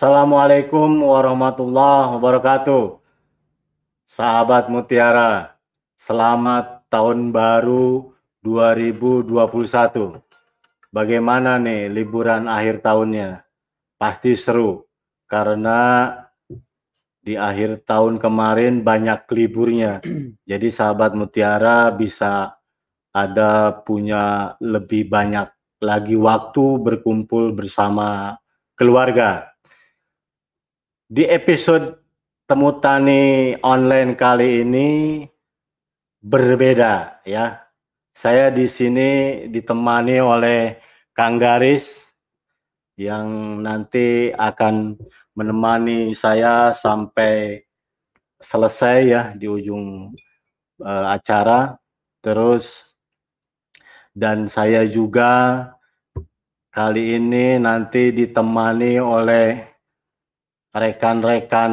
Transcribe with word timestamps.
Assalamualaikum 0.00 1.12
warahmatullahi 1.12 2.16
wabarakatuh. 2.16 3.04
Sahabat 4.16 4.72
Mutiara, 4.72 5.60
selamat 6.00 6.88
tahun 6.88 7.28
baru 7.28 8.08
2021. 8.40 10.24
Bagaimana 10.88 11.60
nih 11.60 11.92
liburan 11.92 12.48
akhir 12.48 12.80
tahunnya? 12.80 13.44
Pasti 14.00 14.40
seru, 14.40 14.88
karena 15.28 16.08
di 17.20 17.36
akhir 17.36 17.84
tahun 17.84 18.16
kemarin 18.24 18.80
banyak 18.80 19.28
liburnya. 19.28 20.00
Jadi 20.48 20.72
sahabat 20.72 21.12
Mutiara 21.12 21.92
bisa 21.92 22.56
ada 23.12 23.84
punya 23.84 24.56
lebih 24.64 25.12
banyak 25.12 25.52
lagi 25.84 26.16
waktu 26.16 26.80
berkumpul 26.80 27.52
bersama 27.52 28.40
keluarga. 28.80 29.49
Di 31.10 31.26
episode 31.26 32.06
Temu 32.46 32.78
Tani 32.78 33.58
online 33.66 34.14
kali 34.14 34.62
ini 34.62 34.88
berbeda 36.22 37.18
ya. 37.26 37.66
Saya 38.14 38.54
di 38.54 38.70
sini 38.70 39.42
ditemani 39.50 40.22
oleh 40.22 40.78
Kang 41.10 41.42
Garis 41.42 41.90
yang 42.94 43.58
nanti 43.58 44.30
akan 44.30 45.02
menemani 45.34 46.14
saya 46.14 46.78
sampai 46.78 47.58
selesai 48.38 48.98
ya 49.02 49.22
di 49.34 49.50
ujung 49.50 50.14
uh, 50.78 51.06
acara. 51.10 51.74
Terus 52.22 52.70
dan 54.14 54.46
saya 54.46 54.86
juga 54.86 55.66
kali 56.70 57.18
ini 57.18 57.58
nanti 57.58 58.14
ditemani 58.14 59.02
oleh 59.02 59.69
rekan-rekan 60.70 61.72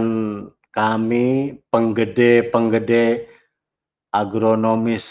kami 0.74 1.58
penggede-penggede 1.74 3.26
agronomis 4.14 5.06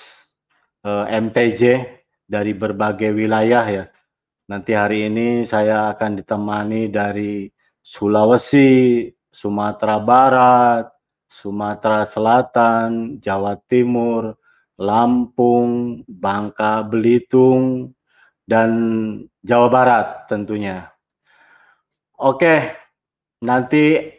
eh, 0.86 1.06
MTJ 1.10 1.62
dari 2.26 2.52
berbagai 2.54 3.14
wilayah 3.14 3.66
ya. 3.66 3.84
Nanti 4.46 4.78
hari 4.78 5.10
ini 5.10 5.42
saya 5.42 5.90
akan 5.90 6.22
ditemani 6.22 6.86
dari 6.90 7.50
Sulawesi, 7.82 9.10
Sumatera 9.30 9.98
Barat, 9.98 10.86
Sumatera 11.26 12.06
Selatan, 12.06 13.18
Jawa 13.18 13.58
Timur, 13.66 14.38
Lampung, 14.78 16.02
Bangka 16.06 16.86
Belitung, 16.86 17.90
dan 18.46 18.70
Jawa 19.42 19.68
Barat 19.70 20.06
tentunya. 20.30 20.94
Oke, 22.16 22.85
nanti 23.42 24.12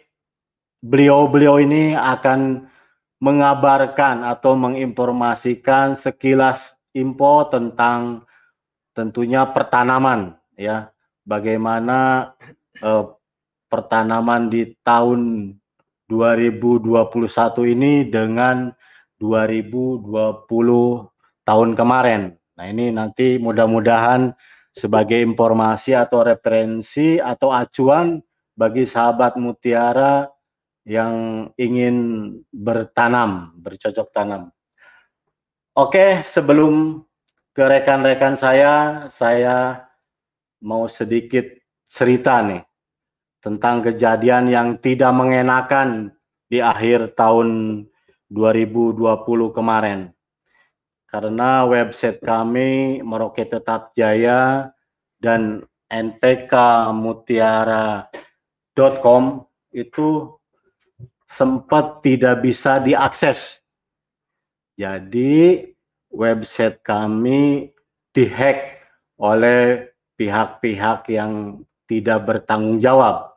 beliau-beliau 0.82 1.62
ini 1.62 1.98
akan 1.98 2.70
mengabarkan 3.18 4.22
atau 4.22 4.54
menginformasikan 4.54 5.98
sekilas 5.98 6.62
info 6.94 7.50
tentang 7.50 8.26
tentunya 8.94 9.46
pertanaman 9.50 10.38
ya 10.54 10.94
bagaimana 11.26 12.32
eh, 12.78 13.06
pertanaman 13.68 14.54
di 14.54 14.74
tahun 14.82 15.54
2021 16.08 16.96
ini 17.68 18.08
dengan 18.08 18.72
2020 19.20 20.48
tahun 21.44 21.70
kemarin. 21.76 22.22
Nah, 22.58 22.66
ini 22.66 22.96
nanti 22.96 23.36
mudah-mudahan 23.38 24.32
sebagai 24.72 25.20
informasi 25.20 25.98
atau 25.98 26.24
referensi 26.24 27.20
atau 27.20 27.52
acuan 27.52 28.22
bagi 28.58 28.90
sahabat 28.90 29.38
mutiara 29.38 30.26
yang 30.84 31.48
ingin 31.62 31.96
bertanam, 32.50 33.54
bercocok 33.62 34.10
tanam. 34.10 34.50
Oke, 35.78 36.26
sebelum 36.26 37.06
ke 37.54 37.62
rekan-rekan 37.62 38.34
saya, 38.34 39.06
saya 39.14 39.86
mau 40.58 40.90
sedikit 40.90 41.46
cerita 41.86 42.42
nih 42.42 42.66
tentang 43.46 43.86
kejadian 43.86 44.50
yang 44.50 44.82
tidak 44.82 45.14
mengenakan 45.14 46.18
di 46.50 46.58
akhir 46.58 47.14
tahun 47.14 47.86
2020 48.34 49.54
kemarin. 49.54 50.10
Karena 51.08 51.64
website 51.64 52.20
kami 52.20 53.00
Merauke 53.06 53.48
Tetap 53.48 53.96
Jaya 53.96 54.74
dan 55.22 55.64
npkmutiara.com 58.78 59.50
itu 59.74 60.38
sempat 61.34 62.06
tidak 62.06 62.46
bisa 62.46 62.78
diakses. 62.78 63.58
Jadi 64.78 65.66
website 66.14 66.86
kami 66.86 67.74
dihack 68.14 68.86
oleh 69.18 69.90
pihak-pihak 70.16 71.10
yang 71.10 71.66
tidak 71.90 72.20
bertanggung 72.30 72.78
jawab. 72.78 73.34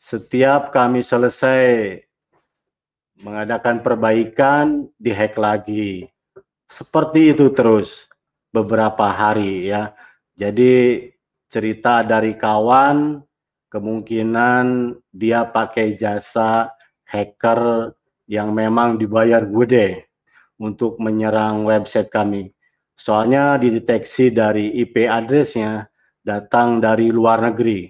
Setiap 0.00 0.72
kami 0.72 1.04
selesai 1.04 2.00
mengadakan 3.20 3.84
perbaikan, 3.84 4.88
dihack 4.96 5.36
lagi. 5.36 6.08
Seperti 6.72 7.36
itu 7.36 7.52
terus 7.52 8.08
beberapa 8.50 9.12
hari 9.12 9.68
ya. 9.68 9.92
Jadi 10.36 11.08
cerita 11.48 12.04
dari 12.04 12.36
kawan 12.36 13.20
kemungkinan 13.70 14.96
dia 15.10 15.46
pakai 15.48 15.98
jasa 15.98 16.70
hacker 17.06 17.92
yang 18.26 18.50
memang 18.50 18.98
dibayar 18.98 19.46
gede 19.46 20.06
untuk 20.58 20.98
menyerang 20.98 21.66
website 21.66 22.10
kami. 22.10 22.50
Soalnya 22.96 23.60
dideteksi 23.60 24.32
dari 24.32 24.72
IP 24.80 25.04
addressnya 25.04 25.86
datang 26.24 26.80
dari 26.80 27.12
luar 27.12 27.44
negeri, 27.44 27.86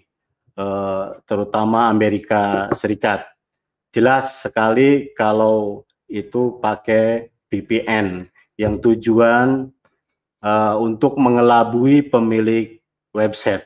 eh, 0.58 1.06
terutama 1.25 1.88
Amerika 1.88 2.69
Serikat. 2.75 3.25
Jelas 3.94 4.44
sekali 4.44 5.14
kalau 5.17 5.87
itu 6.11 6.58
pakai 6.61 7.32
VPN 7.49 8.28
yang 8.56 8.81
tujuan 8.81 9.70
uh, 10.43 10.75
untuk 10.81 11.17
mengelabui 11.20 12.06
pemilik 12.06 12.81
website. 13.12 13.64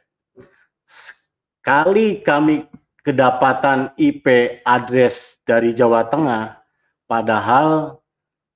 Sekali 1.60 2.24
kami 2.24 2.64
kedapatan 3.04 3.92
IP 4.00 4.24
address 4.64 5.36
dari 5.44 5.76
Jawa 5.76 6.08
Tengah, 6.08 6.56
padahal 7.04 8.00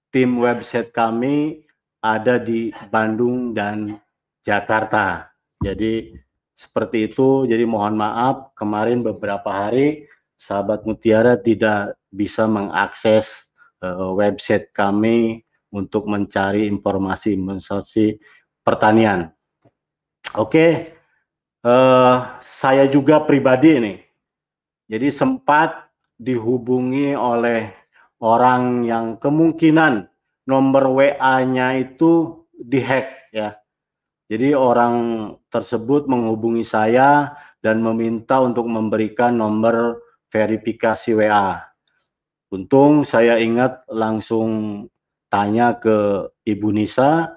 tim 0.09 0.41
website 0.41 0.89
kami 0.97 1.69
ada 2.01 2.41
di 2.41 2.73
Bandung 2.89 3.53
dan 3.53 4.01
Jakarta. 4.41 5.29
Jadi 5.61 6.17
seperti 6.57 7.13
itu. 7.13 7.45
Jadi 7.45 7.69
mohon 7.69 8.01
maaf 8.01 8.57
kemarin 8.57 9.05
beberapa 9.05 9.53
hari 9.53 10.09
sahabat 10.41 10.89
Mutiara 10.89 11.37
tidak 11.37 11.99
bisa 12.09 12.49
mengakses 12.49 13.29
uh, 13.83 14.17
website 14.17 14.71
kami 14.73 15.45
untuk 15.75 16.07
mencari 16.07 16.71
informasi 16.71 17.35
informasi 17.35 18.17
pertanian. 18.65 19.29
Oke, 20.41 20.94
uh, 21.65 22.39
saya 22.45 22.85
juga 22.87 23.25
pribadi 23.25 23.81
ini 23.81 23.95
jadi 24.85 25.09
sempat 25.09 25.89
dihubungi 26.21 27.17
oleh 27.17 27.73
orang 28.21 28.85
yang 28.85 29.17
kemungkinan 29.19 30.07
nomor 30.45 30.93
WA-nya 30.93 31.81
itu 31.81 32.45
dihack 32.53 33.33
ya. 33.33 33.57
Jadi 34.29 34.57
orang 34.57 34.97
tersebut 35.53 36.09
menghubungi 36.09 36.65
saya 36.65 37.37
dan 37.61 37.85
meminta 37.85 38.41
untuk 38.41 38.65
memberikan 38.65 39.37
nomor 39.37 40.01
verifikasi 40.33 41.13
WA. 41.13 41.61
Untung 42.49 43.05
saya 43.05 43.37
ingat 43.37 43.85
langsung 43.89 44.85
tanya 45.29 45.77
ke 45.77 46.29
Ibu 46.45 46.69
Nisa, 46.73 47.37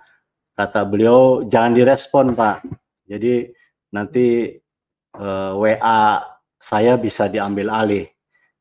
kata 0.55 0.87
beliau 0.87 1.43
jangan 1.47 1.75
direspon 1.75 2.25
Pak. 2.37 2.63
Jadi 3.07 3.51
nanti 3.97 4.53
uh, 5.17 5.57
eh, 5.57 5.77
WA 5.81 6.21
saya 6.61 6.93
bisa 6.97 7.25
diambil 7.25 7.73
alih. 7.73 8.05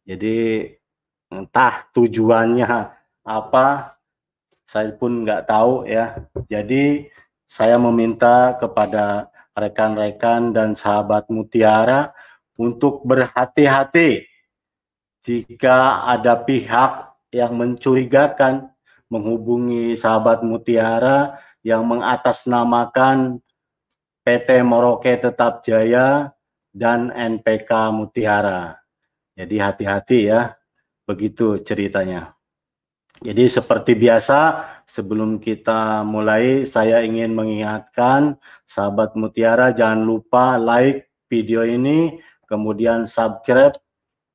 Jadi 0.09 0.65
entah 1.29 1.85
tujuannya 1.93 2.71
apa, 3.27 3.67
saya 4.65 4.95
pun 4.97 5.27
nggak 5.27 5.45
tahu 5.45 5.85
ya. 5.85 6.25
Jadi 6.49 7.13
saya 7.51 7.77
meminta 7.77 8.57
kepada 8.57 9.29
rekan-rekan 9.57 10.53
dan 10.53 10.77
sahabat 10.77 11.29
Mutiara 11.33 12.13
untuk 12.57 13.05
berhati-hati 13.05 14.25
jika 15.27 16.07
ada 16.07 16.39
pihak 16.39 17.13
yang 17.35 17.59
mencurigakan 17.59 18.71
menghubungi 19.11 19.99
sahabat 19.99 20.47
Mutiara 20.47 21.41
yang 21.67 21.83
mengatasnamakan 21.87 23.43
PT 24.27 24.67
Moroke 24.67 25.23
Tetap 25.23 25.63
Jaya 25.63 26.35
dan 26.75 27.15
NPK 27.15 27.95
Mutiara. 27.95 28.75
Jadi 29.39 29.55
hati-hati 29.63 30.19
ya, 30.27 30.51
begitu 31.07 31.63
ceritanya. 31.63 32.35
Jadi 33.23 33.47
seperti 33.47 33.95
biasa, 33.95 34.67
sebelum 34.91 35.39
kita 35.39 36.03
mulai, 36.03 36.67
saya 36.67 37.07
ingin 37.07 37.39
mengingatkan 37.39 38.35
sahabat 38.67 39.15
Mutiara 39.15 39.71
jangan 39.71 40.03
lupa 40.03 40.59
like 40.59 41.07
video 41.31 41.63
ini, 41.63 42.19
kemudian 42.51 43.07
subscribe 43.07 43.79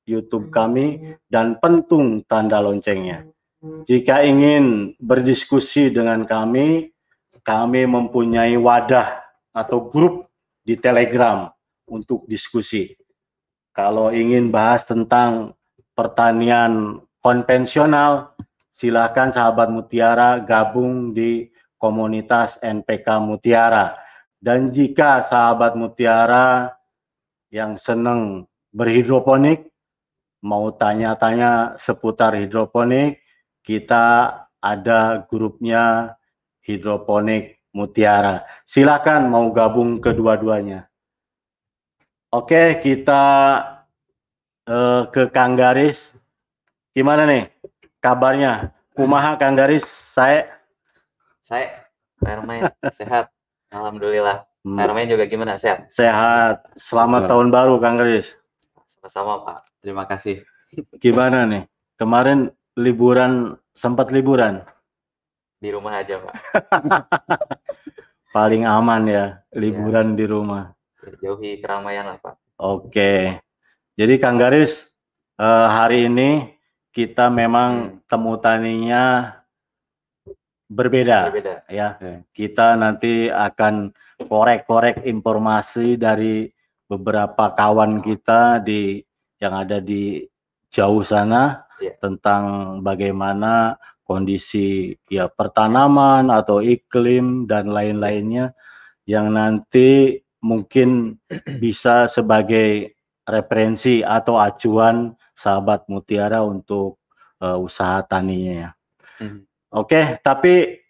YouTube 0.07 0.55
kami, 0.55 1.19
dan 1.27 1.59
pentung 1.59 2.23
tanda 2.31 2.63
loncengnya. 2.63 3.27
Jika 3.83 4.23
ingin 4.23 4.95
berdiskusi 5.03 5.91
dengan 5.91 6.23
kami, 6.23 6.95
kami 7.43 7.85
mempunyai 7.85 8.55
wadah 8.55 9.21
atau 9.51 9.87
grup 9.91 10.31
di 10.63 10.79
Telegram 10.79 11.51
untuk 11.87 12.23
diskusi. 12.27 12.95
Kalau 13.71 14.11
ingin 14.11 14.51
bahas 14.51 14.83
tentang 14.83 15.55
pertanian 15.95 17.03
konvensional, 17.23 18.35
silakan 18.75 19.31
sahabat 19.31 19.71
Mutiara 19.71 20.41
gabung 20.43 21.15
di 21.15 21.51
komunitas 21.79 22.59
NPK 22.59 23.21
Mutiara. 23.23 23.95
Dan 24.41 24.73
jika 24.73 25.21
sahabat 25.23 25.77
Mutiara 25.77 26.73
yang 27.53 27.77
senang 27.77 28.49
berhidroponik, 28.73 29.69
mau 30.41 30.73
tanya-tanya 30.73 31.77
seputar 31.77 32.33
hidroponik, 32.33 33.21
kita 33.61 34.33
ada 34.57 35.21
grupnya 35.29 36.17
hidroponik 36.65 37.60
Mutiara. 37.71 38.43
Silakan 38.67 39.31
mau 39.31 39.47
gabung 39.55 40.03
kedua-duanya. 40.03 40.87
Oke, 42.31 42.79
kita 42.79 43.23
uh, 44.67 45.07
ke 45.11 45.31
Kang 45.31 45.59
Garis. 45.59 46.11
Gimana 46.91 47.23
nih? 47.27 47.47
kabarnya? 48.01 48.73
Kumaha 48.97 49.37
Kang 49.39 49.55
Garis? 49.55 49.85
Saya 50.11 50.49
saya 51.39 51.87
Hermain 52.19 52.67
sehat. 52.91 53.31
Alhamdulillah. 53.71 54.43
Hmm. 54.67 54.77
Hermain 54.77 55.07
juga 55.07 55.25
gimana? 55.29 55.55
Sehat? 55.55 55.87
Sehat. 55.93 56.67
Selamat 56.75 57.25
Syukur. 57.25 57.31
tahun 57.31 57.47
baru 57.53 57.73
Kang 57.79 57.95
Garis. 57.95 58.27
Sama-sama 58.89 59.41
Pak. 59.47 59.59
Terima 59.79 60.03
kasih. 60.05 60.43
Gimana 60.99 61.47
nih? 61.47 61.63
Kemarin 61.95 62.51
liburan 62.75 63.55
sempat 63.77 64.11
liburan? 64.11 64.65
Di 65.61 65.69
rumah 65.69 66.01
aja 66.01 66.17
Pak. 66.17 66.33
Paling 68.35 68.65
aman 68.65 69.05
ya 69.05 69.25
liburan 69.53 70.17
ya. 70.17 70.17
di 70.17 70.25
rumah. 70.25 70.63
Jauhi 71.21 71.61
keramaian 71.61 72.09
lah 72.09 72.17
Pak. 72.17 72.35
Oke. 72.57 73.37
Jadi 73.93 74.13
Kang 74.17 74.41
Garis 74.41 74.73
eh, 75.37 75.67
hari 75.69 76.09
ini 76.09 76.49
kita 76.89 77.29
memang 77.29 78.01
hmm. 78.01 78.09
temu 78.09 78.33
taninya 78.41 79.37
berbeda, 80.65 81.29
berbeda. 81.29 81.55
ya. 81.69 81.93
Hmm. 82.01 82.25
Kita 82.33 82.73
nanti 82.73 83.29
akan 83.29 83.93
korek-korek 84.25 85.05
informasi 85.05 85.93
dari 85.93 86.49
beberapa 86.89 87.53
kawan 87.53 88.01
kita 88.01 88.65
di 88.65 88.97
yang 89.37 89.53
ada 89.61 89.77
di 89.77 90.25
jauh 90.73 91.05
sana 91.05 91.69
yeah. 91.77 91.95
tentang 92.01 92.77
bagaimana 92.81 93.77
kondisi 94.11 94.91
ya 95.07 95.31
pertanaman 95.31 96.27
atau 96.27 96.59
iklim 96.59 97.47
dan 97.47 97.71
lain-lainnya 97.71 98.51
yang 99.07 99.31
nanti 99.31 100.19
mungkin 100.43 101.15
bisa 101.63 102.11
sebagai 102.11 102.99
referensi 103.23 104.03
atau 104.03 104.35
acuan 104.35 105.15
sahabat 105.37 105.87
Mutiara 105.87 106.43
untuk 106.43 106.99
uh, 107.39 107.55
usaha 107.55 108.03
taninya 108.03 108.53
ya. 108.67 108.69
Hmm. 109.23 109.47
Oke, 109.71 109.95
okay, 109.95 110.05
tapi 110.19 110.83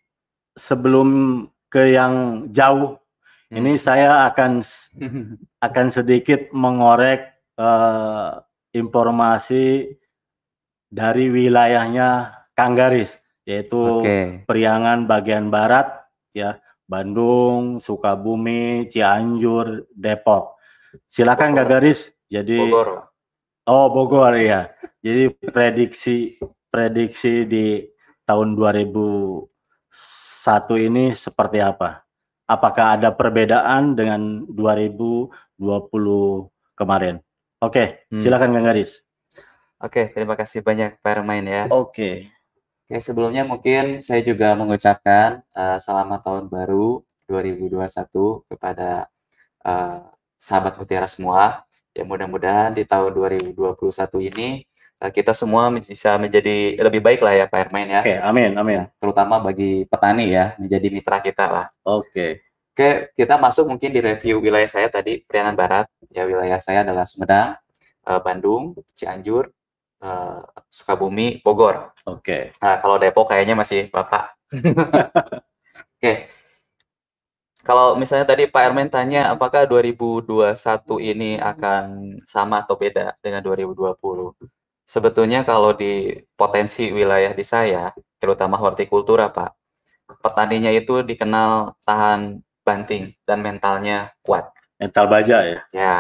sebelum 0.58 1.46
ke 1.70 1.94
yang 1.94 2.48
jauh, 2.50 2.98
hmm. 3.54 3.56
ini 3.62 3.78
saya 3.78 4.26
akan 4.32 4.66
akan 5.68 5.88
sedikit 5.94 6.50
mengorek 6.50 7.30
uh, 7.62 8.42
informasi 8.74 9.94
dari 10.92 11.32
wilayahnya 11.32 12.41
Kanggaris, 12.62 13.10
yaitu 13.50 14.06
okay. 14.06 14.46
Priangan 14.46 15.10
bagian 15.10 15.50
barat, 15.50 15.90
ya 16.32 16.62
Bandung, 16.86 17.82
Sukabumi, 17.82 18.86
Cianjur, 18.92 19.90
Depok. 19.96 20.60
Silakan 21.10 21.58
Kanggaris. 21.58 22.12
Jadi 22.30 22.60
Bogor. 22.60 23.10
Oh 23.66 23.90
Bogor 23.90 24.36
ya. 24.38 24.70
Jadi 25.02 25.34
prediksi 25.42 26.38
prediksi 26.72 27.50
di 27.50 27.82
tahun 28.24 28.56
2001 28.56 29.48
ini 30.88 31.12
seperti 31.18 31.60
apa? 31.60 32.06
Apakah 32.48 33.00
ada 33.00 33.16
perbedaan 33.16 33.96
dengan 33.96 34.44
2020 34.48 35.32
kemarin? 36.76 37.20
Oke, 37.62 38.08
hmm. 38.12 38.20
silakan 38.20 38.52
Kang 38.58 38.68
Garis. 38.68 39.06
Oke, 39.82 40.12
terima 40.14 40.34
kasih 40.36 40.62
banyak 40.66 40.98
Pak 41.00 41.14
Remain 41.22 41.46
ya. 41.46 41.64
Oke. 41.70 42.30
Oke, 42.92 43.00
sebelumnya 43.00 43.48
mungkin 43.48 44.04
saya 44.04 44.20
juga 44.20 44.52
mengucapkan 44.52 45.40
uh, 45.56 45.80
selamat 45.80 46.28
tahun 46.28 46.52
baru 46.52 47.00
2021 47.24 47.88
kepada 48.52 49.08
uh, 49.64 50.12
sahabat 50.36 50.76
Mutiara 50.76 51.08
semua 51.08 51.64
ya 51.96 52.04
mudah-mudahan 52.04 52.76
di 52.76 52.84
tahun 52.84 53.16
2021 53.16 53.80
ini 54.28 54.68
uh, 55.00 55.08
kita 55.08 55.32
semua 55.32 55.72
bisa 55.72 56.20
menjadi 56.20 56.84
lebih 56.84 57.00
baik 57.00 57.24
lah 57.24 57.32
ya 57.32 57.46
Pak 57.48 57.60
Hermain 57.64 57.88
ya. 57.88 58.04
Oke, 58.04 58.20
amin, 58.28 58.60
amin. 58.60 58.76
Ya, 58.76 58.86
terutama 59.00 59.40
bagi 59.40 59.88
petani 59.88 60.28
ya, 60.28 60.60
menjadi 60.60 60.88
mitra 60.92 61.24
kita 61.24 61.48
lah. 61.48 61.66
Oke. 61.88 62.44
Oke, 62.76 63.16
kita 63.16 63.40
masuk 63.40 63.72
mungkin 63.72 63.96
di 63.96 64.04
review 64.04 64.44
wilayah 64.44 64.68
saya 64.68 64.92
tadi, 64.92 65.24
Priangan 65.24 65.56
Barat. 65.56 65.88
Ya, 66.12 66.28
wilayah 66.28 66.60
saya 66.60 66.84
adalah 66.84 67.08
Sumedang, 67.08 67.56
uh, 68.04 68.20
Bandung, 68.20 68.76
Cianjur, 69.00 69.48
uh, 70.02 70.42
Sukabumi, 70.68 71.40
Bogor. 71.46 71.94
Oke. 72.06 72.52
Nah, 72.60 72.82
kalau 72.82 72.98
Depok 72.98 73.30
kayaknya 73.30 73.56
masih 73.56 73.88
Bapak. 73.94 74.36
Oke, 75.98 76.28
kalau 77.62 77.94
misalnya 77.94 78.26
tadi 78.26 78.50
Pak 78.50 78.62
Ermen 78.66 78.90
tanya 78.90 79.30
apakah 79.30 79.70
2021 79.70 80.58
ini 80.98 81.38
akan 81.38 82.18
sama 82.26 82.66
atau 82.66 82.74
beda 82.74 83.14
dengan 83.22 83.46
2020? 83.46 84.02
Sebetulnya 84.90 85.46
kalau 85.46 85.78
di 85.78 86.10
potensi 86.34 86.90
wilayah 86.90 87.32
di 87.38 87.46
saya, 87.46 87.94
terutama 88.18 88.58
hortikultura 88.58 89.30
Pak, 89.30 89.54
petaninya 90.26 90.74
itu 90.74 91.06
dikenal 91.06 91.78
tahan 91.86 92.42
banting 92.66 93.14
dan 93.30 93.46
mentalnya 93.46 94.10
kuat. 94.26 94.50
Mental 94.82 95.06
baja 95.06 95.38
ya? 95.46 95.62
Ya. 95.70 95.98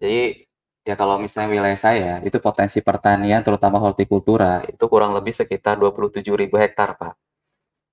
Jadi 0.00 0.48
ya 0.82 0.94
kalau 0.98 1.16
misalnya 1.22 1.50
wilayah 1.54 1.78
saya, 1.78 2.12
itu 2.26 2.38
potensi 2.42 2.78
pertanian 2.82 3.42
terutama 3.46 3.78
hortikultura 3.78 4.66
itu 4.66 4.84
kurang 4.90 5.14
lebih 5.14 5.34
sekitar 5.34 5.78
27 5.78 6.22
ribu 6.34 6.58
hektar 6.58 6.98
Pak. 6.98 7.14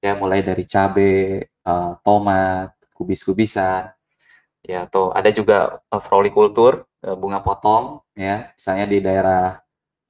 Ya 0.01 0.15
mulai 0.15 0.41
dari 0.41 0.63
cabai, 0.63 1.43
uh, 1.67 2.00
tomat, 2.01 2.74
kubis-kubisan, 2.96 3.91
ya 4.63 4.88
atau 4.88 5.12
ada 5.15 5.29
juga 5.31 5.84
uh, 5.91 6.01
frolikultur 6.03 6.88
uh, 7.05 7.15
bunga 7.19 7.39
potong, 7.43 8.01
ya 8.15 8.51
misalnya 8.55 8.86
di 8.89 8.98
daerah 9.03 9.60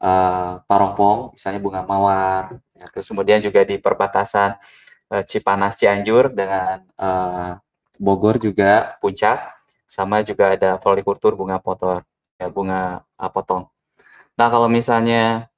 uh, 0.01 0.61
Parongpong, 0.65 1.35
misalnya 1.35 1.59
bunga 1.61 1.81
mawar, 1.85 2.57
ya, 2.77 2.85
terus 2.93 3.07
kemudian 3.09 3.39
juga 3.43 3.61
di 3.65 3.77
perbatasan 3.77 4.57
uh, 5.13 5.23
Cipanas 5.25 5.77
Cianjur 5.79 6.31
dengan 6.33 6.85
uh, 6.97 7.57
Bogor 7.99 8.39
juga 8.39 8.95
puncak, 9.03 9.51
sama 9.89 10.21
juga 10.23 10.55
ada 10.55 10.79
frolikultur 10.79 11.35
bunga 11.35 11.59
potor, 11.59 12.05
ya 12.39 12.47
bunga 12.47 13.03
uh, 13.19 13.31
potong. 13.31 13.67
Nah 14.39 14.47
kalau 14.47 14.71
misalnya 14.71 15.51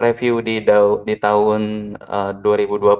review 0.00 0.40
di, 0.40 0.64
di 1.04 1.14
tahun 1.20 1.94
uh, 2.00 2.32
2020 2.40 2.96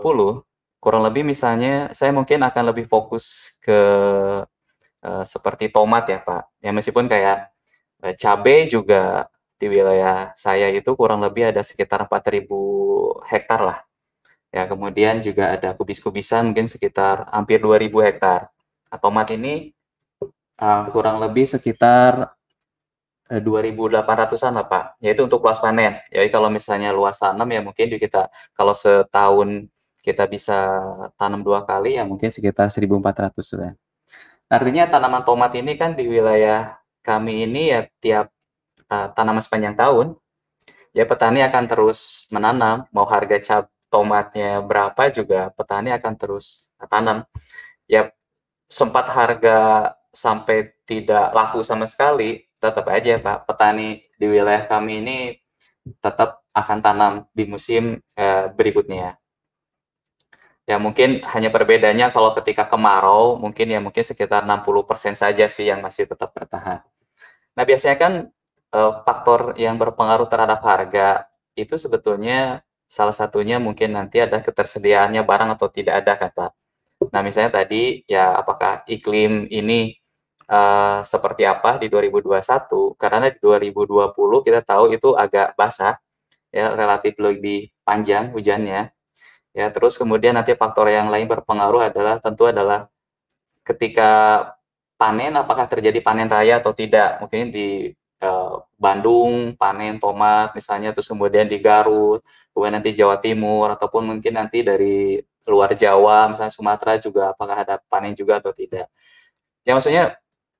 kurang 0.79 1.03
lebih 1.03 1.27
misalnya 1.27 1.91
saya 1.97 2.15
mungkin 2.15 2.45
akan 2.45 2.65
lebih 2.71 2.87
fokus 2.87 3.57
ke 3.59 3.81
uh, 5.03 5.25
seperti 5.25 5.73
tomat 5.73 6.07
ya 6.07 6.21
Pak. 6.23 6.43
Ya 6.62 6.71
meskipun 6.71 7.09
kayak 7.11 7.50
uh, 8.05 8.15
cabai 8.15 8.69
juga 8.71 9.27
di 9.59 9.67
wilayah 9.67 10.31
saya 10.38 10.71
itu 10.71 10.95
kurang 10.95 11.19
lebih 11.19 11.50
ada 11.50 11.67
sekitar 11.67 12.07
4.000 12.07 12.47
hektar 13.27 13.61
lah. 13.61 13.79
Ya, 14.49 14.65
kemudian 14.65 15.21
juga 15.21 15.53
ada 15.53 15.77
kubis-kubisan 15.77 16.55
mungkin 16.55 16.71
sekitar 16.71 17.29
hampir 17.29 17.61
2.000 17.61 17.93
hektar. 18.00 18.49
Nah, 18.88 18.99
tomat 19.03 19.29
ini 19.35 19.77
uh, 20.62 20.88
kurang 20.95 21.21
lebih 21.21 21.45
sekitar 21.45 22.38
2.800-an 23.29 24.53
lah 24.57 24.67
Pak. 24.67 24.85
Yaitu 25.05 25.25
untuk 25.29 25.45
luas 25.45 25.61
panen. 25.61 26.01
Jadi 26.09 26.29
kalau 26.33 26.49
misalnya 26.49 26.91
luas 26.91 27.21
tanam 27.21 27.49
ya 27.49 27.61
mungkin 27.61 27.87
kita 27.93 28.33
kalau 28.57 28.73
setahun 28.73 29.69
kita 30.01 30.25
bisa 30.25 30.57
tanam 31.21 31.45
dua 31.45 31.69
kali 31.69 32.01
ya 32.01 32.09
mungkin 32.09 32.33
sekitar 32.33 32.73
1.400 32.73 33.37
ya. 33.61 33.73
Artinya 34.49 34.89
tanaman 34.89 35.23
tomat 35.29 35.53
ini 35.53 35.77
kan 35.77 35.93
di 35.93 36.09
wilayah 36.09 36.81
kami 37.05 37.45
ini 37.45 37.69
ya 37.69 37.85
tiap 38.01 38.33
uh, 38.89 39.13
tanaman 39.13 39.45
sepanjang 39.45 39.77
tahun, 39.77 40.17
ya 40.97 41.05
petani 41.05 41.45
akan 41.45 41.65
terus 41.69 42.25
menanam, 42.33 42.89
mau 42.89 43.05
harga 43.05 43.37
cap 43.45 43.65
tomatnya 43.93 44.65
berapa 44.65 45.13
juga 45.13 45.53
petani 45.53 45.93
akan 45.93 46.15
terus 46.17 46.73
tanam. 46.89 47.29
Ya 47.85 48.09
sempat 48.73 49.13
harga 49.13 49.93
sampai 50.17 50.73
tidak 50.89 51.37
laku 51.37 51.61
sama 51.61 51.85
sekali, 51.85 52.48
tetap 52.59 52.87
aja 52.91 53.19
Pak, 53.23 53.47
petani 53.47 54.03
di 54.19 54.27
wilayah 54.27 54.67
kami 54.67 54.93
ini 55.03 55.19
tetap 56.03 56.43
akan 56.53 56.79
tanam 56.83 57.12
di 57.33 57.45
musim 57.47 58.03
eh, 58.19 58.47
berikutnya. 58.53 59.17
Ya 60.69 60.77
mungkin 60.77 61.25
hanya 61.33 61.49
perbedaannya 61.49 62.12
kalau 62.12 62.37
ketika 62.37 62.69
kemarau 62.69 63.41
mungkin 63.41 63.73
ya 63.73 63.81
mungkin 63.81 64.05
sekitar 64.05 64.45
60% 64.45 65.17
saja 65.17 65.49
sih 65.49 65.65
yang 65.65 65.81
masih 65.81 66.05
tetap 66.05 66.29
bertahan. 66.37 66.85
Nah, 67.57 67.65
biasanya 67.65 67.97
kan 67.97 68.12
eh, 68.75 68.93
faktor 69.07 69.57
yang 69.57 69.81
berpengaruh 69.81 70.29
terhadap 70.29 70.61
harga 70.62 71.25
itu 71.57 71.75
sebetulnya 71.81 72.62
salah 72.88 73.17
satunya 73.17 73.57
mungkin 73.61 73.97
nanti 73.97 74.21
ada 74.21 74.41
ketersediaannya 74.45 75.23
barang 75.25 75.50
atau 75.57 75.69
tidak 75.73 75.95
ada 76.05 76.15
kata. 76.21 76.47
Nah, 77.15 77.23
misalnya 77.25 77.53
tadi 77.65 78.05
ya 78.11 78.35
apakah 78.37 78.85
iklim 78.91 79.47
ini 79.49 79.97
uh, 80.49 81.00
seperti 81.05 81.45
apa 81.45 81.76
di 81.78 81.87
2021? 81.93 82.97
Karena 82.99 83.28
di 83.31 83.38
2020 83.40 84.47
kita 84.47 84.61
tahu 84.64 84.85
itu 84.97 85.14
agak 85.14 85.55
basah 85.55 86.00
ya 86.49 86.73
relatif 86.75 87.14
lebih 87.21 87.71
panjang 87.85 88.33
hujannya. 88.33 88.90
Ya, 89.57 89.67
terus 89.75 89.99
kemudian 89.99 90.37
nanti 90.38 90.55
faktor 90.55 90.88
yang 90.93 91.09
lain 91.12 91.26
berpengaruh 91.26 91.90
adalah 91.90 92.21
tentu 92.23 92.47
adalah 92.47 92.87
ketika 93.67 94.11
panen 95.00 95.35
apakah 95.37 95.67
terjadi 95.69 95.99
panen 96.00 96.28
raya 96.31 96.61
atau 96.61 96.73
tidak. 96.73 97.21
Mungkin 97.23 97.50
di 97.52 97.93
uh, 98.23 98.62
Bandung 98.78 99.55
panen 99.59 99.99
tomat 99.99 100.55
misalnya 100.55 100.95
terus 100.95 101.09
kemudian 101.11 101.47
di 101.50 101.59
Garut, 101.62 102.23
kemudian 102.52 102.75
nanti 102.78 102.95
Jawa 102.95 103.19
Timur 103.19 103.73
ataupun 103.75 104.07
mungkin 104.07 104.38
nanti 104.38 104.62
dari 104.62 105.19
luar 105.49 105.73
Jawa, 105.75 106.28
misalnya 106.35 106.52
Sumatera 106.52 107.00
juga 107.00 107.33
apakah 107.33 107.64
ada 107.64 107.81
panen 107.88 108.12
juga 108.12 108.38
atau 108.43 108.52
tidak. 108.52 108.87
Ya 109.64 109.73
maksudnya 109.76 110.17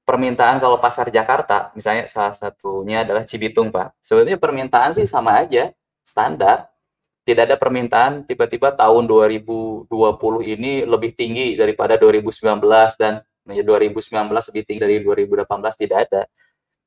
permintaan 0.09 0.57
kalau 0.57 0.81
pasar 0.81 1.13
Jakarta, 1.13 1.69
misalnya 1.77 2.09
salah 2.09 2.33
satunya 2.33 3.05
adalah 3.05 3.29
Cibitung, 3.29 3.69
Pak. 3.69 3.93
Sebetulnya 4.01 4.41
permintaan 4.41 4.97
sih 4.97 5.05
sama 5.05 5.45
aja, 5.45 5.69
standar. 6.01 6.73
Tidak 7.29 7.45
ada 7.45 7.61
permintaan 7.61 8.25
tiba-tiba 8.25 8.73
tahun 8.73 9.05
2020 9.05 9.85
ini 10.49 10.89
lebih 10.89 11.13
tinggi 11.13 11.61
daripada 11.61 12.01
2019 12.01 12.41
dan 12.97 13.21
2019 13.45 14.09
lebih 14.49 14.63
tinggi 14.65 14.81
dari 14.81 14.97
2018 15.05 15.45
tidak 15.77 15.99
ada. 16.09 16.23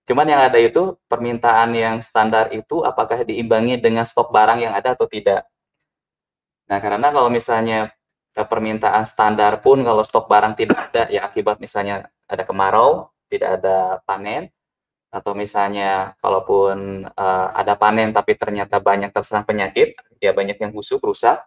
Cuman 0.10 0.26
yang 0.26 0.42
ada 0.42 0.58
itu 0.58 0.98
permintaan 1.06 1.78
yang 1.78 2.02
standar 2.02 2.50
itu 2.50 2.82
apakah 2.82 3.22
diimbangi 3.22 3.78
dengan 3.78 4.02
stok 4.02 4.34
barang 4.34 4.66
yang 4.66 4.74
ada 4.74 4.98
atau 4.98 5.06
tidak. 5.06 5.46
Nah, 6.66 6.82
karena 6.82 7.14
kalau 7.14 7.30
misalnya 7.30 7.94
eh, 8.34 8.48
permintaan 8.50 9.06
standar 9.06 9.62
pun 9.62 9.86
kalau 9.86 10.02
stok 10.02 10.26
barang 10.26 10.58
tidak 10.58 10.90
ada 10.90 11.06
ya 11.14 11.30
akibat 11.30 11.62
misalnya 11.62 12.10
ada 12.32 12.48
kemarau, 12.48 13.12
tidak 13.28 13.60
ada 13.60 14.00
panen 14.08 14.48
atau 15.12 15.36
misalnya 15.36 16.16
kalaupun 16.24 17.04
uh, 17.12 17.48
ada 17.52 17.76
panen 17.76 18.16
tapi 18.16 18.40
ternyata 18.40 18.80
banyak 18.80 19.12
terserang 19.12 19.44
penyakit, 19.44 20.00
ya 20.24 20.32
banyak 20.32 20.56
yang 20.56 20.72
busuk, 20.72 21.04
rusak, 21.04 21.44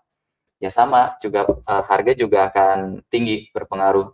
ya 0.60 0.68
sama 0.68 1.16
juga 1.24 1.48
uh, 1.48 1.82
harga 1.88 2.12
juga 2.12 2.52
akan 2.52 3.00
tinggi 3.08 3.48
berpengaruh. 3.56 4.12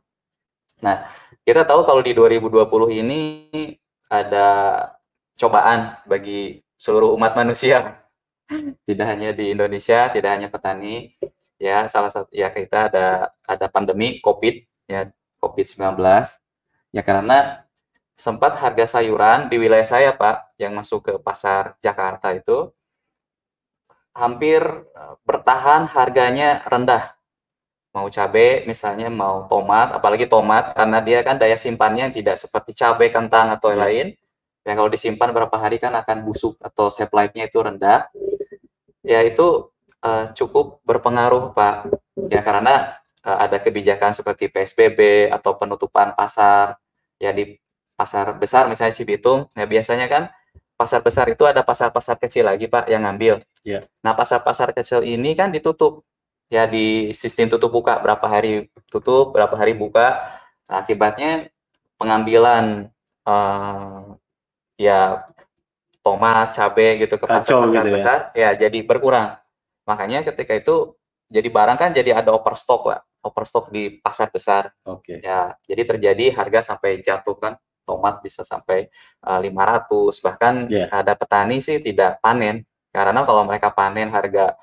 Nah, 0.80 1.10
kita 1.42 1.66
tahu 1.66 1.82
kalau 1.82 2.00
di 2.00 2.14
2020 2.14 3.02
ini 3.02 3.20
ada 4.06 4.48
cobaan 5.34 5.98
bagi 6.06 6.62
seluruh 6.78 7.12
umat 7.18 7.34
manusia 7.34 8.06
tidak 8.88 9.06
hanya 9.10 9.34
di 9.34 9.50
Indonesia, 9.50 10.06
tidak 10.14 10.30
hanya 10.38 10.46
petani, 10.46 11.18
ya 11.60 11.90
salah 11.90 12.08
satu 12.08 12.30
ya 12.32 12.48
kita 12.48 12.88
ada 12.88 13.06
ada 13.44 13.66
pandemi 13.68 14.22
COVID 14.22 14.88
ya 14.88 15.12
COVID-19 15.44 16.00
ya 16.90 17.02
karena 17.06 17.66
sempat 18.20 18.60
harga 18.60 19.00
sayuran 19.00 19.48
di 19.48 19.56
wilayah 19.56 19.86
saya 19.86 20.10
Pak 20.12 20.60
yang 20.60 20.76
masuk 20.76 21.08
ke 21.08 21.12
pasar 21.24 21.80
Jakarta 21.80 22.36
itu 22.36 22.68
hampir 24.12 24.60
eh, 24.94 25.14
bertahan 25.24 25.88
harganya 25.88 26.60
rendah. 26.68 27.16
Mau 27.90 28.06
cabai 28.06 28.68
misalnya 28.70 29.10
mau 29.10 29.50
tomat 29.50 29.90
apalagi 29.98 30.30
tomat 30.30 30.76
karena 30.78 31.02
dia 31.02 31.26
kan 31.26 31.40
daya 31.40 31.58
simpannya 31.58 32.14
tidak 32.14 32.38
seperti 32.38 32.70
cabai 32.76 33.10
kentang 33.10 33.50
atau 33.50 33.74
yang 33.74 33.82
lain. 33.82 34.06
Ya 34.62 34.76
kalau 34.76 34.92
disimpan 34.92 35.32
berapa 35.32 35.56
hari 35.56 35.80
kan 35.80 35.96
akan 35.96 36.22
busuk 36.22 36.54
atau 36.60 36.92
shelf 36.92 37.10
life-nya 37.10 37.48
itu 37.50 37.58
rendah. 37.58 38.06
Ya 39.02 39.24
itu 39.24 39.72
uh, 40.04 40.30
cukup 40.36 40.84
berpengaruh 40.86 41.56
Pak. 41.56 41.90
Ya 42.30 42.44
karena 42.44 42.99
ada 43.20 43.60
kebijakan 43.60 44.16
seperti 44.16 44.48
PSBB 44.48 45.28
atau 45.28 45.56
penutupan 45.56 46.16
pasar 46.16 46.80
ya 47.20 47.30
di 47.36 47.56
pasar 47.92 48.32
besar 48.40 48.64
misalnya 48.64 48.96
Cibitung 48.96 49.52
ya 49.52 49.68
biasanya 49.68 50.08
kan 50.08 50.32
pasar 50.80 51.04
besar 51.04 51.28
itu 51.28 51.44
ada 51.44 51.60
pasar-pasar 51.60 52.16
kecil 52.16 52.48
lagi 52.48 52.64
Pak 52.64 52.88
yang 52.88 53.04
ngambil. 53.04 53.44
Ya. 53.60 53.84
Nah, 54.00 54.16
pasar-pasar 54.16 54.72
kecil 54.72 55.04
ini 55.04 55.36
kan 55.36 55.52
ditutup 55.52 56.08
ya 56.48 56.64
di 56.64 57.12
sistem 57.12 57.52
tutup 57.52 57.68
buka 57.68 58.00
berapa 58.00 58.24
hari 58.24 58.72
tutup, 58.88 59.36
berapa 59.36 59.52
hari 59.52 59.76
buka. 59.76 60.40
Nah, 60.72 60.80
akibatnya 60.80 61.52
pengambilan 62.00 62.88
uh, 63.28 64.16
ya 64.80 65.28
tomat, 66.00 66.56
cabai 66.56 66.96
gitu 67.04 67.20
ke 67.20 67.28
pasar-pasar 67.28 67.84
gitu 67.84 67.88
ya. 67.92 67.96
besar, 68.00 68.18
ya 68.32 68.50
jadi 68.56 68.80
berkurang. 68.80 69.36
Makanya 69.84 70.24
ketika 70.24 70.56
itu 70.56 70.96
jadi 71.28 71.44
barang 71.52 71.76
kan 71.76 71.92
jadi 71.92 72.24
ada 72.24 72.32
overstock 72.32 72.88
lah, 72.88 73.04
overstock 73.22 73.68
di 73.72 74.00
pasar 74.00 74.32
besar. 74.32 74.72
Oke. 74.84 75.16
Okay. 75.16 75.18
Ya, 75.24 75.54
jadi 75.64 75.82
terjadi 75.96 76.24
harga 76.34 76.74
sampai 76.74 77.04
jatuh 77.04 77.36
kan, 77.36 77.54
tomat 77.84 78.20
bisa 78.24 78.46
sampai 78.46 78.88
uh, 79.26 79.40
eh, 79.42 79.50
500 79.50 80.24
bahkan 80.24 80.54
yeah. 80.70 80.88
ada 80.92 81.18
petani 81.18 81.58
sih 81.58 81.82
tidak 81.82 82.22
panen 82.22 82.62
karena 82.94 83.26
kalau 83.26 83.42
mereka 83.42 83.74
panen 83.74 84.10
harga 84.14 84.54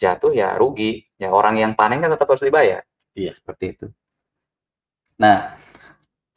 jatuh 0.00 0.32
ya 0.32 0.56
rugi. 0.56 1.04
Ya 1.20 1.30
orang 1.30 1.60
yang 1.60 1.72
panen 1.76 2.00
kan 2.00 2.10
tetap 2.12 2.28
harus 2.28 2.44
dibayar. 2.44 2.80
Iya, 3.12 3.30
yeah. 3.30 3.32
seperti 3.36 3.64
itu. 3.76 3.86
Nah, 5.20 5.60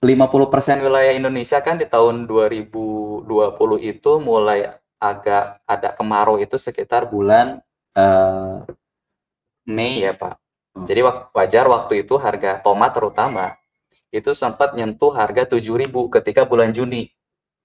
50% 0.03 0.83
wilayah 0.83 1.15
Indonesia 1.15 1.63
kan 1.63 1.79
di 1.79 1.87
tahun 1.87 2.27
2020 2.27 3.23
itu 3.79 4.11
mulai 4.19 4.67
agak 4.99 5.63
ada 5.63 5.95
kemarau 5.95 6.35
itu 6.35 6.59
sekitar 6.59 7.07
bulan 7.07 7.63
uh, 7.95 8.67
Mei 9.63 10.03
ya 10.03 10.11
Pak. 10.11 10.42
Hmm. 10.73 10.85
Jadi 10.89 11.01
wajar 11.33 11.65
waktu 11.69 11.93
itu 12.05 12.17
harga 12.17 12.61
tomat 12.61 12.91
terutama 12.97 13.57
itu 14.13 14.29
sempat 14.37 14.77
nyentuh 14.77 15.09
harga 15.13 15.45
7.000 15.57 15.89
ketika 16.21 16.45
bulan 16.45 16.69
Juni. 16.69 17.09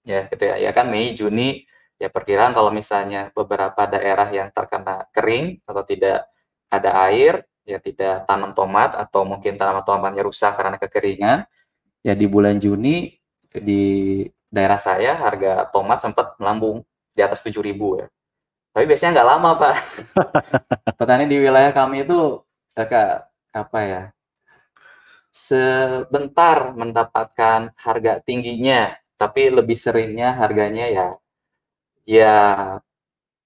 Ya, 0.04 0.24
gitu 0.32 0.48
ya. 0.48 0.56
Ya 0.56 0.70
kan 0.72 0.88
Mei, 0.88 1.12
Juni 1.12 1.68
ya 2.00 2.08
perkiraan 2.08 2.56
kalau 2.56 2.72
misalnya 2.72 3.28
beberapa 3.36 3.84
daerah 3.84 4.28
yang 4.32 4.48
terkena 4.54 5.04
kering 5.12 5.60
atau 5.68 5.82
tidak 5.84 6.30
ada 6.72 6.90
air, 7.10 7.44
ya 7.68 7.76
tidak 7.82 8.24
tanam 8.24 8.56
tomat 8.56 8.96
atau 8.96 9.28
mungkin 9.28 9.60
tanaman 9.60 9.84
tomatnya 9.84 10.24
rusak 10.24 10.56
karena 10.56 10.80
kekeringan, 10.80 11.44
ya 12.00 12.14
di 12.16 12.24
bulan 12.24 12.56
Juni 12.56 13.12
di 13.52 14.24
daerah 14.48 14.80
saya 14.80 15.20
harga 15.20 15.68
tomat 15.68 16.00
sempat 16.00 16.36
melambung 16.40 16.80
di 17.12 17.20
atas 17.20 17.44
7.000 17.44 17.76
ya. 18.00 18.06
Tapi 18.72 18.84
biasanya 18.88 19.10
nggak 19.20 19.28
lama 19.28 19.50
pak. 19.58 19.74
Petani 20.98 21.24
di 21.26 21.36
wilayah 21.36 21.72
kami 21.74 22.06
itu 22.06 22.40
agak 22.78 23.26
apa 23.50 23.80
ya 23.82 24.02
sebentar 25.38 26.72
mendapatkan 26.74 27.70
harga 27.78 28.12
tingginya, 28.24 28.96
tapi 29.20 29.52
lebih 29.52 29.76
seringnya 29.78 30.34
harganya 30.34 30.86
ya 30.88 31.08
ya 32.08 32.36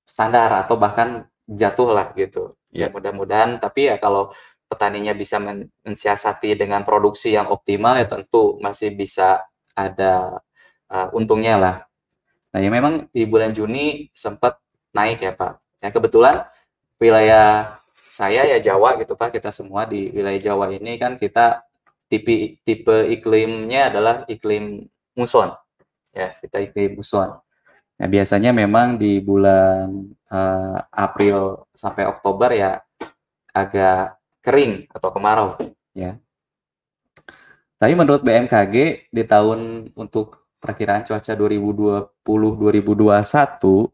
standar 0.06 0.64
atau 0.64 0.78
bahkan 0.78 1.26
jatuh 1.50 1.90
lah 1.92 2.14
gitu. 2.16 2.54
Ya, 2.72 2.88
ya 2.88 2.94
mudah-mudahan 2.94 3.60
tapi 3.60 3.92
ya 3.92 4.00
kalau 4.00 4.32
petaninya 4.70 5.12
bisa 5.12 5.36
mensiasati 5.84 6.56
dengan 6.56 6.80
produksi 6.88 7.36
yang 7.36 7.52
optimal 7.52 8.00
ya 8.00 8.08
tentu 8.08 8.56
masih 8.64 8.96
bisa 8.96 9.44
ada 9.76 10.40
uh, 10.88 11.08
untungnya 11.12 11.60
lah. 11.60 11.76
Nah 12.56 12.60
ya 12.64 12.70
memang 12.72 13.08
di 13.12 13.28
bulan 13.28 13.52
Juni 13.52 14.08
sempat 14.16 14.56
naik 14.96 15.20
ya 15.20 15.32
Pak. 15.36 15.52
Ya 15.84 15.88
kebetulan 15.92 16.48
wilayah 16.96 17.81
saya 18.12 18.44
ya 18.44 18.60
Jawa 18.60 19.00
gitu 19.00 19.16
Pak, 19.16 19.40
kita 19.40 19.48
semua 19.48 19.88
di 19.88 20.12
wilayah 20.12 20.52
Jawa 20.52 20.68
ini 20.68 21.00
kan 21.00 21.16
kita 21.16 21.64
tipe 22.12 22.60
tipe 22.60 23.08
iklimnya 23.08 23.88
adalah 23.88 24.28
iklim 24.28 24.84
muson. 25.16 25.56
Ya, 26.12 26.36
kita 26.44 26.60
iklim 26.60 27.00
muson. 27.00 27.40
Nah, 27.96 28.08
biasanya 28.10 28.52
memang 28.52 29.00
di 29.00 29.16
bulan 29.24 30.12
uh, 30.28 30.76
April 30.92 31.64
sampai 31.72 32.04
Oktober 32.04 32.52
ya 32.52 32.84
agak 33.56 34.20
kering 34.44 34.92
atau 34.92 35.08
kemarau 35.08 35.56
ya. 35.96 36.20
Tapi 37.80 37.96
menurut 37.96 38.20
BMKG 38.22 39.08
di 39.10 39.22
tahun 39.24 39.90
untuk 39.96 40.42
perkiraan 40.62 41.02
cuaca 41.02 41.34
2020-2021 41.34 43.90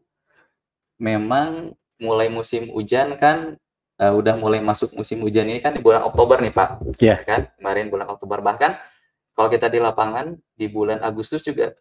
memang 1.01 1.73
mulai 1.97 2.29
musim 2.29 2.69
hujan 2.69 3.17
kan 3.17 3.57
uh, 3.99 4.13
udah 4.15 4.39
mulai 4.39 4.63
masuk 4.63 4.95
musim 4.95 5.19
hujan 5.19 5.45
ini 5.51 5.59
kan 5.59 5.75
di 5.75 5.83
bulan 5.83 6.07
Oktober 6.07 6.39
nih 6.39 6.53
Pak. 6.55 6.69
Iya. 6.97 7.07
Yeah. 7.13 7.17
Kan 7.27 7.41
kemarin 7.59 7.91
bulan 7.91 8.07
Oktober 8.07 8.39
bahkan 8.39 8.79
kalau 9.35 9.51
kita 9.51 9.67
di 9.67 9.79
lapangan 9.79 10.35
di 10.55 10.65
bulan 10.71 11.03
Agustus 11.03 11.43
juga 11.43 11.75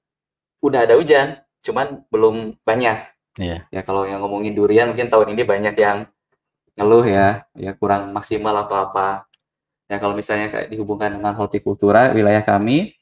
udah 0.59 0.85
ada 0.85 0.99
hujan, 0.99 1.39
cuman 1.63 2.03
belum 2.11 2.59
banyak. 2.67 2.99
Iya. 3.39 3.63
Yeah. 3.71 3.81
Ya 3.81 3.81
kalau 3.87 4.05
yang 4.05 4.21
ngomongin 4.23 4.59
durian 4.59 4.91
mungkin 4.91 5.09
tahun 5.09 5.39
ini 5.39 5.43
banyak 5.47 5.75
yang 5.79 6.11
ngeluh 6.79 7.07
ya, 7.07 7.47
ya 7.59 7.75
kurang 7.75 8.11
maksimal 8.15 8.55
atau 8.67 8.79
apa. 8.79 9.27
Ya 9.89 9.97
kalau 9.97 10.13
misalnya 10.13 10.53
kayak 10.53 10.69
dihubungkan 10.69 11.17
dengan 11.17 11.33
hortikultura 11.33 12.13
wilayah 12.13 12.45
kami, 12.45 12.93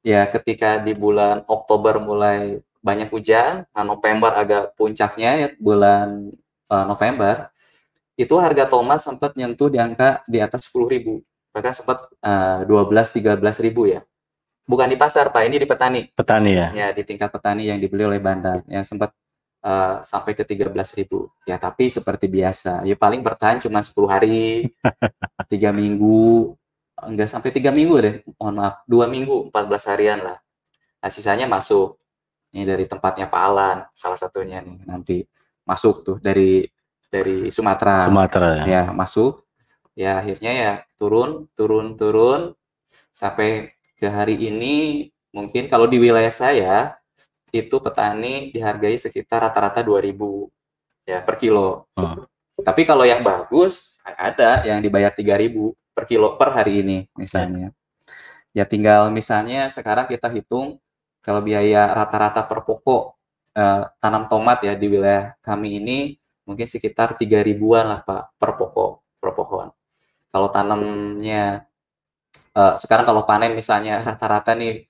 ya 0.00 0.24
ketika 0.32 0.80
di 0.80 0.96
bulan 0.96 1.44
Oktober 1.44 2.00
mulai 2.00 2.58
banyak 2.80 3.10
hujan, 3.12 3.68
nah 3.74 3.84
November 3.84 4.32
agak 4.32 4.72
puncaknya 4.78 5.30
ya 5.44 5.48
bulan 5.60 6.30
uh, 6.72 6.84
November, 6.88 7.50
itu 8.16 8.34
harga 8.40 8.64
tomat 8.64 9.04
sempat 9.04 9.36
nyentuh 9.36 9.68
di 9.68 9.76
angka 9.76 10.24
di 10.24 10.40
atas 10.40 10.72
10.000, 10.72 11.20
bahkan 11.52 11.72
sempat 11.76 12.08
uh, 12.24 12.64
12-13 12.64 13.36
ribu 13.60 13.92
ya. 13.92 14.00
Bukan 14.66 14.88
di 14.90 14.98
pasar 14.98 15.30
Pak, 15.30 15.42
ini 15.46 15.62
di 15.62 15.68
petani. 15.68 16.10
Petani 16.10 16.50
ya? 16.56 16.68
Ya, 16.74 16.88
di 16.90 17.06
tingkat 17.06 17.30
petani 17.30 17.70
yang 17.70 17.78
dibeli 17.78 18.02
oleh 18.02 18.18
bandar, 18.18 18.66
yang 18.66 18.82
sempat 18.82 19.14
uh, 19.62 20.02
sampai 20.02 20.34
ke 20.34 20.42
13 20.42 20.72
ribu. 20.98 21.30
Ya, 21.46 21.60
tapi 21.60 21.92
seperti 21.92 22.26
biasa, 22.26 22.82
ya 22.82 22.96
paling 22.98 23.20
bertahan 23.22 23.62
cuma 23.62 23.84
10 23.84 23.94
hari, 24.10 24.72
tiga 25.52 25.70
minggu, 25.70 26.56
enggak 26.98 27.28
sampai 27.30 27.52
tiga 27.52 27.70
minggu 27.70 27.94
deh, 28.00 28.14
mohon 28.40 28.64
maaf, 28.64 28.82
dua 28.88 29.06
minggu, 29.06 29.52
14 29.52 29.90
harian 29.92 30.18
lah. 30.24 30.38
Nah, 31.04 31.10
sisanya 31.12 31.46
masuk. 31.46 32.00
Ini 32.56 32.64
dari 32.64 32.88
tempatnya 32.88 33.28
Pak 33.28 33.42
Alan, 33.44 33.78
salah 33.92 34.16
satunya 34.16 34.64
nih, 34.64 34.88
nanti 34.88 35.20
masuk 35.68 36.02
tuh 36.02 36.16
dari 36.18 36.64
dari 37.10 37.48
Sumatera. 37.50 38.06
Sumatera 38.06 38.48
ya. 38.62 38.64
Ya, 38.64 38.82
masuk. 38.90 39.46
Ya, 39.96 40.20
akhirnya 40.20 40.52
ya 40.52 40.72
turun, 41.00 41.48
turun, 41.56 41.96
turun 41.96 42.52
sampai 43.16 43.72
ke 43.96 44.06
hari 44.12 44.36
ini 44.36 45.08
mungkin 45.32 45.72
kalau 45.72 45.88
di 45.88 45.96
wilayah 45.96 46.32
saya 46.32 47.00
itu 47.48 47.80
petani 47.80 48.52
dihargai 48.52 49.00
sekitar 49.00 49.40
rata-rata 49.48 49.80
2000 49.80 50.12
ya 51.08 51.24
per 51.24 51.40
kilo. 51.40 51.88
Hmm. 51.96 52.28
Tapi 52.60 52.84
kalau 52.84 53.08
yang 53.08 53.24
bagus 53.24 53.96
ada 54.04 54.64
yang 54.68 54.84
dibayar 54.84 55.12
3000 55.12 55.72
per 55.96 56.04
kilo 56.04 56.36
per 56.36 56.52
hari 56.52 56.84
ini 56.84 56.98
misalnya. 57.16 57.72
Ya, 58.52 58.64
ya 58.64 58.64
tinggal 58.68 59.08
misalnya 59.08 59.72
sekarang 59.72 60.04
kita 60.12 60.28
hitung 60.28 60.76
kalau 61.24 61.40
biaya 61.40 61.88
rata-rata 61.96 62.44
per 62.44 62.68
pokok 62.68 63.16
eh, 63.56 63.82
tanam 63.96 64.28
tomat 64.28 64.60
ya 64.60 64.76
di 64.76 64.86
wilayah 64.92 65.32
kami 65.40 65.80
ini 65.80 65.98
mungkin 66.46 66.66
sekitar 66.70 67.18
3 67.18 67.42
ribuan 67.42 67.90
lah 67.90 68.00
Pak 68.06 68.38
per 68.38 68.50
pokok 68.56 68.92
per 69.20 69.30
pohon. 69.34 69.68
Kalau 70.30 70.48
tanamnya 70.54 71.66
uh, 72.54 72.74
sekarang 72.78 73.04
kalau 73.04 73.26
panen 73.26 73.52
misalnya 73.52 74.00
rata-rata 74.06 74.54
nih 74.54 74.86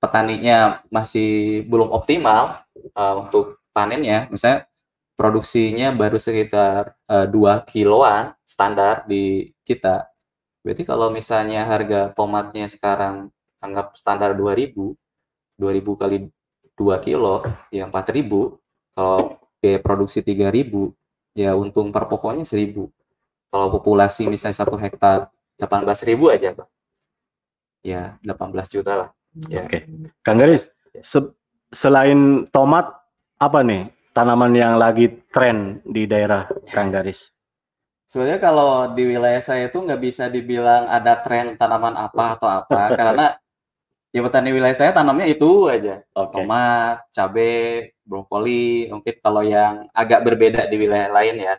petaninya 0.00 0.84
masih 0.88 1.62
belum 1.68 1.92
optimal 1.92 2.64
uh, 2.96 3.14
untuk 3.26 3.60
panennya, 3.76 4.28
misalnya 4.32 4.68
produksinya 5.16 5.92
baru 5.96 6.20
sekitar 6.20 6.96
uh, 7.08 7.24
eh, 7.24 7.28
2 7.28 7.72
kiloan 7.72 8.36
standar 8.44 9.08
di 9.08 9.52
kita. 9.64 10.08
Berarti 10.60 10.82
kalau 10.84 11.08
misalnya 11.08 11.64
harga 11.64 12.12
tomatnya 12.12 12.68
sekarang 12.68 13.32
anggap 13.64 13.96
standar 13.96 14.36
2000, 14.36 14.76
2000 15.56 16.00
kali 16.00 16.16
2 16.76 17.06
kilo 17.06 17.40
ya 17.72 17.88
4000. 17.88 18.60
Kalau 18.96 19.40
biaya 19.66 19.82
produksi 19.82 20.22
3000 20.22 20.94
ya 21.34 21.58
untung 21.58 21.90
per 21.90 22.06
pokoknya 22.06 22.46
1000. 22.46 22.86
Kalau 23.50 23.68
populasi 23.74 24.30
misalnya 24.30 24.62
satu 24.62 24.78
hektar 24.78 25.34
18.000 25.58 26.14
aja, 26.30 26.54
Pak 26.54 26.68
ya 27.86 28.02
18 28.26 28.74
juta 28.74 28.92
lah. 29.06 29.08
Ya. 29.46 29.62
Oke. 29.62 29.70
Okay. 29.70 29.80
Kang 30.26 30.42
Garis, 30.42 30.66
se 31.06 31.22
selain 31.70 32.42
tomat 32.50 32.90
apa 33.38 33.62
nih 33.62 33.86
tanaman 34.10 34.50
yang 34.58 34.74
lagi 34.74 35.14
tren 35.30 35.78
di 35.86 36.10
daerah 36.10 36.50
Kang 36.74 36.90
Garis? 36.90 37.30
Sebenarnya 38.10 38.42
kalau 38.42 38.94
di 38.94 39.02
wilayah 39.06 39.42
saya 39.42 39.70
itu 39.70 39.78
nggak 39.78 40.02
bisa 40.02 40.26
dibilang 40.26 40.90
ada 40.90 41.22
tren 41.22 41.54
tanaman 41.54 41.94
apa 41.94 42.38
atau 42.38 42.48
apa 42.50 42.80
karena 42.98 43.26
ya 44.16 44.24
petani 44.24 44.48
wilayah 44.56 44.72
saya 44.72 44.96
tanamnya 44.96 45.28
itu 45.28 45.68
aja. 45.68 46.00
Okay. 46.16 46.32
Tomat, 46.32 47.04
cabai, 47.12 47.92
brokoli, 48.08 48.88
mungkin 48.88 49.14
kalau 49.20 49.44
yang 49.44 49.92
agak 49.92 50.24
berbeda 50.24 50.64
di 50.72 50.76
wilayah 50.80 51.12
lain 51.12 51.36
ya. 51.36 51.54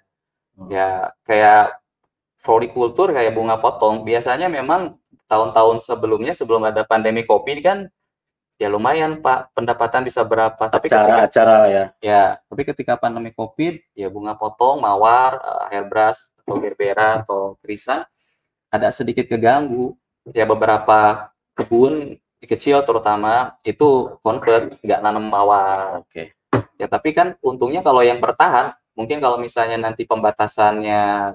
Hmm. 0.57 0.67
Ya 0.73 0.89
kayak 1.21 1.77
florikultur 2.41 3.13
kayak 3.13 3.37
bunga 3.37 3.61
potong 3.61 4.01
biasanya 4.01 4.49
memang 4.49 4.97
tahun-tahun 5.29 5.85
sebelumnya 5.85 6.33
sebelum 6.33 6.65
ada 6.65 6.81
pandemi 6.81 7.21
kopi 7.27 7.61
kan 7.61 7.85
ya 8.57 8.73
lumayan 8.73 9.21
pak 9.21 9.53
pendapatan 9.53 10.01
bisa 10.01 10.25
berapa 10.25 10.57
tapi 10.57 10.89
acara, 10.89 11.05
ketika 11.05 11.23
acara 11.29 11.57
ya 11.69 11.85
ya 12.01 12.23
tapi 12.49 12.61
ketika 12.65 12.93
pandemi 12.97 13.29
covid 13.29 13.77
ya 13.93 14.09
bunga 14.09 14.33
potong 14.33 14.81
mawar 14.81 15.37
uh, 15.37 15.65
hairbrush 15.69 16.33
atau 16.41 16.57
gerbera 16.57 17.21
atau 17.21 17.53
krisan 17.61 18.01
ada 18.73 18.89
sedikit 18.89 19.29
keganggu 19.29 19.93
ya 20.33 20.49
beberapa 20.49 21.29
kebun 21.53 22.17
kecil 22.45 22.85
terutama 22.85 23.57
itu 23.65 24.19
convert 24.21 24.77
nggak 24.85 24.99
nanam 25.01 25.25
mawar. 25.25 26.05
Oke. 26.05 26.11
Okay. 26.11 26.27
ya 26.77 26.85
tapi 26.85 27.09
kan 27.11 27.33
untungnya 27.41 27.81
kalau 27.81 28.05
yang 28.05 28.21
bertahan 28.21 28.77
mungkin 28.93 29.17
kalau 29.17 29.41
misalnya 29.41 29.81
nanti 29.81 30.05
pembatasannya 30.05 31.33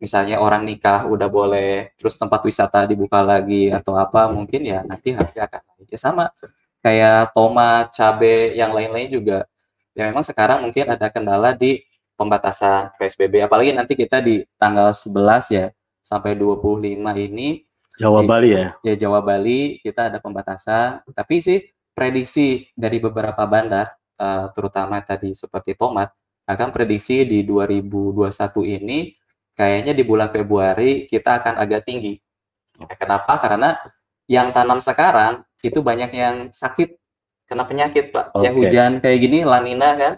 misalnya 0.00 0.40
orang 0.40 0.64
nikah 0.64 1.04
udah 1.04 1.28
boleh 1.28 1.92
terus 2.00 2.16
tempat 2.16 2.40
wisata 2.46 2.88
dibuka 2.88 3.20
lagi 3.20 3.68
atau 3.68 3.98
apa 3.98 4.30
mungkin 4.32 4.64
ya 4.64 4.80
nanti 4.86 5.12
harga 5.12 5.44
akan 5.50 5.60
naik. 5.76 5.88
Ya 5.92 5.98
sama 6.00 6.24
kayak 6.80 7.36
tomat 7.36 7.92
cabai 7.92 8.56
yang 8.56 8.72
lain-lain 8.72 9.10
juga. 9.12 9.38
Ya 9.92 10.08
memang 10.08 10.24
sekarang 10.24 10.64
mungkin 10.64 10.88
ada 10.88 11.10
kendala 11.10 11.52
di 11.52 11.82
pembatasan 12.14 12.94
PSBB 12.98 13.46
apalagi 13.46 13.70
nanti 13.74 13.94
kita 13.94 14.22
di 14.22 14.42
tanggal 14.58 14.90
11 14.90 15.54
ya 15.54 15.66
sampai 16.02 16.34
25 16.34 16.98
ini 17.28 17.67
Jawa 17.98 18.22
di, 18.22 18.28
Bali 18.30 18.48
ya 18.54 18.66
ya 18.86 18.94
Jawa 18.94 19.20
Bali 19.20 19.82
kita 19.82 20.08
ada 20.08 20.22
pembatasan 20.22 21.02
tapi 21.12 21.42
sih 21.42 21.66
prediksi 21.92 22.70
dari 22.78 23.02
beberapa 23.02 23.42
bandar 23.44 23.98
uh, 24.18 24.48
terutama 24.54 25.02
tadi 25.02 25.34
seperti 25.34 25.74
tomat 25.74 26.14
akan 26.48 26.72
prediksi 26.72 27.28
di 27.28 27.44
2021 27.44 28.78
ini 28.80 29.18
kayaknya 29.58 29.92
di 29.92 30.06
bulan 30.06 30.30
Februari 30.30 31.10
kita 31.10 31.42
akan 31.42 31.58
agak 31.58 31.82
tinggi. 31.82 32.14
Kenapa? 32.78 33.42
Karena 33.42 33.74
yang 34.30 34.54
tanam 34.54 34.78
sekarang 34.78 35.42
itu 35.58 35.82
banyak 35.82 36.14
yang 36.14 36.36
sakit 36.54 36.94
kena 37.50 37.66
penyakit, 37.66 38.14
Pak. 38.14 38.38
Okay. 38.38 38.44
Ya 38.46 38.50
hujan 38.54 38.90
kayak 39.02 39.18
gini, 39.18 39.42
lanina 39.42 39.98
kan, 39.98 40.14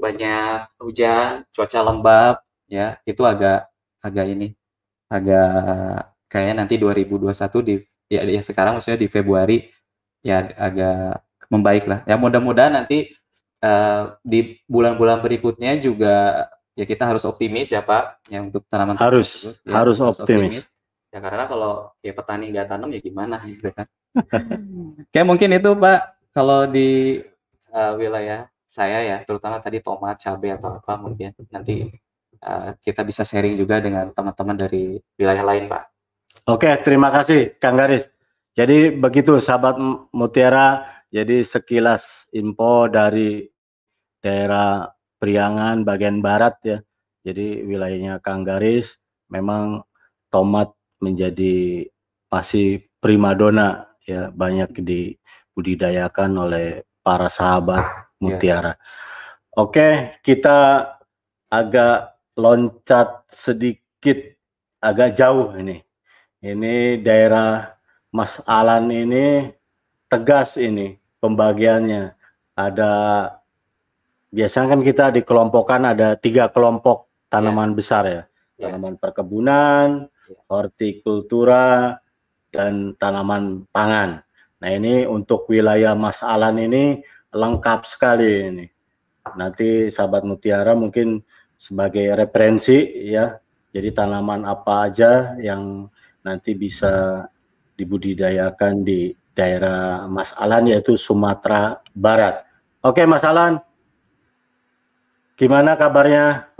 banyak 0.00 0.72
hujan, 0.80 1.44
cuaca 1.52 1.80
lembab, 1.84 2.34
ya 2.64 2.96
itu 3.04 3.20
agak 3.28 3.68
agak 4.00 4.26
ini, 4.32 4.56
agak 5.12 6.08
kayaknya 6.28 6.64
nanti 6.64 6.76
2021 6.76 7.32
di 7.64 7.74
ya, 8.12 8.20
ya 8.24 8.42
sekarang 8.44 8.78
maksudnya 8.78 9.00
di 9.00 9.08
Februari 9.08 9.68
ya 10.24 10.44
agak 10.56 11.24
membaik 11.48 11.84
lah. 11.88 12.04
Ya 12.04 12.20
mudah-mudahan 12.20 12.76
nanti 12.76 13.12
uh, 13.64 14.16
di 14.20 14.60
bulan-bulan 14.68 15.24
berikutnya 15.24 15.80
juga 15.80 16.46
ya 16.76 16.84
kita 16.86 17.08
harus 17.08 17.24
optimis 17.26 17.72
ya 17.72 17.82
Pak 17.82 18.28
yang 18.30 18.52
untuk 18.52 18.62
tanaman 18.70 18.94
harus 18.94 19.34
tersebut, 19.34 19.54
ya, 19.66 19.72
harus, 19.74 19.96
harus 19.98 20.18
optimis. 20.22 20.62
optimis. 20.62 20.64
Ya 21.08 21.18
karena 21.24 21.44
kalau 21.48 21.72
ya 22.04 22.12
petani 22.12 22.52
nggak 22.52 22.68
tanam 22.68 22.88
ya 22.92 23.00
gimana 23.00 23.36
gitu 23.50 23.72
kan. 23.72 23.86
Kayak 25.10 25.26
mungkin 25.26 25.48
itu 25.56 25.70
Pak 25.74 26.00
kalau 26.36 26.68
di 26.68 27.18
uh, 27.72 27.92
wilayah 27.96 28.46
saya 28.68 29.00
ya 29.00 29.16
terutama 29.24 29.56
tadi 29.64 29.80
tomat 29.80 30.20
cabai 30.20 30.52
atau 30.52 30.76
apa 30.76 30.92
mungkin 31.00 31.32
nanti 31.48 31.88
uh, 32.44 32.76
kita 32.84 33.00
bisa 33.00 33.24
sharing 33.24 33.56
juga 33.56 33.80
dengan 33.80 34.12
teman-teman 34.12 34.68
dari 34.68 35.00
wilayah 35.16 35.40
lain 35.40 35.72
Pak 35.72 35.97
oke 36.48 36.70
terima 36.84 37.08
kasih 37.12 37.56
Kang 37.60 37.76
Garis 37.78 38.08
jadi 38.58 38.90
begitu 38.90 39.38
sahabat 39.38 39.78
Mutiara 40.10 40.98
jadi 41.08 41.40
sekilas 41.40 42.28
info 42.36 42.84
dari 42.92 43.48
daerah 44.20 44.92
Priangan 45.18 45.82
bagian 45.82 46.22
barat 46.22 46.54
ya. 46.62 46.78
Jadi 47.26 47.66
wilayahnya 47.66 48.22
Kang 48.22 48.46
Garis 48.46 48.86
memang 49.34 49.82
tomat 50.30 50.70
menjadi 51.02 51.82
masih 52.30 52.86
primadona 53.02 53.90
ya 54.06 54.30
banyak 54.30 54.78
dibudidayakan 54.78 56.38
oleh 56.38 56.86
para 57.02 57.26
sahabat 57.26 57.82
iya. 57.82 58.22
mutiara. 58.22 58.62
Yeah. 58.62 58.76
Oke, 59.58 59.88
kita 60.22 60.86
agak 61.50 62.14
loncat 62.38 63.26
sedikit 63.34 64.38
agak 64.78 65.18
jauh 65.18 65.50
ini. 65.58 65.82
Ini 66.38 67.02
daerah 67.02 67.74
Mas 68.14 68.38
Alan 68.46 68.86
ini 68.94 69.50
tegas 70.06 70.54
ini 70.54 70.94
pembagiannya. 71.18 72.14
Ada 72.54 72.92
biasanya 74.30 74.66
kan 74.70 74.80
kita 74.86 75.04
dikelompokkan 75.18 75.82
ada 75.82 76.14
tiga 76.14 76.46
kelompok 76.46 77.10
tanaman 77.26 77.74
yeah. 77.74 77.76
besar 77.76 78.02
ya, 78.06 78.12
yeah. 78.14 78.70
tanaman 78.70 78.94
perkebunan, 79.02 80.06
yeah. 80.06 80.42
hortikultura, 80.46 81.98
dan 82.54 82.94
tanaman 83.02 83.66
pangan. 83.74 84.22
Nah 84.62 84.70
ini 84.70 85.10
untuk 85.10 85.46
wilayah 85.50 85.98
Mas 85.98 86.22
Alan 86.22 86.58
ini 86.58 87.02
lengkap 87.34 87.86
sekali 87.86 88.30
ini. 88.46 88.66
Nanti 89.34 89.90
sahabat 89.90 90.22
Mutiara 90.22 90.72
mungkin 90.78 91.20
sebagai 91.58 92.14
referensi 92.14 92.78
ya. 93.10 93.36
Jadi 93.68 93.92
tanaman 93.92 94.48
apa 94.48 94.88
aja 94.88 95.36
yang 95.42 95.92
nanti 96.22 96.54
bisa 96.54 97.26
dibudidayakan 97.78 98.82
di 98.82 99.14
daerah 99.38 100.10
Mas 100.10 100.34
Alan 100.34 100.66
yaitu 100.66 100.98
Sumatera 100.98 101.78
Barat. 101.94 102.42
Oke 102.82 103.06
Mas 103.06 103.22
Alan, 103.22 103.62
gimana 105.38 105.78
kabarnya? 105.78 106.50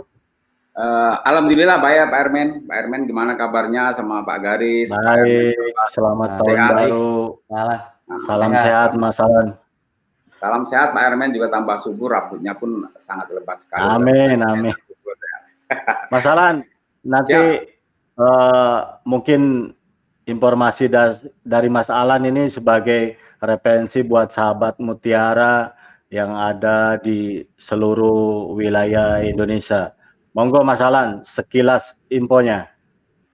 Uh, 0.79 1.19
Alhamdulillah 1.27 1.83
baik 1.83 2.07
Pak 2.07 2.19
Ermen. 2.23 2.49
Pak 2.63 2.75
Ermen 2.79 3.03
gimana 3.03 3.35
kabarnya 3.35 3.91
sama 3.91 4.23
Pak 4.23 4.39
Garis? 4.39 4.87
Baik, 4.95 5.75
selamat 5.91 6.29
tahun 6.39 6.55
sehat. 6.55 6.71
baru. 6.71 7.11
Salam, 7.51 7.79
Salam 8.23 8.51
sehat, 8.55 8.63
sehat 8.63 8.91
Mas 8.95 9.19
Alan. 9.19 9.47
Salam 10.39 10.63
sehat 10.63 10.95
Pak 10.95 11.03
Ermen 11.03 11.35
juga 11.35 11.51
tambah 11.51 11.75
subur, 11.83 12.15
rambutnya 12.15 12.55
pun 12.55 12.87
sangat 12.95 13.27
lebat 13.35 13.59
sekali. 13.59 13.83
Amin, 13.83 14.39
amin. 14.39 14.71
Mas 16.07 16.23
Alan, 16.23 16.63
nanti 17.03 17.35
uh, 18.19 18.99
mungkin 19.07 19.71
informasi 20.27 20.91
das, 20.91 21.23
dari 21.41 21.71
Mas 21.71 21.87
Alan 21.89 22.27
ini 22.27 22.51
sebagai 22.51 23.17
referensi 23.39 24.03
buat 24.03 24.35
sahabat 24.35 24.77
Mutiara 24.83 25.73
yang 26.11 26.35
ada 26.35 26.99
di 26.99 27.41
seluruh 27.55 28.51
wilayah 28.53 29.23
Indonesia. 29.23 29.95
Monggo 30.35 30.61
Mas 30.61 30.83
Alan, 30.83 31.23
sekilas 31.23 31.95
infonya. 32.11 32.69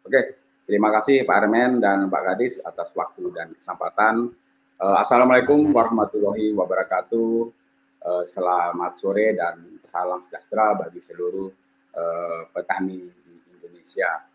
Oke, 0.06 0.40
terima 0.70 0.94
kasih 0.96 1.26
Pak 1.26 1.38
Ermen 1.44 1.82
dan 1.82 2.08
Pak 2.08 2.22
Gadis 2.22 2.62
atas 2.64 2.94
waktu 2.94 3.34
dan 3.34 3.52
kesempatan 3.58 4.32
Uh, 4.76 5.00
Assalamualaikum 5.00 5.72
warahmatullahi 5.72 6.52
wabarakatuh. 6.52 7.48
Uh, 8.04 8.24
selamat 8.28 9.00
sore 9.00 9.32
dan 9.32 9.80
salam 9.80 10.20
sejahtera 10.20 10.76
bagi 10.76 11.00
seluruh 11.00 11.48
uh, 11.96 12.44
petani 12.52 13.08
di 13.08 13.34
Indonesia. 13.56 14.28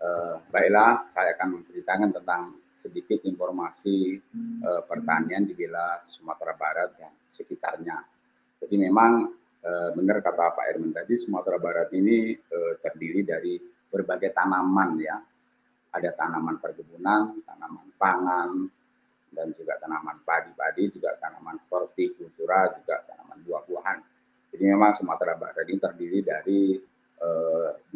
Uh, 0.00 0.40
baiklah, 0.48 1.04
saya 1.12 1.36
akan 1.36 1.60
menceritakan 1.60 2.08
tentang 2.08 2.56
sedikit 2.72 3.20
informasi 3.20 4.16
uh, 4.64 4.80
pertanian 4.88 5.44
di 5.44 5.52
wilayah 5.52 6.00
Sumatera 6.08 6.56
Barat 6.56 6.96
dan 6.96 7.12
sekitarnya. 7.28 8.00
Jadi 8.64 8.80
memang 8.80 9.28
uh, 9.60 9.90
benar 9.92 10.24
kata 10.24 10.56
Pak 10.56 10.66
Erwin 10.72 10.96
tadi, 10.96 11.20
Sumatera 11.20 11.60
Barat 11.60 11.92
ini 11.92 12.32
uh, 12.32 12.80
terdiri 12.80 13.28
dari 13.28 13.60
berbagai 13.92 14.32
tanaman 14.32 14.96
ya. 14.96 15.20
Ada 15.92 16.16
tanaman 16.16 16.56
perkebunan, 16.56 17.44
tanaman 17.44 17.92
pangan, 18.00 18.50
dan 19.30 19.52
juga 19.54 19.78
tanaman 19.78 20.22
padi-padi, 20.24 20.90
juga 20.90 21.14
tanaman 21.20 21.60
hortikultura, 21.70 22.72
juga 22.78 23.04
tanaman 23.04 23.38
buah-buahan. 23.44 23.98
Jadi 24.50 24.64
memang 24.66 24.96
Sumatera 24.98 25.38
Barat 25.38 25.66
ini 25.70 25.78
terdiri 25.78 26.18
dari 26.24 26.60
eh, 26.74 26.89
12 27.20 27.92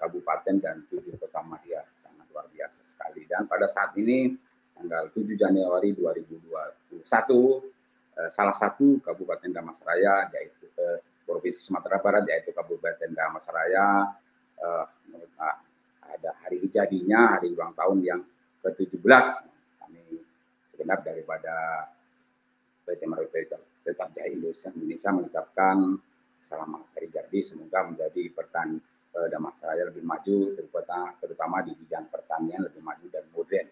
kabupaten 0.00 0.56
dan 0.60 0.84
7 0.92 1.16
kota 1.16 1.40
madya, 1.40 1.80
sangat 2.04 2.28
luar 2.28 2.46
biasa 2.52 2.84
sekali. 2.84 3.24
Dan 3.24 3.48
pada 3.48 3.64
saat 3.64 3.96
ini 3.96 4.36
tanggal 4.76 5.08
7 5.10 5.24
Januari 5.34 5.96
2021 5.96 7.02
eh, 7.02 8.30
salah 8.30 8.54
satu 8.54 9.02
Kabupaten 9.02 9.50
Damasraya 9.50 10.30
yaitu 10.36 10.70
eh, 10.78 10.98
Provinsi 11.26 11.58
Sumatera 11.58 11.98
Barat 11.98 12.28
yaitu 12.30 12.54
Kabupaten 12.54 13.10
Damasraya 13.10 14.14
eh, 14.60 14.84
ada 16.08 16.30
hari 16.42 16.64
jadinya, 16.70 17.36
hari 17.36 17.52
ulang 17.52 17.76
tahun 17.76 17.98
yang 18.00 18.20
ke-17 18.64 19.26
segenap 20.66 21.04
daripada 21.04 21.86
PT 22.88 23.04
Maruta 23.04 23.58
Tetap 23.84 24.08
Jaya 24.16 24.32
Indonesia 24.32 25.10
mengucapkan 25.12 26.00
selamat 26.38 26.94
hari 26.94 27.10
jadi 27.10 27.38
semoga 27.42 27.82
menjadi 27.84 28.30
pertanian 28.30 28.78
eh, 29.14 29.28
Damastraya 29.28 29.90
lebih 29.90 30.06
maju 30.06 30.54
terutama, 30.54 31.10
terutama 31.18 31.56
di 31.66 31.72
bidang 31.74 32.06
pertanian 32.08 32.62
lebih 32.62 32.80
maju 32.82 33.06
dan 33.10 33.24
modern. 33.34 33.68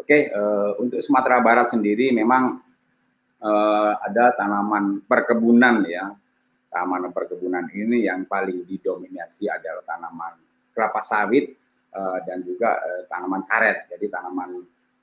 Oke, 0.00 0.32
eh, 0.32 0.70
untuk 0.80 0.98
Sumatera 1.04 1.44
Barat 1.44 1.68
sendiri 1.68 2.08
memang 2.16 2.56
eh, 3.40 3.92
ada 4.00 4.32
tanaman 4.36 5.04
perkebunan 5.04 5.84
ya. 5.84 6.08
Tanaman 6.70 7.10
perkebunan 7.10 7.66
ini 7.74 8.06
yang 8.06 8.24
paling 8.30 8.62
didominasi 8.62 9.50
adalah 9.50 9.82
tanaman 9.84 10.38
kelapa 10.72 11.04
sawit 11.04 11.52
eh, 11.92 12.18
dan 12.24 12.40
juga 12.40 12.80
eh, 12.80 13.02
tanaman 13.12 13.44
karet. 13.44 13.92
Jadi 13.92 14.08
tanaman 14.08 14.50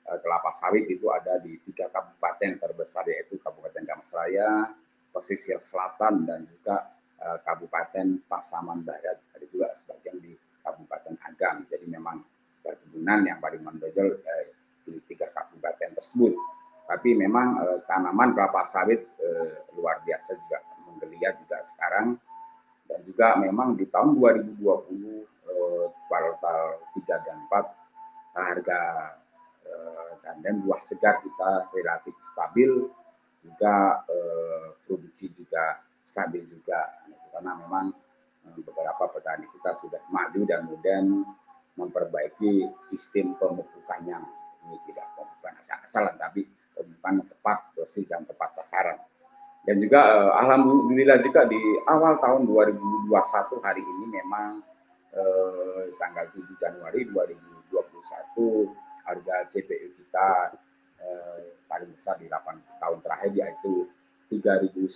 kelapa 0.08 0.56
sawit 0.56 0.88
itu 0.88 1.12
ada 1.12 1.36
di 1.36 1.60
tiga 1.68 1.84
kabupaten 1.92 2.56
terbesar 2.56 3.04
yaitu 3.12 3.36
Kabupaten 3.44 3.84
Damasraya, 3.84 4.72
Pesisir 5.12 5.58
Selatan 5.58 6.28
dan 6.28 6.44
juga 6.46 6.92
uh, 7.22 7.38
Kabupaten 7.42 8.22
Pasaman 8.28 8.84
Barat. 8.84 9.18
Ada 9.34 9.46
juga 9.48 9.72
sebagian 9.74 10.20
di 10.20 10.32
Kabupaten 10.62 11.14
Agam. 11.24 11.64
Jadi 11.66 11.86
memang 11.88 12.22
perkebunan 12.62 13.24
yang 13.24 13.38
paling 13.40 13.62
menonjol 13.64 14.20
uh, 14.20 14.44
di 14.84 15.00
tiga 15.08 15.28
kabupaten 15.32 15.96
tersebut. 15.96 16.32
Tapi 16.88 17.12
memang 17.16 17.60
uh, 17.60 17.78
tanaman 17.84 18.32
kelapa 18.32 18.64
sawit 18.64 19.04
luar 19.76 20.00
biasa 20.02 20.34
juga 20.34 20.58
menggeliat 20.88 21.36
juga 21.44 21.60
sekarang 21.60 22.16
dan 22.88 23.00
juga 23.04 23.36
memang 23.36 23.76
di 23.76 23.84
tahun 23.92 24.16
2020 24.16 24.64
uh, 24.64 25.86
kuartal 26.08 26.80
3 26.96 27.26
dan 27.28 27.36
4 27.46 28.40
harga 28.40 28.80
dan 30.42 30.64
buah 30.64 30.80
segar 30.80 31.20
kita 31.20 31.68
relatif 31.74 32.14
stabil 32.22 32.88
juga 33.48 34.04
eh, 34.04 34.66
produksi 34.84 35.32
juga 35.32 35.80
stabil 36.04 36.44
juga. 36.44 36.88
Karena 37.32 37.56
memang 37.56 37.86
eh, 38.44 38.60
beberapa 38.60 39.08
petani 39.08 39.48
kita 39.56 39.80
sudah 39.80 40.02
maju 40.12 40.40
dan 40.44 40.68
kemudian 40.68 41.04
memperbaiki 41.78 42.68
sistem 42.84 43.32
pemupukannya. 43.40 44.18
Ini 44.68 44.76
tidak 44.92 45.06
pemupukan 45.16 45.54
asal-asalan 45.64 46.14
tapi 46.20 46.44
pemupukan 46.76 47.24
tepat 47.24 47.58
dosis 47.72 48.04
dan 48.04 48.28
tepat 48.28 48.52
sasaran. 48.60 48.98
Dan 49.64 49.80
juga 49.80 50.00
eh, 50.00 50.32
alhamdulillah 50.44 51.18
juga 51.24 51.48
di 51.48 51.60
awal 51.88 52.20
tahun 52.20 52.44
2021 52.48 53.08
hari 53.64 53.82
ini 53.82 54.04
memang 54.20 54.60
eh, 55.16 55.82
tanggal 55.96 56.28
7 56.32 56.40
Januari 56.60 57.04
2021 57.08 58.68
harga 59.08 59.36
CPU 59.48 59.88
kita 59.96 60.52
eh, 61.02 61.38
paling 61.66 61.90
besar 61.94 62.16
di 62.18 62.26
8 62.26 62.80
tahun 62.80 62.98
terakhir 63.04 63.32
yaitu 63.34 63.86
3.900 64.30 64.86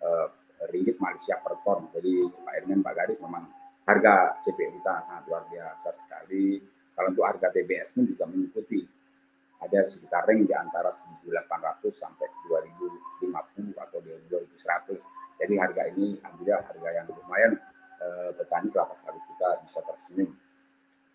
eh, 0.00 0.28
ringgit 0.70 0.96
Malaysia 1.00 1.40
per 1.40 1.58
ton. 1.64 1.88
Jadi 1.96 2.28
Pak 2.28 2.54
Irman, 2.62 2.84
Pak 2.84 2.94
Garis 2.94 3.18
memang 3.20 3.48
harga 3.88 4.36
CPU 4.44 4.76
kita 4.80 5.02
sangat 5.08 5.24
luar 5.26 5.42
biasa 5.48 5.88
sekali. 5.90 6.60
Kalau 6.94 7.16
untuk 7.16 7.24
harga 7.24 7.48
TBS 7.48 7.96
pun 7.96 8.04
juga 8.04 8.28
mengikuti 8.28 8.84
ada 9.60 9.80
sekitar 9.84 10.24
ring 10.28 10.48
di 10.48 10.56
antara 10.56 10.88
1.800 10.88 11.92
sampai 11.92 12.28
2.050 12.48 13.76
atau 13.76 13.98
2.100. 14.00 15.00
Jadi 15.40 15.54
harga 15.56 15.82
ini 15.96 16.20
alhamdulillah 16.20 16.60
harga 16.64 16.88
yang 16.92 17.06
lumayan 17.08 17.52
eh, 18.00 18.30
petani 18.36 18.68
kelapa 18.68 18.92
sawit 18.96 19.24
kita 19.24 19.64
bisa 19.64 19.80
tersenyum 19.84 20.32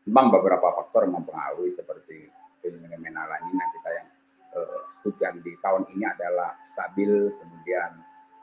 memang 0.06 0.30
beberapa 0.30 0.70
faktor 0.82 1.10
mempengaruhi 1.10 1.74
seperti 1.74 2.30
fenomena 2.74 3.28
lanina 3.30 3.66
kita 3.76 3.90
yang 3.94 4.08
uh, 4.58 4.82
hujan 5.06 5.42
di 5.46 5.54
tahun 5.62 5.84
ini 5.94 6.06
adalah 6.08 6.58
stabil, 6.66 7.30
kemudian 7.38 7.92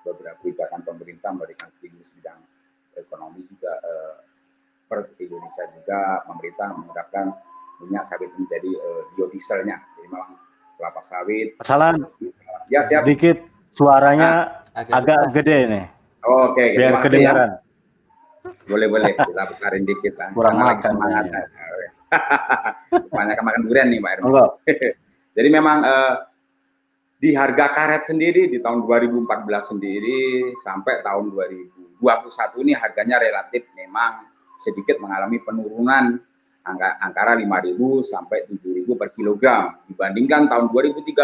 beberapa 0.02 0.34
kebijakan 0.42 0.82
pemerintah 0.82 1.30
memberikan 1.30 1.70
stimulus 1.70 2.10
bidang 2.14 2.38
ekonomi 2.98 3.46
juga 3.46 3.72
uh, 3.82 4.14
per 4.90 5.08
Indonesia 5.16 5.64
juga 5.72 6.20
pemerintah 6.28 6.68
menerapkan 6.76 7.26
minyak 7.80 8.04
sawit 8.04 8.30
menjadi 8.36 8.70
uh, 8.76 9.02
biodieselnya. 9.16 9.76
Jadi 9.78 10.06
memang 10.10 10.36
kelapa 10.76 11.00
sawit. 11.06 11.56
Salam. 11.64 12.04
Ya 12.68 12.84
siap. 12.84 13.06
Sedikit 13.06 13.40
suaranya 13.72 14.62
ah, 14.76 14.84
agak, 14.84 14.94
agak 15.02 15.20
gede 15.40 15.58
nih. 15.70 15.84
Oke, 16.22 16.54
okay, 16.54 16.66
biar 16.78 16.92
ya. 16.94 17.00
kedengaran. 17.02 17.50
Ya. 17.50 17.60
Boleh 18.66 18.86
boleh 18.86 19.10
kita 19.14 19.42
besarin 19.46 19.82
dikit 19.82 20.14
lah. 20.18 20.30
Kurang 20.34 20.56
makan, 20.58 20.82
semangat. 20.82 21.24
Ya. 21.30 21.42
Banyak 23.16 23.38
makan 23.40 23.60
durian 23.66 23.88
nih 23.88 24.00
Pak 24.00 24.12
Erwin. 24.20 24.32
Jadi 25.36 25.48
memang 25.48 25.78
uh, 25.80 26.14
di 27.22 27.30
harga 27.32 27.70
karet 27.70 28.10
sendiri 28.10 28.50
di 28.50 28.58
tahun 28.58 28.82
2014 28.84 29.30
sendiri 29.62 30.52
sampai 30.58 31.06
tahun 31.06 31.30
2021 31.30 32.02
ini 32.66 32.72
harganya 32.74 33.22
relatif 33.22 33.62
memang 33.78 34.26
sedikit 34.58 34.98
mengalami 34.98 35.38
penurunan 35.38 36.18
angka 36.62 36.98
angkara 37.02 37.38
5.000 37.38 37.78
sampai 38.06 38.46
7.000 38.46 38.86
per 38.94 39.10
kilogram 39.14 39.74
dibandingkan 39.90 40.46
tahun 40.46 40.70
2013, 40.70 41.14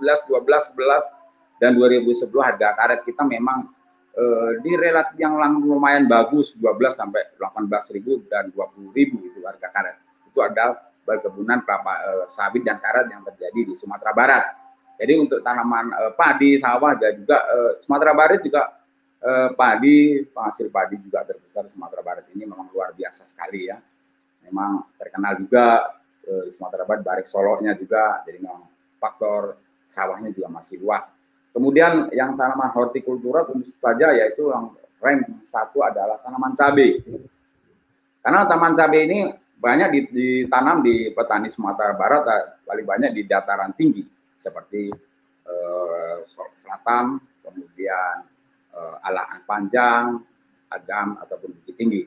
11, 0.00 0.28
12, 0.28 0.40
11 0.76 1.60
dan 1.60 1.76
2010 1.76 2.28
harga 2.40 2.68
karet 2.76 3.00
kita 3.04 3.24
memang 3.24 3.68
eh, 4.16 4.50
di 4.60 4.72
relatif 4.76 5.16
yang 5.16 5.36
lumayan 5.64 6.04
bagus 6.04 6.52
12 6.60 6.92
sampai 6.92 7.24
18.000 7.40 8.28
dan 8.28 8.52
20.000 8.52 9.28
itu 9.28 9.40
harga 9.44 9.68
karet. 9.72 9.96
Itu 10.32 10.40
adalah 10.40 10.80
perkebunan 11.04 11.60
kelapa 11.62 11.92
eh, 12.08 12.26
sawit 12.32 12.64
dan 12.64 12.80
karet 12.80 13.12
yang 13.12 13.20
terjadi 13.28 13.60
di 13.68 13.74
Sumatera 13.76 14.16
Barat. 14.16 14.44
Jadi 14.96 15.12
untuk 15.20 15.44
tanaman 15.44 15.92
eh, 15.92 16.12
padi, 16.16 16.56
sawah 16.56 16.96
dan 16.96 17.20
juga 17.20 17.38
eh, 17.44 17.72
Sumatera 17.84 18.16
Barat 18.16 18.40
juga 18.40 18.72
eh, 19.20 19.48
padi, 19.52 20.24
penghasil 20.32 20.72
padi 20.72 20.96
juga 21.04 21.28
terbesar 21.28 21.68
Sumatera 21.68 22.00
Barat 22.00 22.24
ini 22.32 22.48
memang 22.48 22.72
luar 22.72 22.96
biasa 22.96 23.28
sekali 23.28 23.68
ya 23.68 23.76
memang 24.46 24.82
terkenal 24.98 25.38
juga 25.38 25.64
eh, 26.26 26.46
Sumatera 26.50 26.82
Barat 26.84 27.02
Barik 27.06 27.26
Solonya 27.26 27.72
juga 27.78 28.22
jadi 28.26 28.42
memang 28.42 28.66
faktor 28.98 29.58
sawahnya 29.86 30.30
juga 30.34 30.48
masih 30.50 30.80
luas. 30.82 31.10
Kemudian 31.52 32.08
yang 32.16 32.32
tanaman 32.34 32.72
hortikultura 32.72 33.44
tentu 33.44 33.68
saja 33.76 34.14
yaitu 34.16 34.48
yang 34.48 34.72
rank 35.02 35.28
satu 35.44 35.84
adalah 35.84 36.16
tanaman 36.24 36.56
cabai. 36.56 36.96
Karena 38.22 38.48
tanaman 38.48 38.72
cabai 38.72 39.00
ini 39.04 39.20
banyak 39.62 40.10
ditanam 40.10 40.82
di 40.82 41.14
petani 41.14 41.46
Sumatera 41.46 41.94
Barat 41.94 42.22
eh, 42.26 42.44
paling 42.66 42.86
banyak 42.86 43.10
di 43.14 43.22
dataran 43.30 43.70
tinggi 43.78 44.02
seperti 44.42 44.90
eh, 45.46 46.18
Selatan, 46.26 47.22
kemudian 47.46 48.26
eh, 48.74 49.06
Alang 49.06 49.46
Panjang, 49.46 50.18
Agam 50.72 51.20
ataupun 51.22 51.54
Bukit 51.54 51.78
Tinggi 51.78 52.02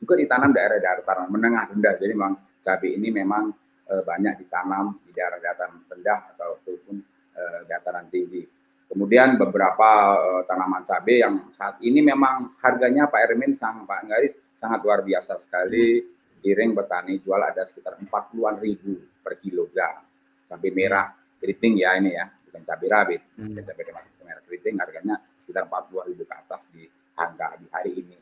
juga 0.00 0.14
ditanam 0.16 0.52
daerah 0.52 0.78
dataran 0.78 1.28
menengah 1.32 1.72
rendah. 1.72 1.94
Jadi 1.96 2.12
memang 2.12 2.34
cabai 2.60 2.90
ini 2.94 3.08
memang 3.10 3.44
e, 3.88 3.94
banyak 4.04 4.34
ditanam 4.44 5.00
di 5.02 5.10
daerah 5.16 5.40
dataran 5.40 5.82
rendah 5.88 6.20
ataupun 6.36 6.96
e, 7.32 7.42
dataran 7.66 8.06
tinggi. 8.12 8.44
Kemudian 8.86 9.34
beberapa 9.40 10.14
e, 10.14 10.28
tanaman 10.46 10.84
cabai 10.84 11.16
yang 11.24 11.48
saat 11.50 11.80
ini 11.80 12.04
memang 12.04 12.54
harganya 12.60 13.08
Pak 13.08 13.20
Ermin 13.32 13.56
sang 13.56 13.88
Pak 13.88 14.06
Garis 14.06 14.36
sangat 14.54 14.84
luar 14.84 15.02
biasa 15.02 15.40
sekali. 15.40 16.15
Giring 16.46 16.78
petani 16.78 17.18
jual 17.18 17.42
ada 17.42 17.66
sekitar 17.66 17.98
40-an 17.98 18.62
ribu 18.62 19.02
per 19.18 19.34
kilogram. 19.42 20.06
Cabai 20.46 20.70
merah 20.70 21.10
keriting 21.42 21.82
ya 21.82 21.98
ini 21.98 22.14
ya, 22.14 22.30
bukan 22.30 22.62
cabai 22.62 22.86
rawit. 22.86 23.22
Hmm. 23.34 23.58
Cabai 23.58 23.82
merah 24.22 24.42
keriting 24.46 24.78
harganya 24.78 25.18
sekitar 25.34 25.66
40 25.66 26.06
ribu 26.14 26.22
ke 26.22 26.34
atas 26.38 26.70
di 26.70 26.86
harga 27.18 27.58
di 27.58 27.66
hari 27.72 27.92
ini 27.98 28.16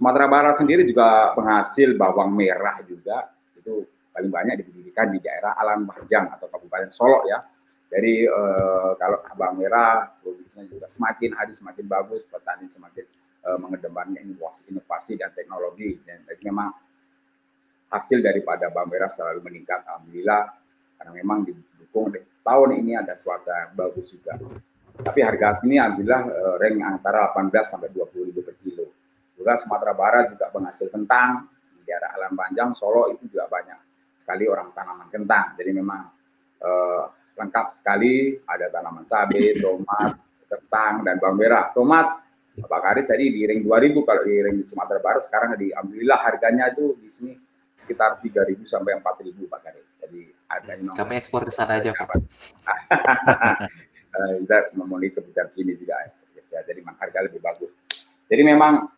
Sumatera 0.00 0.32
Barat 0.32 0.56
sendiri 0.56 0.88
juga 0.88 1.36
penghasil 1.36 1.92
bawang 1.92 2.32
merah 2.32 2.80
juga 2.88 3.28
itu 3.52 3.84
paling 4.16 4.32
banyak 4.32 4.64
diberikan 4.64 5.12
di 5.12 5.20
daerah 5.20 5.52
Alam 5.60 5.84
Bajang 5.84 6.24
atau 6.32 6.48
Kabupaten 6.48 6.88
Solo 6.88 7.28
ya. 7.28 7.36
Jadi 7.92 8.24
eh, 8.24 8.90
kalau 8.96 9.20
bawang 9.36 9.60
merah 9.60 10.08
produksinya 10.24 10.72
juga 10.72 10.88
semakin 10.88 11.36
hari 11.36 11.52
semakin 11.52 11.84
bagus, 11.84 12.24
petani 12.24 12.72
semakin 12.72 13.04
eh, 13.44 13.58
mengedepankan 13.60 14.24
inovasi, 14.24 14.72
inovasi 14.72 15.20
dan 15.20 15.36
teknologi. 15.36 16.00
Dan 16.08 16.24
jadi 16.24 16.48
memang 16.48 16.72
hasil 17.90 18.22
daripada 18.22 18.70
bawang 18.70 18.90
merah 18.90 19.10
selalu 19.10 19.42
meningkat, 19.44 19.82
alhamdulillah 19.86 20.42
karena 20.96 21.12
memang 21.16 21.38
didukung 21.48 22.14
tahun 22.44 22.70
ini 22.78 22.92
ada 22.94 23.18
cuaca 23.18 23.74
bagus 23.74 24.14
juga. 24.14 24.38
Tapi 25.00 25.20
harga 25.24 25.64
sini 25.64 25.80
alhamdulillah 25.80 26.22
eh, 26.28 26.54
rank 26.60 26.76
antara 26.86 27.32
18 27.34 27.52
sampai 27.66 27.88
20 27.90 28.28
ribu 28.30 28.40
per 28.44 28.54
kilo 28.60 29.00
juga 29.40 29.56
Sumatera 29.56 29.96
Barat 29.96 30.36
juga 30.36 30.52
penghasil 30.52 30.92
kentang, 30.92 31.48
di 31.72 31.88
daerah 31.88 32.12
Alam 32.20 32.36
Panjang, 32.36 32.76
Solo 32.76 33.08
itu 33.08 33.24
juga 33.32 33.48
banyak 33.48 33.80
sekali 34.20 34.44
orang 34.44 34.76
tanaman 34.76 35.08
kentang. 35.08 35.56
Jadi 35.56 35.70
memang 35.72 36.00
eh, 36.60 37.04
lengkap 37.40 37.66
sekali, 37.72 38.36
ada 38.44 38.68
tanaman 38.68 39.08
cabai, 39.08 39.56
tomat, 39.56 40.12
kentang, 40.44 40.94
dan 41.08 41.16
bawang 41.16 41.40
merah. 41.40 41.72
Tomat, 41.72 42.06
Pak 42.60 42.80
Karis 42.84 43.08
tadi 43.08 43.32
di 43.32 43.48
ring 43.48 43.64
2000, 43.64 44.04
kalau 44.04 44.22
di 44.28 44.36
ring 44.44 44.60
Sumatera 44.68 45.00
Barat 45.00 45.24
sekarang 45.24 45.56
di 45.56 45.72
Alhamdulillah 45.72 46.20
harganya 46.20 46.68
itu 46.76 47.00
di 47.00 47.08
sini 47.08 47.32
sekitar 47.80 48.20
3.000 48.20 48.60
sampai 48.68 49.00
4.000 49.00 49.32
Pak 49.48 49.60
Karis. 49.64 49.90
Jadi 50.04 50.20
harganya 50.52 50.92
kami 50.92 51.14
ekspor 51.16 51.48
ke 51.48 51.52
sana 51.52 51.80
aja 51.80 51.96
Pak. 51.96 52.20
kita 54.44 54.76
memenuhi 54.76 55.16
kebutuhan 55.16 55.48
sini 55.48 55.72
juga 55.80 55.96
ya. 56.04 56.12
Jadi 56.66 56.82
memang 56.82 56.98
harga 56.98 57.18
lebih 57.24 57.40
bagus. 57.40 57.72
Jadi 58.26 58.42
memang 58.42 58.90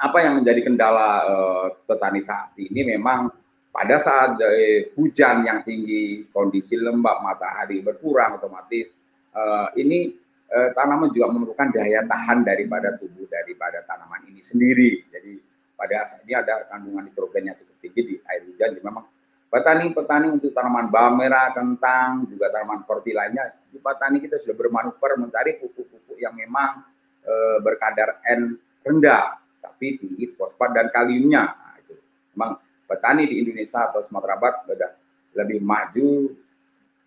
apa 0.00 0.18
yang 0.24 0.40
menjadi 0.40 0.64
kendala 0.64 1.08
uh, 1.28 1.66
petani 1.84 2.24
saat 2.24 2.56
ini 2.56 2.96
memang 2.96 3.28
pada 3.68 4.00
saat 4.00 4.40
uh, 4.40 4.78
hujan 4.96 5.44
yang 5.44 5.60
tinggi, 5.60 6.24
kondisi 6.32 6.80
lembab, 6.80 7.20
matahari 7.20 7.84
berkurang 7.84 8.40
otomatis 8.40 8.96
uh, 9.36 9.68
ini 9.76 10.16
uh, 10.48 10.72
tanaman 10.72 11.12
juga 11.12 11.28
memerlukan 11.36 11.68
daya 11.76 12.00
tahan 12.08 12.48
daripada 12.48 12.96
tubuh 12.96 13.28
daripada 13.28 13.84
tanaman 13.84 14.24
ini 14.32 14.40
sendiri. 14.40 15.04
Jadi 15.12 15.49
pada 15.80 16.04
saat 16.04 16.28
ini 16.28 16.36
ada 16.36 16.68
kandungan 16.68 17.08
nitrogen 17.08 17.48
yang 17.48 17.56
cukup 17.56 17.76
tinggi 17.80 18.00
di 18.04 18.14
air 18.28 18.44
hujan. 18.44 18.76
Jadi 18.76 18.84
memang 18.84 19.08
petani-petani 19.48 20.28
untuk 20.28 20.52
tanaman 20.52 20.92
bawang 20.92 21.16
merah, 21.16 21.56
kentang, 21.56 22.28
juga 22.28 22.52
tanaman 22.52 22.84
forti 22.84 23.16
lainnya, 23.16 23.48
di 23.72 23.80
petani 23.80 24.20
kita 24.20 24.36
sudah 24.36 24.52
bermanuver 24.52 25.16
mencari 25.16 25.56
pupuk-pupuk 25.56 26.20
yang 26.20 26.36
memang 26.36 26.84
e, 27.24 27.32
berkadar 27.64 28.20
N 28.28 28.60
rendah 28.84 29.40
tapi 29.60 29.96
tinggi 29.96 30.36
fosfat 30.36 30.76
dan 30.76 30.92
kaliumnya. 30.92 31.56
Nah, 31.56 31.76
itu. 31.80 31.96
Memang 32.36 32.60
petani 32.84 33.24
di 33.24 33.40
Indonesia 33.40 33.88
atau 33.88 34.04
Sumatera 34.04 34.36
Barat 34.36 34.68
sudah 34.68 34.90
lebih 35.30 35.62
maju 35.62 36.10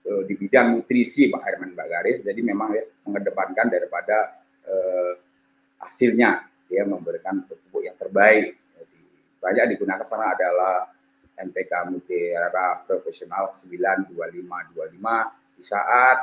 uh, 0.07 0.23
di 0.23 0.33
bidang 0.39 0.79
nutrisi 0.79 1.27
Pak 1.27 1.43
Herman 1.43 1.75
Bagaris, 1.75 2.23
jadi 2.23 2.39
memang 2.39 2.71
ya, 2.71 2.83
mengedepankan 3.03 3.67
daripada 3.67 4.39
uh, 4.63 5.13
hasilnya, 5.83 6.47
dia 6.71 6.87
memberikan 6.87 7.43
pupuk 7.43 7.83
yang 7.83 7.99
terbaik. 7.99 8.62
Banyak 9.43 9.75
digunakan 9.75 10.07
sana 10.07 10.31
adalah 10.31 10.87
NPK 11.35 11.91
Mutiara 11.91 12.79
Profesional 12.87 13.51
92525 13.51 15.59
di 15.59 15.63
saat 15.67 16.17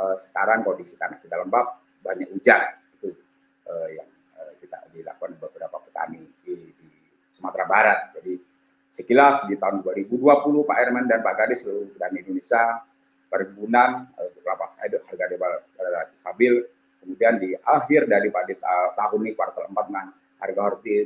uh, 0.00 0.16
sekarang 0.16 0.64
kondisi 0.64 0.96
tanah 0.96 1.20
kita 1.20 1.44
lembab 1.44 1.76
banyak 2.00 2.32
hujan 2.32 2.64
itu 2.96 3.12
uh, 3.68 3.88
yang 3.92 4.08
dilakukan 4.94 5.34
beberapa 5.42 5.76
petani 5.82 6.22
di, 6.46 6.54
di 6.54 6.88
Sumatera 7.34 7.66
Barat. 7.66 7.98
Jadi 8.16 8.38
sekilas 8.88 9.44
di 9.50 9.58
tahun 9.58 9.82
2020 9.82 10.22
Pak 10.64 10.76
Herman 10.78 11.10
dan 11.10 11.20
Pak 11.20 11.34
Gadis 11.34 11.66
seluruh 11.66 11.90
petani 11.98 12.22
Indonesia 12.22 12.86
perkebunan 13.26 14.06
eh, 14.14 14.30
kelapa 14.38 14.70
sawit 14.70 15.02
harga 15.02 15.24
relatif 15.76 16.16
stabil. 16.16 16.54
Kemudian 17.02 17.36
di 17.42 17.52
akhir 17.52 18.08
dari 18.08 18.32
pada 18.32 18.54
tahun 18.96 19.26
ini 19.26 19.36
kuartal 19.36 19.68
4 19.68 19.92
nah, 19.92 20.08
harga 20.40 20.60
horti 20.62 21.04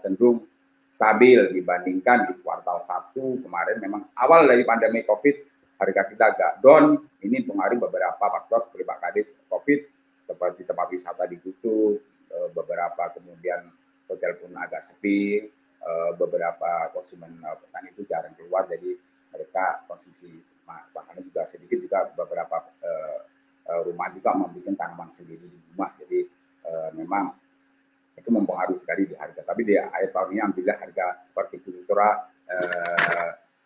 cenderung 0.00 0.40
stabil 0.88 1.52
dibandingkan 1.52 2.32
di 2.32 2.34
kuartal 2.40 2.80
1 2.80 3.44
kemarin 3.44 3.76
memang 3.78 4.02
awal 4.18 4.48
dari 4.48 4.64
pandemi 4.64 5.04
Covid 5.04 5.36
harga 5.78 6.02
kita 6.10 6.24
agak 6.34 6.52
down. 6.64 6.98
Ini 7.22 7.44
pengaruh 7.46 7.78
beberapa 7.78 8.24
faktor 8.24 8.66
seperti 8.66 8.84
Pak 8.88 8.98
Kadis 8.98 9.28
Covid 9.46 9.80
seperti 10.28 10.66
tempat 10.68 10.92
wisata 10.92 11.24
ditutup, 11.24 12.02
Eh, 12.28 12.48
beberapa 12.52 13.08
kemudian 13.16 13.72
hotel 14.04 14.36
pun 14.36 14.52
agak 14.52 14.84
sepi, 14.84 15.48
eh, 15.80 16.10
beberapa 16.20 16.92
konsumen 16.92 17.40
eh, 17.40 17.56
petani 17.56 17.88
itu 17.88 18.04
jarang 18.04 18.36
keluar, 18.36 18.68
jadi 18.68 19.00
mereka 19.32 19.88
konsumsi 19.88 20.28
makanan 20.68 21.24
juga 21.24 21.48
sedikit 21.48 21.80
juga 21.80 22.04
beberapa 22.12 22.64
rumah 23.84 24.08
juga 24.16 24.32
membuat 24.32 24.80
tanaman 24.80 25.08
sendiri 25.12 25.44
di 25.44 25.60
rumah, 25.72 25.92
jadi 26.00 26.24
memang 26.96 27.36
itu 28.18 28.28
mempengaruhi 28.34 28.78
sekali 28.78 29.06
di 29.06 29.14
harga. 29.14 29.46
Tapi 29.46 29.62
di 29.62 29.74
akhir 29.78 30.10
tahun 30.10 30.28
ini 30.34 30.40
alhamdulillah 30.42 30.78
harga 30.82 31.06
hortikultura 31.32 32.08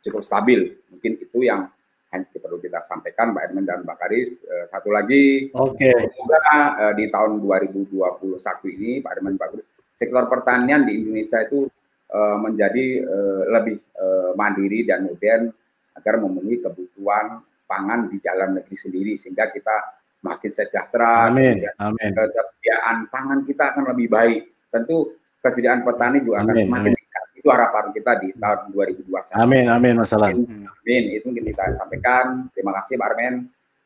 cukup 0.03 0.23
stabil. 0.27 0.77
Mungkin 0.91 1.13
itu 1.23 1.39
yang 1.47 1.71
hanya 2.13 2.29
perlu 2.37 2.61
kita 2.61 2.85
sampaikan 2.85 3.33
Mbak 3.33 3.43
Edmund 3.49 3.67
dan 3.67 3.79
Mbak 3.89 3.97
Karis. 3.97 4.45
Uh, 4.45 4.69
satu 4.69 4.93
lagi, 4.93 5.49
okay. 5.57 5.97
semoga 5.97 6.39
uh, 6.77 6.93
di 6.93 7.09
tahun 7.09 7.41
2021 7.41 8.37
ini 8.77 9.01
Pak 9.01 9.13
Edmund 9.17 9.41
Mbak 9.41 9.49
Karis, 9.57 9.69
sektor 9.97 10.29
pertanian 10.29 10.85
di 10.85 11.01
Indonesia 11.01 11.41
itu 11.41 11.73
uh, 12.13 12.37
menjadi 12.37 13.01
uh, 13.01 13.43
lebih 13.57 13.81
uh, 13.97 14.37
mandiri 14.37 14.85
dan 14.85 15.09
modern 15.09 15.49
agar 15.97 16.21
memenuhi 16.21 16.61
kebutuhan 16.61 17.41
pangan 17.65 18.13
di 18.13 18.21
dalam 18.21 18.61
negeri 18.61 18.77
sendiri 18.77 19.13
sehingga 19.17 19.49
kita 19.49 20.02
makin 20.23 20.51
sejahtera. 20.51 21.29
Amin. 21.29 21.67
Amin. 21.77 22.11
Ketersediaan 22.15 23.11
pangan 23.11 23.43
kita 23.45 23.75
akan 23.75 23.85
lebih 23.93 24.09
baik. 24.09 24.41
Tentu 24.71 25.13
kesediaan 25.43 25.83
petani 25.83 26.23
juga 26.23 26.47
akan 26.47 26.55
amin, 26.55 26.65
semakin 26.65 26.93
amin. 26.95 27.11
Itu 27.43 27.51
harapan 27.51 27.91
kita 27.91 28.13
di 28.23 28.31
tahun 28.39 28.71
2021. 28.71 29.35
Amin, 29.35 29.67
amin, 29.67 29.95
masalah. 29.99 30.31
Amin, 30.31 31.03
itu 31.11 31.27
mungkin 31.27 31.51
kita 31.51 31.75
sampaikan. 31.75 32.47
Terima 32.55 32.71
kasih 32.79 32.95
Pak 32.95 33.09
Armen. 33.11 33.35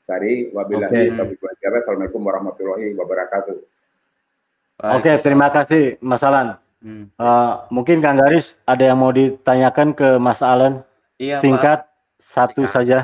Sari, 0.04 0.54
wabillahi 0.54 1.10
okay. 1.10 1.66
Assalamualaikum 1.66 2.22
warahmatullahi 2.22 2.94
wabarakatuh. 2.94 3.58
Oke, 4.76 5.02
okay, 5.02 5.14
terima 5.24 5.48
kasih 5.50 5.98
Mas 6.04 6.22
Alan. 6.22 6.60
Hmm. 6.84 7.10
Uh, 7.18 7.64
mungkin 7.72 8.04
Kang 8.04 8.20
Garis 8.20 8.54
ada 8.68 8.86
yang 8.86 9.00
mau 9.00 9.10
ditanyakan 9.10 9.96
ke 9.96 10.20
Mas 10.20 10.44
Allen? 10.44 10.84
Iya, 11.16 11.40
Singkat 11.40 11.88
Pak. 11.88 12.22
satu 12.22 12.68
Singkat. 12.68 12.74
saja. 12.76 12.98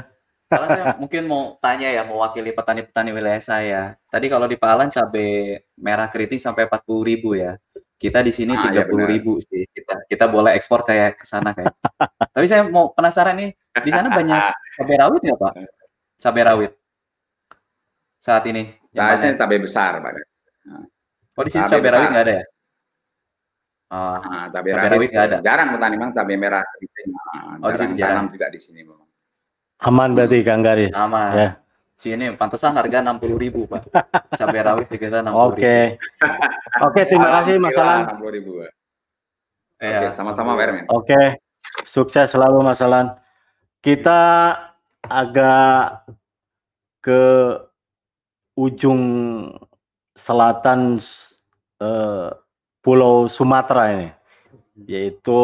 Kalau 0.53 0.67
saya 0.69 0.85
mungkin 1.01 1.23
mau 1.25 1.57
tanya 1.65 1.89
ya, 1.89 2.03
mewakili 2.05 2.53
petani-petani 2.53 3.11
wilayah 3.17 3.41
saya. 3.41 3.83
Tadi 4.13 4.29
kalau 4.29 4.45
di 4.45 4.61
Palan 4.61 4.93
cabai 4.93 5.65
merah 5.81 6.13
keriting 6.13 6.37
sampai 6.37 6.69
40 6.69 7.09
ribu 7.09 7.33
ya. 7.33 7.57
Kita 7.97 8.19
di 8.21 8.35
sini 8.35 8.53
ah, 8.59 8.67
tiga 8.67 8.83
puluh 8.85 9.07
ribu 9.07 9.39
sih. 9.39 9.63
Kita 9.71 10.11
kita 10.11 10.27
boleh 10.27 10.59
ekspor 10.59 10.83
kayak 10.83 11.23
ke 11.23 11.25
sana 11.25 11.55
kayak. 11.55 11.71
Tapi 12.35 12.47
saya 12.51 12.67
mau 12.67 12.91
penasaran 12.91 13.39
nih, 13.39 13.51
di 13.79 13.91
sana 13.95 14.11
banyak 14.11 14.39
cabai 14.75 14.97
rawit 14.99 15.21
nggak 15.23 15.39
Pak? 15.39 15.53
Cabai 16.19 16.43
rawit 16.43 16.73
saat 18.19 18.43
ini? 18.51 18.75
Nah, 18.91 19.15
ini 19.15 19.39
cabai 19.39 19.59
besar 19.63 20.03
Pak. 20.03 20.13
Oh 21.39 21.43
di 21.47 21.51
sini 21.55 21.63
cabai, 21.63 21.79
cabai 21.79 21.91
rawit 21.95 22.09
nggak 22.11 22.25
ada 22.27 22.35
ya? 22.35 22.45
Uh, 23.93 24.19
nah, 24.19 24.47
cabai, 24.51 24.71
cabai 24.75 24.91
rawit 24.99 25.09
nggak 25.15 25.27
ada. 25.31 25.39
Jarang 25.47 25.69
petani 25.79 25.95
memang 25.95 26.11
cabai 26.11 26.37
merah 26.37 26.63
keriting. 26.75 27.07
Nah, 27.07 27.43
oh, 27.63 27.71
jarang, 27.71 27.95
jarang 27.95 28.27
juga 28.35 28.47
di 28.51 28.59
sini 28.59 28.83
memang. 28.83 29.02
Aman 29.83 30.15
berarti 30.15 30.47
Kang 30.47 30.63
Garis. 30.63 30.95
Aman. 30.95 31.31
Ya. 31.35 31.51
Sini 31.99 32.35
pantesan 32.35 32.75
harga 32.75 33.03
enam 33.03 33.19
puluh 33.19 33.39
ribu 33.39 33.67
pak. 33.67 33.87
Cabai 34.35 34.63
rawit 34.63 34.87
kita 34.91 35.23
enam 35.23 35.35
puluh 35.35 35.59
Oke. 35.59 35.79
Oke 36.83 37.01
terima 37.07 37.29
kasih 37.43 37.59
Mas 37.59 37.79
Alan. 37.79 38.03
Enam 38.07 38.19
puluh 38.19 38.35
ribu. 38.35 38.53
Ya. 39.83 40.15
sama-sama 40.15 40.55
Pak 40.55 40.87
Oke. 40.95 41.43
Sukses 41.87 42.31
selalu 42.31 42.63
Mas 42.63 42.79
Alan. 42.79 43.19
Kita 43.83 44.55
agak 45.03 46.07
ke 47.03 47.23
ujung 48.55 49.03
selatan 50.15 51.03
eh, 51.83 52.31
Pulau 52.79 53.27
Sumatera 53.27 53.91
ini, 53.95 54.09
yaitu 54.87 55.43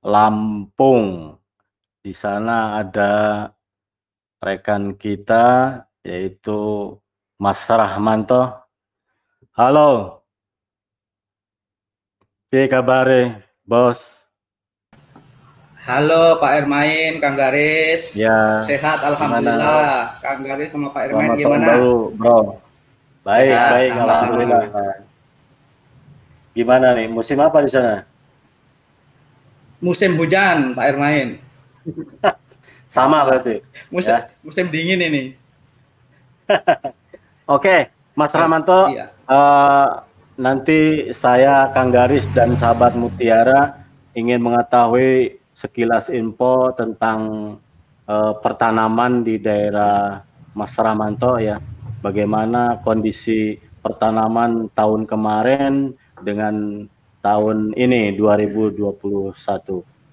Lampung. 0.00 1.36
Di 2.02 2.10
sana 2.18 2.82
ada 2.82 3.46
rekan 4.42 4.98
kita, 4.98 5.78
yaitu 6.02 6.90
Mas 7.38 7.62
Rahmanto. 7.70 8.58
Halo. 9.54 10.18
Piye 12.50 12.66
kabare, 12.66 13.46
Bos? 13.62 14.02
Halo 15.86 16.42
Pak 16.42 16.66
Ermain, 16.66 17.22
Kang 17.22 17.38
Garis. 17.38 18.18
Ya. 18.18 18.58
Sehat 18.66 18.98
alhamdulillah. 19.06 19.62
Gimana? 19.62 20.18
Kang 20.18 20.42
Garis 20.42 20.74
sama 20.74 20.90
Pak 20.90 21.06
Ermain 21.06 21.38
Selamat 21.38 21.38
gimana? 21.38 21.66
Baru, 21.70 21.94
Bro. 22.18 22.38
Baik, 23.22 23.46
ya, 23.46 23.62
baik 23.78 23.86
sama 23.86 23.94
-sama. 23.94 24.10
alhamdulillah. 24.10 24.62
Gimana 26.50 26.86
nih? 26.98 27.06
Musim 27.06 27.38
apa 27.38 27.62
di 27.62 27.70
sana? 27.70 28.02
Musim 29.78 30.18
hujan, 30.18 30.74
Pak 30.74 30.98
Ermain. 30.98 31.51
Sama 32.94 33.24
berarti. 33.24 33.64
Musim, 33.88 34.20
ya. 34.20 34.28
musim 34.44 34.66
dingin 34.68 35.00
ini. 35.00 35.24
Oke, 37.56 37.88
Mas 38.12 38.32
Ramanto, 38.36 38.92
iya. 38.92 39.08
uh, 39.24 40.04
nanti 40.36 41.08
saya 41.16 41.72
Kang 41.72 41.88
Garis 41.88 42.28
dan 42.36 42.52
sahabat 42.60 42.92
Mutiara 42.92 43.80
ingin 44.12 44.44
mengetahui 44.44 45.40
sekilas 45.56 46.12
info 46.12 46.76
tentang 46.76 47.20
uh, 48.04 48.32
pertanaman 48.36 49.24
di 49.24 49.40
daerah 49.40 50.20
Mas 50.52 50.76
Ramanto 50.76 51.40
ya. 51.40 51.56
Bagaimana 52.04 52.82
kondisi 52.84 53.56
pertanaman 53.80 54.68
tahun 54.76 55.08
kemarin 55.08 55.94
dengan 56.20 56.84
tahun 57.22 57.72
ini 57.78 58.18
2021. 58.18 59.32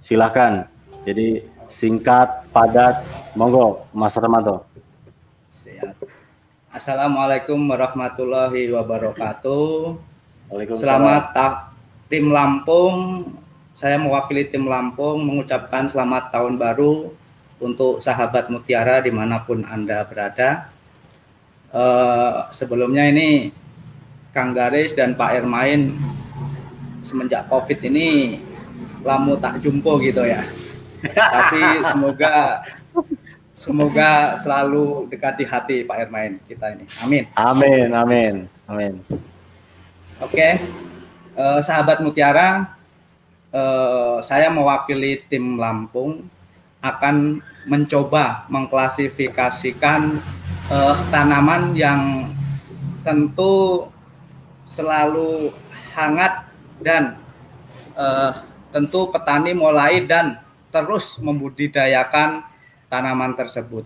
Silakan. 0.05 0.69
Jadi 1.03 1.58
singkat, 1.79 2.43
padat, 2.51 2.99
monggo 3.39 3.87
Mas 3.95 4.11
Ramanto. 4.11 4.67
Siap. 5.47 5.95
Assalamualaikum 6.67 7.55
warahmatullahi 7.55 8.67
wabarakatuh. 8.75 9.95
Selamat 10.75 11.31
tim 12.11 12.35
Lampung. 12.35 13.31
Saya 13.71 13.95
mewakili 13.95 14.43
tim 14.51 14.67
Lampung 14.67 15.23
mengucapkan 15.23 15.87
selamat 15.87 16.35
tahun 16.35 16.59
baru 16.59 17.15
untuk 17.63 18.03
sahabat 18.03 18.51
Mutiara 18.51 18.99
di 18.99 19.15
mana 19.15 19.39
pun 19.47 19.63
Anda 19.63 20.03
berada. 20.03 20.67
Uh, 21.71 22.51
sebelumnya 22.51 23.07
ini 23.07 23.55
Kang 24.35 24.51
Garis 24.51 24.99
dan 24.99 25.15
Pak 25.15 25.31
Ermain 25.39 25.95
semenjak 27.07 27.47
COVID 27.47 27.79
ini 27.87 28.41
lamu 28.99 29.39
tak 29.39 29.63
jumpo 29.63 29.95
gitu 30.03 30.27
ya. 30.27 30.43
Tapi 31.03 31.63
semoga 31.85 32.63
semoga 33.53 34.39
selalu 34.39 35.11
dekati 35.11 35.43
hati 35.43 35.83
Pak 35.83 35.97
Ermain 36.07 36.39
kita 36.47 36.71
ini. 36.75 36.85
Amin. 37.03 37.23
Amin, 37.35 37.87
amin, 37.91 38.33
amin. 38.67 38.93
Oke, 40.19 40.59
eh, 41.35 41.59
sahabat 41.63 42.03
Mutiara, 42.03 42.75
eh, 43.51 44.17
saya 44.23 44.47
mewakili 44.51 45.23
tim 45.27 45.59
Lampung 45.59 46.27
akan 46.79 47.43
mencoba 47.67 48.47
mengklasifikasikan 48.47 50.19
eh, 50.71 50.95
tanaman 51.11 51.75
yang 51.75 52.31
tentu 53.03 53.87
selalu 54.69 55.49
hangat 55.97 56.45
dan 56.77 57.17
uh, 57.97 58.31
tentu 58.69 59.09
petani 59.09 59.57
mulai 59.57 60.05
dan 60.05 60.37
terus 60.69 61.21
membudidayakan 61.21 62.45
tanaman 62.89 63.33
tersebut. 63.37 63.85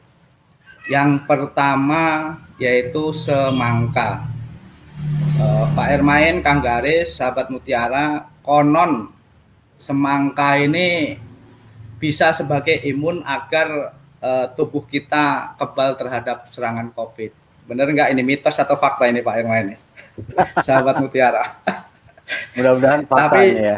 Yang 0.88 1.24
pertama 1.28 2.36
yaitu 2.60 3.16
semangka. 3.16 4.28
Uh, 5.40 5.66
Pak 5.76 5.88
Ermain, 6.00 6.40
Kang 6.40 6.64
Garis, 6.64 7.20
sahabat 7.20 7.52
Mutiara, 7.52 8.30
konon 8.46 9.12
semangka 9.80 10.56
ini 10.60 11.20
bisa 12.00 12.32
sebagai 12.36 12.80
imun 12.84 13.24
agar 13.24 13.96
uh, 14.24 14.48
tubuh 14.56 14.84
kita 14.88 15.56
kebal 15.60 15.96
terhadap 16.00 16.48
serangan 16.52 16.92
COVID. 16.92 17.32
Benar 17.64 17.88
nggak 17.88 18.12
ini 18.12 18.22
mitos 18.24 18.60
atau 18.60 18.76
fakta 18.76 19.08
ini 19.08 19.24
Pak 19.24 19.36
Irma 19.40 19.64
ini? 19.64 19.76
Sahabat 20.68 21.00
Mutiara. 21.00 21.44
Mudah-mudahan 22.60 23.08
fakta 23.08 23.24
Tapi, 23.32 23.46
ya. 23.56 23.78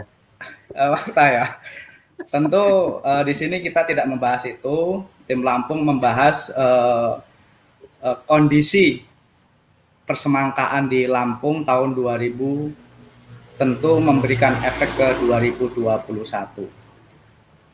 Uh, 0.74 0.89
fakta 0.97 1.24
ya. 1.30 1.45
Tentu 2.24 2.99
uh, 3.03 3.24
di 3.28 3.34
sini 3.36 3.59
kita 3.59 3.84
tidak 3.84 4.07
membahas 4.07 4.47
itu. 4.47 5.03
Tim 5.26 5.41
Lampung 5.41 5.84
membahas 5.84 6.53
uh, 6.53 7.20
uh, 7.99 8.18
kondisi 8.30 9.03
persemangkaan 10.05 10.88
di 10.88 11.09
Lampung 11.09 11.66
tahun 11.66 11.97
2000 11.97 13.57
tentu 13.59 13.91
memberikan 13.99 14.53
efek 14.63 14.95
ke 14.95 15.07
2021. 15.26 16.68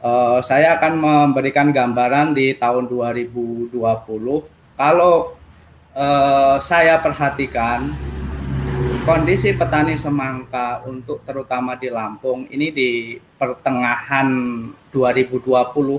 Uh, 0.02 0.42
saya 0.42 0.82
akan 0.82 0.94
memberikan 0.98 1.70
gambaran 1.70 2.34
di 2.34 2.58
tahun 2.58 2.90
2020. 2.90 3.78
Kalau 4.74 5.38
uh, 5.94 6.58
saya 6.58 6.98
perhatikan 6.98 7.94
kondisi 9.06 9.54
petani 9.54 9.98
semangka 9.98 10.82
untuk 10.90 11.22
terutama 11.26 11.78
di 11.78 11.90
Lampung 11.90 12.50
ini 12.50 12.70
di 12.74 12.90
pertengahan 13.42 14.30
2020 14.94 15.50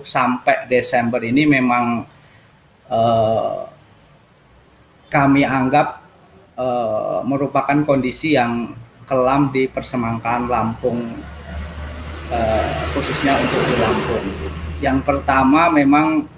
sampai 0.06 0.70
Desember 0.70 1.18
ini 1.26 1.42
memang 1.42 2.06
uh, 2.86 3.66
kami 5.10 5.42
anggap 5.42 6.06
uh, 6.54 7.26
merupakan 7.26 7.82
kondisi 7.82 8.38
yang 8.38 8.70
kelam 9.02 9.50
di 9.50 9.66
persemangkaan 9.66 10.46
Lampung 10.46 11.02
uh, 12.30 12.78
khususnya 12.94 13.34
untuk 13.34 13.62
di 13.66 13.74
Lampung. 13.82 14.26
Yang 14.78 14.98
pertama 15.02 15.66
memang 15.74 16.30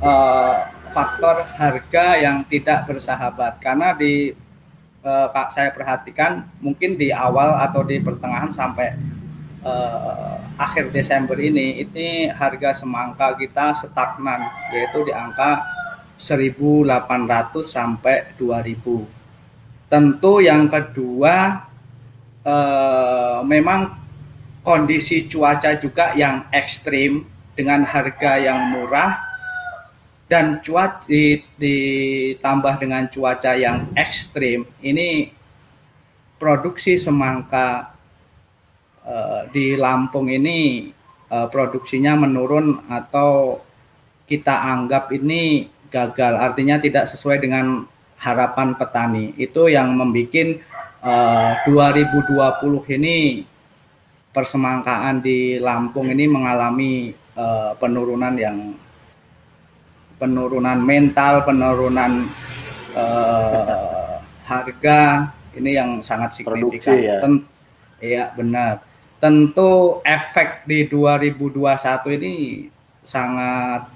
uh, 0.00 0.56
faktor 0.96 1.44
harga 1.60 2.16
yang 2.16 2.40
tidak 2.48 2.88
bersahabat 2.88 3.60
karena 3.60 3.92
di 3.92 4.32
eh, 5.04 5.26
saya 5.52 5.68
perhatikan 5.76 6.48
mungkin 6.64 6.96
di 6.96 7.12
awal 7.12 7.52
atau 7.60 7.84
di 7.84 8.00
pertengahan 8.00 8.48
sampai 8.48 8.96
eh, 9.60 10.36
akhir 10.56 10.88
Desember 10.90 11.36
ini 11.36 11.84
ini 11.84 12.32
harga 12.32 12.72
semangka 12.72 13.36
kita 13.36 13.76
stagnan 13.76 14.40
yaitu 14.72 15.04
di 15.04 15.12
angka 15.12 15.60
1.800 16.16 17.60
sampai 17.60 18.32
2.000. 18.40 19.88
Tentu 19.92 20.34
yang 20.40 20.66
kedua 20.66 21.64
eh, 22.40 23.38
memang 23.44 23.92
kondisi 24.64 25.28
cuaca 25.30 25.76
juga 25.78 26.16
yang 26.16 26.48
ekstrim 26.50 27.22
dengan 27.54 27.84
harga 27.86 28.40
yang 28.40 28.74
murah 28.74 29.14
dan 30.26 30.58
cuaca 30.58 31.06
ditambah 31.60 32.74
dengan 32.82 33.06
cuaca 33.06 33.54
yang 33.54 33.94
ekstrim 33.94 34.66
ini 34.82 35.30
produksi 36.36 36.98
semangka 36.98 37.95
uh, 39.06 39.46
di 39.48 39.78
Lampung 39.78 40.26
ini 40.28 40.90
uh, 41.30 41.46
produksinya 41.48 42.18
menurun 42.18 42.90
atau 42.90 43.62
kita 44.26 44.66
anggap 44.66 45.14
ini 45.14 45.70
gagal, 45.86 46.34
artinya 46.34 46.82
tidak 46.82 47.06
sesuai 47.06 47.38
dengan 47.38 47.86
harapan 48.18 48.74
petani. 48.74 49.32
Itu 49.38 49.70
yang 49.70 49.94
membuat 49.94 50.60
uh, 51.00 51.52
2020 51.64 52.96
ini 52.98 53.46
persemangkaan 54.34 55.24
di 55.24 55.56
Lampung 55.62 56.12
ini 56.12 56.28
mengalami 56.28 57.14
uh, 57.38 57.72
penurunan 57.78 58.34
yang 58.36 58.74
penurunan 60.16 60.80
mental, 60.80 61.44
penurunan 61.44 62.24
uh, 62.96 64.20
harga 64.44 65.32
ini 65.56 65.70
yang 65.76 65.90
sangat 66.00 66.36
signifikan. 66.36 66.68
Produksi, 66.68 67.08
ya. 67.08 67.16
Ten 67.20 67.34
iya 68.00 68.24
benar. 68.36 68.85
Tentu 69.16 70.04
efek 70.04 70.68
di 70.68 70.84
2021 70.84 72.16
ini 72.20 72.34
sangat 73.00 73.88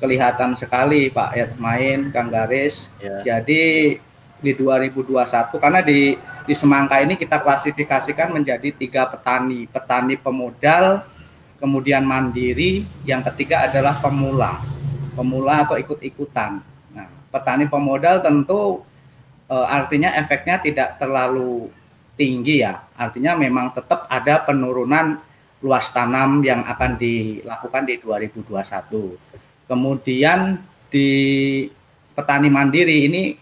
kelihatan 0.00 0.56
sekali 0.56 1.12
Pak 1.12 1.30
Ed 1.36 1.50
main 1.56 2.12
Kang 2.12 2.28
Garis. 2.28 2.92
Ya. 3.00 3.38
Jadi 3.38 3.96
di 4.40 4.52
2021 4.56 5.60
karena 5.60 5.80
di 5.84 6.16
di 6.48 6.54
Semangka 6.56 6.98
ini 6.98 7.14
kita 7.14 7.38
klasifikasikan 7.44 8.32
menjadi 8.32 8.72
tiga 8.72 9.06
petani, 9.06 9.68
petani 9.68 10.16
pemodal, 10.16 11.04
kemudian 11.60 12.02
mandiri, 12.02 12.82
yang 13.04 13.20
ketiga 13.22 13.68
adalah 13.68 13.94
pemula, 14.00 14.56
pemula 15.14 15.68
atau 15.68 15.76
ikut-ikutan. 15.76 16.58
Nah, 16.96 17.06
petani 17.28 17.68
pemodal 17.68 18.24
tentu 18.24 18.82
e, 19.46 19.54
artinya 19.54 20.16
efeknya 20.16 20.58
tidak 20.58 20.96
terlalu 20.96 21.68
tinggi 22.14 22.62
ya, 22.62 22.80
artinya 22.94 23.36
memang 23.36 23.74
tetap 23.74 24.06
ada 24.10 24.42
penurunan 24.42 25.18
luas 25.60 25.92
tanam 25.92 26.40
yang 26.40 26.64
akan 26.64 26.96
dilakukan 26.96 27.84
di 27.84 28.00
2021. 28.00 29.68
Kemudian 29.68 30.58
di 30.90 31.08
petani 32.16 32.48
mandiri 32.50 33.06
ini 33.06 33.36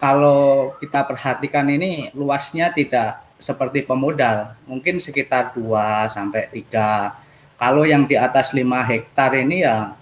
kalau 0.00 0.72
kita 0.80 1.04
perhatikan 1.04 1.68
ini 1.68 2.08
luasnya 2.16 2.72
tidak 2.72 3.20
seperti 3.40 3.84
pemodal, 3.84 4.52
mungkin 4.68 5.00
sekitar 5.00 5.56
2 5.56 6.08
sampai 6.12 6.48
3. 6.52 7.16
Kalau 7.56 7.84
yang 7.84 8.04
di 8.04 8.16
atas 8.16 8.52
5 8.52 8.64
hektar 8.84 9.36
ini 9.36 9.64
ya 9.64 9.92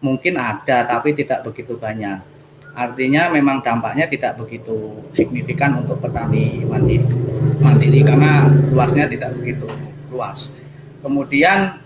mungkin 0.00 0.36
ada 0.36 0.84
tapi 0.84 1.16
tidak 1.16 1.44
begitu 1.44 1.76
banyak. 1.76 2.35
Artinya 2.76 3.32
memang 3.32 3.64
dampaknya 3.64 4.04
tidak 4.04 4.36
begitu 4.36 5.00
signifikan 5.16 5.80
untuk 5.80 5.96
petani 5.96 6.60
mandiri, 6.68 7.08
mandiri 7.56 8.04
karena 8.04 8.44
luasnya 8.68 9.08
tidak 9.08 9.32
begitu 9.40 9.64
luas. 10.12 10.52
Kemudian 11.00 11.80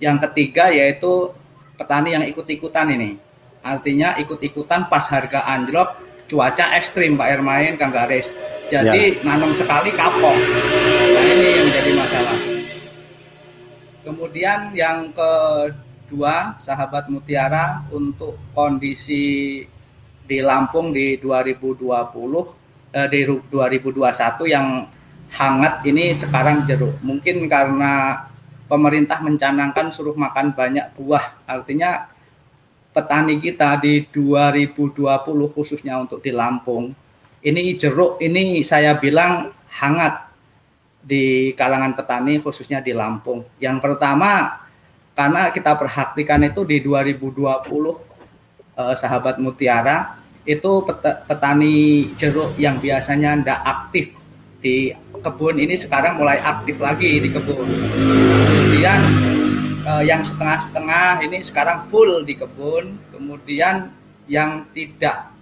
yang 0.00 0.16
ketiga 0.16 0.72
yaitu 0.72 1.28
petani 1.76 2.16
yang 2.16 2.24
ikut-ikutan 2.24 2.88
ini. 2.96 3.20
Artinya 3.60 4.16
ikut-ikutan 4.16 4.88
pas 4.88 5.04
harga 5.12 5.44
anjlok 5.44 5.92
cuaca 6.24 6.72
ekstrim 6.76 7.20
Pak 7.20 7.28
Ermain 7.28 7.76
Kang 7.76 7.92
Garis. 7.92 8.32
Jadi 8.72 9.20
ya. 9.20 9.28
nanam 9.28 9.52
sekali 9.52 9.92
kapok. 9.92 10.36
Nah 11.12 11.24
ini 11.36 11.46
yang 11.52 11.64
menjadi 11.68 11.92
masalah. 12.00 12.38
Kemudian 14.04 14.60
yang 14.72 15.12
kedua, 15.12 16.56
sahabat 16.60 17.12
Mutiara 17.12 17.84
untuk 17.92 18.36
kondisi 18.52 19.64
di 20.24 20.40
Lampung 20.40 20.90
di 20.90 21.20
2020 21.20 22.96
eh, 22.96 23.08
di 23.12 23.20
2021 23.28 24.48
yang 24.48 24.88
hangat 25.34 25.84
ini 25.84 26.10
sekarang 26.12 26.64
jeruk. 26.64 27.00
Mungkin 27.04 27.48
karena 27.48 28.24
pemerintah 28.66 29.20
mencanangkan 29.20 29.92
suruh 29.92 30.16
makan 30.16 30.56
banyak 30.56 30.92
buah. 30.96 31.44
Artinya 31.44 32.08
petani 32.94 33.42
kita 33.42 33.76
di 33.82 34.06
2020 34.08 35.04
khususnya 35.50 35.98
untuk 35.98 36.22
di 36.22 36.30
Lampung 36.30 36.94
ini 37.44 37.76
jeruk 37.76 38.24
ini 38.24 38.64
saya 38.64 38.96
bilang 38.96 39.52
hangat 39.68 40.32
di 41.04 41.52
kalangan 41.52 41.92
petani 41.92 42.40
khususnya 42.40 42.80
di 42.80 42.96
Lampung. 42.96 43.44
Yang 43.60 43.84
pertama 43.84 44.64
karena 45.12 45.52
kita 45.52 45.76
perhatikan 45.76 46.40
itu 46.40 46.64
di 46.64 46.80
2020 46.80 48.13
eh, 48.76 48.94
sahabat 48.94 49.38
Mutiara 49.38 50.18
itu 50.44 50.84
petani 51.24 52.10
jeruk 52.20 52.52
yang 52.60 52.76
biasanya 52.76 53.40
tidak 53.40 53.60
aktif 53.64 54.06
di 54.60 54.92
kebun 55.24 55.56
ini 55.56 55.72
sekarang 55.72 56.20
mulai 56.20 56.36
aktif 56.40 56.76
lagi 56.80 57.20
di 57.20 57.32
kebun. 57.32 57.64
Kemudian 57.64 59.00
uh, 59.88 60.04
yang 60.04 60.20
setengah-setengah 60.24 61.24
ini 61.24 61.40
sekarang 61.40 61.84
full 61.88 62.24
di 62.24 62.36
kebun, 62.36 62.96
kemudian 63.12 63.88
yang 64.28 64.64
tidak 64.72 65.32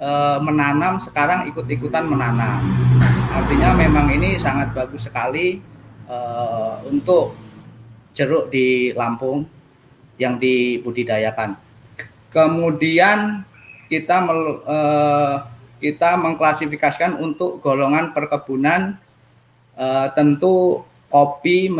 uh, 0.00 0.40
menanam 0.40 1.00
sekarang 1.00 1.48
ikut-ikutan 1.48 2.04
menanam. 2.04 2.60
Artinya 3.32 3.76
memang 3.76 4.08
ini 4.12 4.40
sangat 4.40 4.72
bagus 4.72 5.08
sekali 5.08 5.60
uh, 6.08 6.80
untuk 6.88 7.36
jeruk 8.16 8.48
di 8.48 8.96
Lampung 8.96 9.44
yang 10.16 10.40
dibudidayakan. 10.40 11.65
Kemudian 12.30 13.46
kita 13.86 14.22
mel, 14.22 14.62
uh, 14.66 15.46
kita 15.78 16.18
mengklasifikasikan 16.18 17.20
untuk 17.22 17.62
golongan 17.62 18.10
perkebunan 18.10 18.98
uh, 19.78 20.08
tentu 20.12 20.82
kopi 21.06 21.70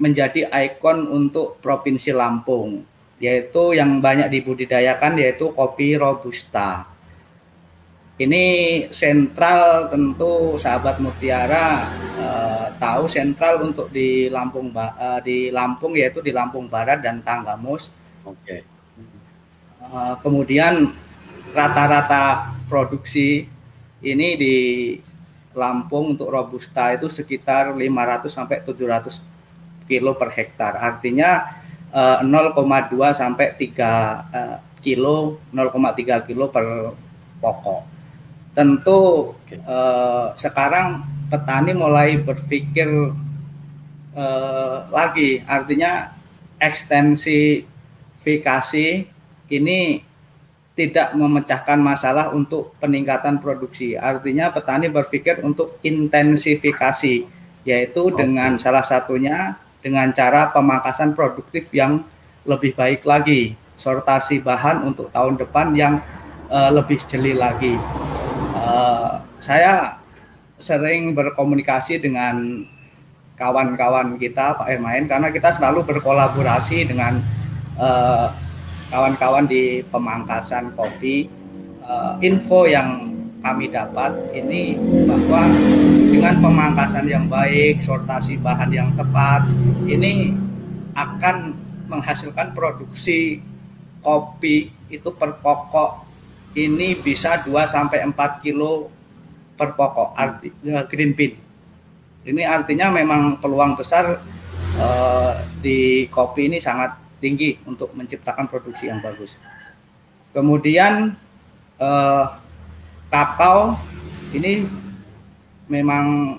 menjadi 0.00 0.48
ikon 0.48 1.08
untuk 1.12 1.60
Provinsi 1.60 2.16
Lampung, 2.16 2.80
yaitu 3.20 3.76
yang 3.76 4.00
banyak 4.00 4.32
dibudidayakan 4.32 5.20
yaitu 5.20 5.52
kopi 5.52 6.00
robusta. 6.00 6.88
Ini 8.20 8.44
sentral 8.92 9.88
tentu 9.88 10.52
sahabat 10.60 11.00
Mutiara 11.00 11.88
eh, 12.20 12.66
tahu 12.76 13.08
sentral 13.08 13.64
untuk 13.64 13.88
di 13.88 14.28
Lampung 14.28 14.68
eh, 14.76 15.20
di 15.24 15.48
Lampung 15.48 15.96
yaitu 15.96 16.20
di 16.20 16.28
Lampung 16.28 16.68
Barat 16.68 17.00
dan 17.00 17.24
Tanggamus. 17.24 17.88
Oke. 18.28 18.36
Okay. 18.44 18.69
Eh, 19.90 20.14
kemudian 20.22 20.94
rata-rata 21.50 22.54
produksi 22.70 23.50
ini 24.06 24.38
di 24.38 24.54
Lampung 25.50 26.14
untuk 26.14 26.30
robusta 26.30 26.94
itu 26.94 27.10
sekitar 27.10 27.74
500 27.74 28.30
sampai 28.30 28.62
700 28.62 29.18
kilo 29.90 30.14
per 30.14 30.30
hektar. 30.30 30.78
Artinya 30.78 31.42
uh, 31.90 32.22
eh, 32.22 32.54
0,2 32.54 33.10
sampai 33.10 33.58
3 33.58 33.58
uh, 33.58 33.66
eh, 34.30 34.62
kilo, 34.78 35.42
0,3 35.50 36.22
kilo 36.22 36.54
per 36.54 36.94
pokok. 37.42 37.82
Tentu 38.54 39.34
uh, 39.66 40.30
sekarang 40.38 41.02
petani 41.34 41.74
mulai 41.74 42.14
berpikir 42.14 43.10
uh, 44.14 44.86
lagi, 44.86 45.42
artinya 45.50 46.14
ekstensifikasi 46.62 49.18
ini 49.50 50.00
tidak 50.78 51.12
memecahkan 51.12 51.76
masalah 51.76 52.32
untuk 52.32 52.72
peningkatan 52.80 53.36
produksi. 53.42 53.98
Artinya 53.98 54.48
petani 54.48 54.88
berpikir 54.88 55.44
untuk 55.44 55.76
intensifikasi, 55.84 57.28
yaitu 57.68 58.02
okay. 58.08 58.16
dengan 58.16 58.56
salah 58.56 58.86
satunya 58.86 59.60
dengan 59.84 60.08
cara 60.16 60.48
pemangkasan 60.54 61.12
produktif 61.12 61.68
yang 61.76 62.00
lebih 62.48 62.72
baik 62.72 63.04
lagi, 63.04 63.58
sortasi 63.76 64.40
bahan 64.40 64.88
untuk 64.88 65.12
tahun 65.12 65.36
depan 65.36 65.76
yang 65.76 66.00
uh, 66.48 66.72
lebih 66.72 66.96
jeli 67.04 67.36
lagi. 67.36 67.76
Uh, 68.56 69.20
saya 69.36 70.00
sering 70.56 71.12
berkomunikasi 71.16 72.00
dengan 72.00 72.64
kawan-kawan 73.40 74.20
kita 74.20 74.60
Pak 74.60 74.68
Ermain 74.68 75.08
karena 75.08 75.32
kita 75.32 75.48
selalu 75.48 75.88
berkolaborasi 75.88 76.84
dengan 76.84 77.16
eh, 77.80 78.26
kawan-kawan 78.90 79.46
di 79.46 79.80
pemangkasan 79.86 80.74
kopi. 80.74 81.30
Uh, 81.80 82.14
info 82.22 82.70
yang 82.70 83.10
kami 83.40 83.72
dapat 83.72 84.14
ini 84.36 84.76
bahwa 85.08 85.42
dengan 86.12 86.34
pemangkasan 86.38 87.08
yang 87.08 87.26
baik, 87.26 87.80
sortasi 87.80 88.36
bahan 88.38 88.70
yang 88.70 88.90
tepat, 88.94 89.48
ini 89.88 90.34
akan 90.94 91.56
menghasilkan 91.90 92.52
produksi 92.54 93.42
kopi 94.04 94.70
itu 94.90 95.10
per 95.14 95.38
pokok 95.42 96.06
ini 96.54 96.98
bisa 96.98 97.42
2 97.42 97.50
sampai 97.66 98.02
4 98.06 98.42
kilo 98.42 98.90
per 99.54 99.74
pokok 99.74 100.14
arti 100.14 100.50
ya, 100.62 100.86
green 100.86 101.14
bean. 101.14 101.34
Ini 102.20 102.42
artinya 102.44 102.92
memang 102.92 103.40
peluang 103.40 103.74
besar 103.74 104.20
uh, 104.76 105.32
di 105.64 106.04
kopi 106.12 106.52
ini 106.52 106.60
sangat 106.60 106.92
tinggi 107.20 107.60
untuk 107.68 107.92
menciptakan 107.92 108.48
produksi 108.48 108.88
yang 108.88 108.98
bagus. 109.04 109.36
Kemudian 110.32 111.14
uh, 111.78 112.26
kakao 113.12 113.76
ini 114.32 114.64
memang 115.68 116.38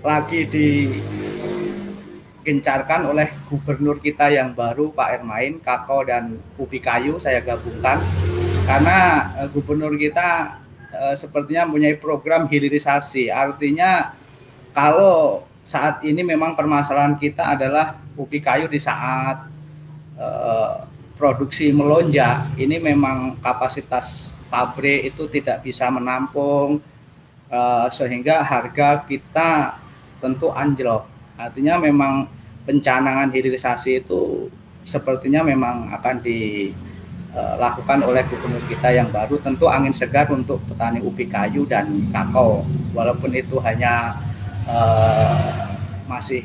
lagi 0.00 0.48
di 0.48 0.68
digencarkan 2.40 3.04
oleh 3.04 3.28
gubernur 3.52 4.00
kita 4.00 4.32
yang 4.32 4.56
baru 4.56 4.96
Pak 4.96 5.20
Ermain, 5.20 5.60
Kakao 5.60 6.00
dan 6.08 6.40
Ubi 6.56 6.80
Kayu 6.80 7.20
saya 7.20 7.44
gabungkan 7.44 8.00
karena 8.64 9.28
uh, 9.36 9.48
gubernur 9.52 9.92
kita 9.94 10.56
uh, 10.90 11.14
sepertinya 11.14 11.68
mempunyai 11.68 12.00
program 12.00 12.48
hilirisasi. 12.48 13.28
Artinya 13.28 14.16
kalau 14.72 15.44
saat 15.62 16.02
ini 16.02 16.24
memang 16.24 16.56
permasalahan 16.56 17.14
kita 17.20 17.54
adalah 17.54 18.00
ubi 18.16 18.40
kayu 18.40 18.66
di 18.66 18.80
saat 18.80 19.46
uh, 20.20 20.84
produksi 21.16 21.72
melonjak, 21.72 22.52
ini 22.60 22.76
memang 22.76 23.40
kapasitas 23.40 24.36
pabrik 24.52 25.08
itu 25.08 25.24
tidak 25.28 25.64
bisa 25.64 25.88
menampung 25.88 26.80
uh, 27.48 27.86
sehingga 27.88 28.44
harga 28.44 29.04
kita 29.08 29.80
tentu 30.20 30.52
anjlok. 30.52 31.08
Artinya 31.40 31.80
memang 31.80 32.28
pencanangan 32.68 33.32
hilirisasi 33.32 34.04
itu 34.04 34.52
sepertinya 34.84 35.44
memang 35.44 35.92
akan 35.96 36.20
dilakukan 36.20 37.98
oleh 38.04 38.20
gubernur 38.28 38.64
kita 38.68 38.92
yang 38.92 39.08
baru 39.08 39.40
tentu 39.40 39.68
angin 39.68 39.92
segar 39.96 40.28
untuk 40.32 40.60
petani 40.68 41.00
ubi 41.00 41.24
kayu 41.28 41.64
dan 41.64 41.88
kakao 42.12 42.64
walaupun 42.92 43.32
itu 43.32 43.56
hanya 43.64 44.16
masih 46.08 46.44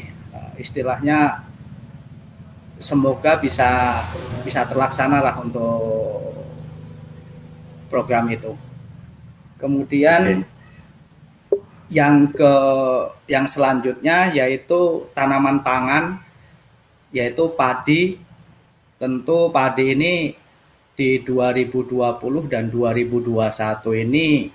istilahnya 0.56 1.45
semoga 2.78 3.40
bisa 3.40 4.02
bisa 4.44 4.68
terlaksana 4.68 5.24
lah 5.24 5.36
untuk 5.42 6.34
program 7.88 8.28
itu. 8.30 8.54
Kemudian 9.56 10.44
okay. 10.44 11.58
yang 11.90 12.30
ke 12.30 12.54
yang 13.32 13.48
selanjutnya 13.48 14.36
yaitu 14.36 15.08
tanaman 15.16 15.64
pangan 15.64 16.20
yaitu 17.16 17.52
padi. 17.56 18.22
Tentu 18.96 19.52
padi 19.52 19.92
ini 19.92 20.32
di 20.96 21.20
2020 21.20 22.00
dan 22.48 22.72
2021 22.72 23.44
ini 24.08 24.48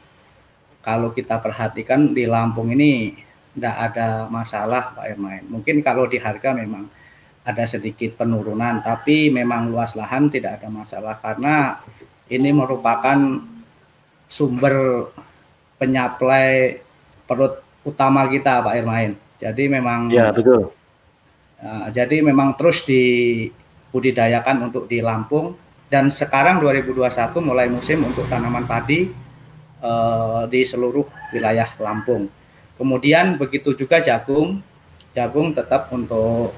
kalau 0.80 1.12
kita 1.12 1.36
perhatikan 1.44 2.16
di 2.16 2.24
Lampung 2.24 2.72
ini 2.72 3.12
tidak 3.52 3.76
ada 3.92 4.24
masalah 4.32 4.96
Pak 4.96 5.06
Irmain. 5.12 5.44
Mungkin 5.44 5.84
kalau 5.84 6.08
di 6.08 6.16
harga 6.16 6.56
memang 6.56 6.88
ada 7.40 7.64
sedikit 7.64 8.20
penurunan, 8.20 8.84
tapi 8.84 9.32
memang 9.32 9.72
luas 9.72 9.96
lahan 9.96 10.28
tidak 10.28 10.60
ada 10.60 10.68
masalah 10.68 11.16
karena 11.18 11.80
ini 12.28 12.52
merupakan 12.52 13.16
sumber 14.30 15.08
penyaplai 15.80 16.78
perut 17.24 17.58
utama 17.82 18.28
kita 18.28 18.60
Pak 18.62 18.74
Irmain. 18.76 19.16
Jadi 19.40 19.72
memang 19.72 20.12
Ya, 20.12 20.30
betul. 20.30 20.70
Uh, 21.60 21.86
jadi 21.92 22.24
memang 22.24 22.56
terus 22.56 22.84
dibudidayakan 22.88 24.70
untuk 24.70 24.88
di 24.88 25.04
Lampung 25.04 25.56
dan 25.92 26.08
sekarang 26.08 26.60
2021 26.62 27.36
mulai 27.44 27.68
musim 27.68 28.00
untuk 28.00 28.24
tanaman 28.30 28.64
padi 28.64 29.12
uh, 29.82 30.44
di 30.48 30.64
seluruh 30.64 31.04
wilayah 31.32 31.68
Lampung. 31.80 32.28
Kemudian 32.80 33.36
begitu 33.36 33.76
juga 33.76 34.00
jagung, 34.00 34.64
jagung 35.12 35.52
tetap 35.52 35.92
untuk 35.92 36.56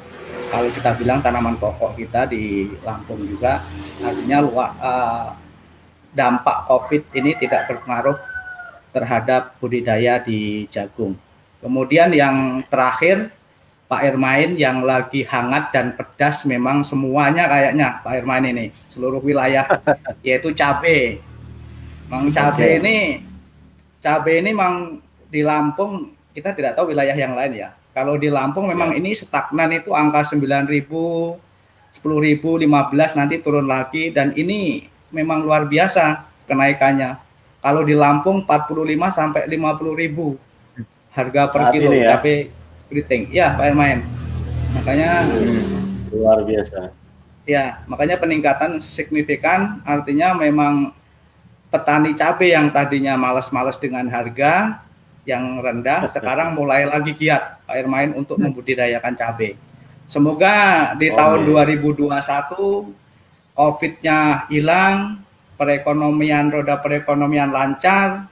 kalau 0.53 0.69
kita 0.69 0.93
bilang 1.01 1.25
tanaman 1.25 1.57
pokok 1.57 1.97
kita 1.97 2.29
di 2.29 2.69
Lampung 2.85 3.25
juga 3.25 3.65
artinya 4.05 4.45
uh, 4.45 5.33
dampak 6.13 6.69
COVID 6.69 7.09
ini 7.17 7.33
tidak 7.41 7.73
berpengaruh 7.73 8.15
terhadap 8.93 9.57
budidaya 9.57 10.21
di 10.21 10.69
jagung. 10.69 11.17
Kemudian 11.65 12.13
yang 12.13 12.61
terakhir 12.69 13.33
Pak 13.89 14.05
Irmain 14.05 14.53
yang 14.53 14.85
lagi 14.85 15.25
hangat 15.25 15.73
dan 15.73 15.97
pedas 15.97 16.45
memang 16.45 16.85
semuanya 16.85 17.49
kayaknya 17.49 18.05
Pak 18.05 18.13
Irmain 18.21 18.45
ini 18.45 18.69
seluruh 18.93 19.25
wilayah 19.25 19.65
yaitu 20.27 20.53
cabai. 20.53 21.17
Mang 22.13 22.29
okay. 22.29 22.77
ini 22.77 23.25
cabai 24.05 24.45
ini 24.45 24.53
memang 24.53 25.01
di 25.33 25.41
Lampung 25.41 26.13
kita 26.37 26.53
tidak 26.53 26.77
tahu 26.77 26.93
wilayah 26.93 27.17
yang 27.17 27.33
lain 27.33 27.57
ya 27.57 27.73
kalau 27.93 28.17
di 28.17 28.33
Lampung 28.33 28.73
memang 28.73 28.97
ya. 28.97 29.05
ini 29.05 29.13
stagnan 29.13 29.69
itu 29.77 29.93
angka 29.93 30.25
9.000, 30.33 30.65
10.000, 30.65 32.01
15 32.01 33.19
nanti 33.21 33.37
turun 33.45 33.69
lagi 33.69 34.09
dan 34.09 34.33
ini 34.33 34.89
memang 35.13 35.45
luar 35.45 35.69
biasa 35.69 36.25
kenaikannya. 36.49 37.21
Kalau 37.61 37.85
di 37.85 37.93
Lampung 37.93 38.49
45 38.49 38.89
sampai 39.13 39.45
50.000 39.47 41.13
harga 41.13 41.43
per 41.53 41.61
Saat 41.69 41.73
kilo 41.77 41.91
ya. 41.93 42.17
cabai 42.17 42.49
keriting. 42.89 43.23
Ya, 43.31 43.53
Pak 43.55 43.65
Ermain. 43.71 44.01
Makanya 44.73 45.29
hmm, 45.29 46.17
luar 46.17 46.41
biasa. 46.49 46.91
Ya, 47.45 47.85
makanya 47.85 48.17
peningkatan 48.17 48.81
signifikan 48.81 49.85
artinya 49.85 50.33
memang 50.33 50.97
petani 51.69 52.17
cabai 52.17 52.57
yang 52.57 52.73
tadinya 52.73 53.21
malas-malas 53.21 53.77
dengan 53.77 54.09
harga 54.09 54.81
yang 55.23 55.63
rendah 55.63 56.11
sekarang 56.11 56.59
mulai 56.59 56.83
lagi 56.83 57.15
giat 57.15 57.63
Pak 57.63 57.77
Irmain 57.79 58.11
untuk 58.15 58.39
hmm. 58.39 58.51
membudidayakan 58.51 59.15
cabai. 59.15 59.55
Semoga 60.11 60.93
di 60.99 61.09
oh, 61.09 61.17
tahun 61.17 61.41
iya. 61.47 61.79
2021 61.79 63.57
COVID-nya 63.57 64.19
hilang, 64.49 65.23
perekonomian 65.55 66.51
roda 66.51 66.81
perekonomian 66.81 67.53
lancar, 67.53 68.27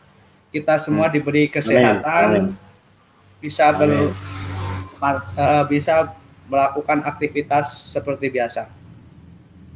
kita 0.51 0.81
semua 0.81 1.07
hmm. 1.09 1.15
diberi 1.15 1.45
kesehatan, 1.47 2.27
Amin. 2.27 2.45
bisa 3.39 3.71
ber, 3.77 4.11
uh, 4.99 5.65
bisa 5.69 6.11
melakukan 6.51 7.07
aktivitas 7.07 7.95
seperti 7.95 8.33
biasa. 8.33 8.67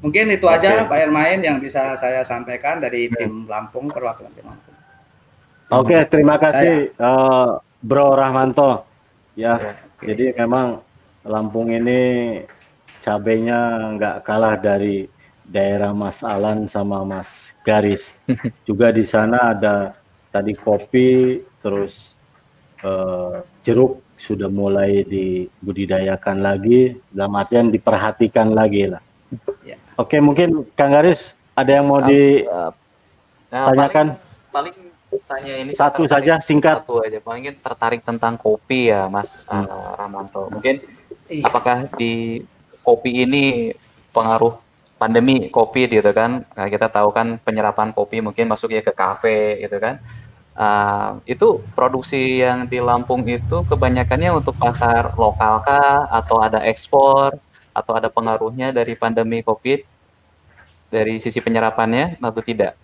Mungkin 0.05 0.37
itu 0.37 0.45
okay. 0.45 0.69
aja 0.69 0.85
Pak 0.85 0.99
Irmain 1.01 1.41
yang 1.41 1.57
bisa 1.63 1.97
saya 1.97 2.21
sampaikan 2.21 2.77
dari 2.77 3.09
tim 3.09 3.49
Lampung 3.49 3.89
perwakilan 3.89 4.33
tim 4.37 4.45
Lampung. 4.45 4.64
Oke, 5.73 5.97
okay, 5.97 6.05
terima 6.13 6.37
kasih 6.37 6.93
uh, 7.01 7.57
Bro 7.81 8.21
Rahmanto. 8.21 8.85
Ya, 9.33 9.57
ya 9.57 9.73
okay. 9.97 10.13
jadi 10.13 10.45
memang 10.45 10.85
Lampung 11.25 11.73
ini 11.73 12.37
cabenya 13.01 13.89
nggak 13.97 14.29
kalah 14.29 14.61
dari 14.61 15.09
daerah 15.49 15.97
Mas 15.97 16.21
Alan 16.21 16.69
sama 16.69 17.01
Mas 17.01 17.25
Garis. 17.65 18.05
Juga 18.69 18.93
di 18.93 19.09
sana 19.09 19.57
ada 19.57 19.97
tadi 20.29 20.53
kopi, 20.53 21.41
terus 21.65 22.13
uh, 22.85 23.41
jeruk 23.65 24.05
sudah 24.21 24.53
mulai 24.53 25.01
dibudidayakan 25.09 26.45
lagi, 26.45 26.93
dalam 27.09 27.41
artian 27.41 27.73
diperhatikan 27.73 28.53
lagi 28.53 28.93
lah. 28.93 29.01
Ya. 29.65 29.81
Oke, 29.97 30.21
mungkin 30.21 30.69
Kang 30.77 30.93
Garis 30.93 31.33
ada 31.57 31.81
yang 31.81 31.89
mau 31.89 32.05
ditanyakan? 32.05 32.53
Nah, 33.49 34.13
paling, 34.53 34.53
paling 34.53 34.84
tanya 35.23 35.55
ini 35.61 35.71
satu 35.77 36.05
saja 36.11 36.43
singkat. 36.43 36.83
satu 36.83 37.05
aja. 37.05 37.19
Paling 37.23 37.55
tertarik 37.59 38.01
tentang 38.03 38.35
kopi 38.39 38.91
ya 38.91 39.07
Mas 39.07 39.47
hmm. 39.47 39.65
uh, 39.67 39.93
Ramanto. 39.99 40.51
Mungkin 40.51 40.83
iya. 41.31 41.45
apakah 41.47 41.87
di 41.95 42.43
kopi 42.83 43.25
ini 43.25 43.73
pengaruh 44.11 44.59
pandemi 45.01 45.49
kopi 45.51 45.87
gitu 45.91 46.11
kan? 46.15 46.45
Nah, 46.45 46.67
kita 46.71 46.89
tahu 46.89 47.11
kan 47.11 47.41
penyerapan 47.43 47.91
kopi 47.91 48.23
mungkin 48.23 48.49
masuk 48.49 48.73
ya 48.73 48.83
ke 48.83 48.93
kafe 48.95 49.63
gitu 49.65 49.79
kan. 49.81 49.99
Uh, 50.55 51.19
itu 51.27 51.59
produksi 51.75 52.39
yang 52.39 52.71
di 52.71 52.79
Lampung 52.79 53.27
itu 53.27 53.67
kebanyakannya 53.67 54.31
untuk 54.31 54.55
pasar 54.55 55.13
lokal 55.19 55.65
kah? 55.67 56.07
Atau 56.09 56.39
ada 56.39 56.63
ekspor? 56.63 57.35
Atau 57.75 57.99
ada 57.99 58.07
pengaruhnya 58.07 58.71
dari 58.71 58.95
pandemi 58.95 59.43
covid 59.43 59.83
dari 60.95 61.19
sisi 61.19 61.43
penyerapannya 61.43 62.23
atau 62.23 62.39
tidak? 62.39 62.79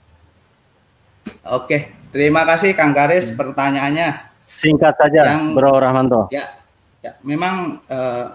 Oke, 1.47 2.00
terima 2.11 2.43
kasih 2.47 2.75
Kang 2.75 2.93
Garis 2.93 3.33
hmm. 3.33 3.39
pertanyaannya. 3.39 4.11
Singkat 4.51 4.95
saja, 4.99 5.21
yang, 5.25 5.57
Bro 5.57 5.81
Rahmanto. 5.81 6.29
Ya, 6.29 6.53
ya 7.01 7.17
memang 7.25 7.81
eh, 7.89 8.27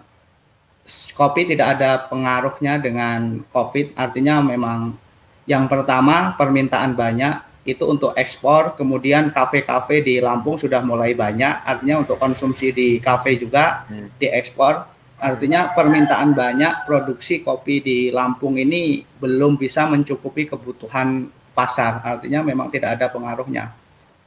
kopi 1.13 1.45
tidak 1.45 1.77
ada 1.77 2.09
pengaruhnya 2.09 2.81
dengan 2.81 3.45
COVID. 3.53 3.93
Artinya 3.93 4.41
memang 4.41 4.97
yang 5.45 5.69
pertama 5.69 6.33
permintaan 6.33 6.97
banyak 6.97 7.45
itu 7.65 7.81
untuk 7.89 8.13
ekspor, 8.13 8.77
kemudian 8.77 9.33
kafe-kafe 9.33 10.05
di 10.05 10.21
Lampung 10.21 10.57
sudah 10.57 10.85
mulai 10.85 11.17
banyak. 11.17 11.65
Artinya 11.65 12.05
untuk 12.05 12.21
konsumsi 12.21 12.69
di 12.69 13.01
kafe 13.01 13.41
juga 13.41 13.89
hmm. 13.89 14.21
diekspor. 14.21 14.93
Artinya 15.15 15.73
permintaan 15.73 16.37
banyak, 16.37 16.85
produksi 16.85 17.41
kopi 17.41 17.81
di 17.81 17.97
Lampung 18.13 18.61
ini 18.61 19.01
belum 19.01 19.57
bisa 19.57 19.89
mencukupi 19.89 20.45
kebutuhan 20.45 21.25
pasar 21.55 22.03
artinya 22.03 22.43
memang 22.43 22.67
tidak 22.67 22.99
ada 22.99 23.07
pengaruhnya 23.07 23.71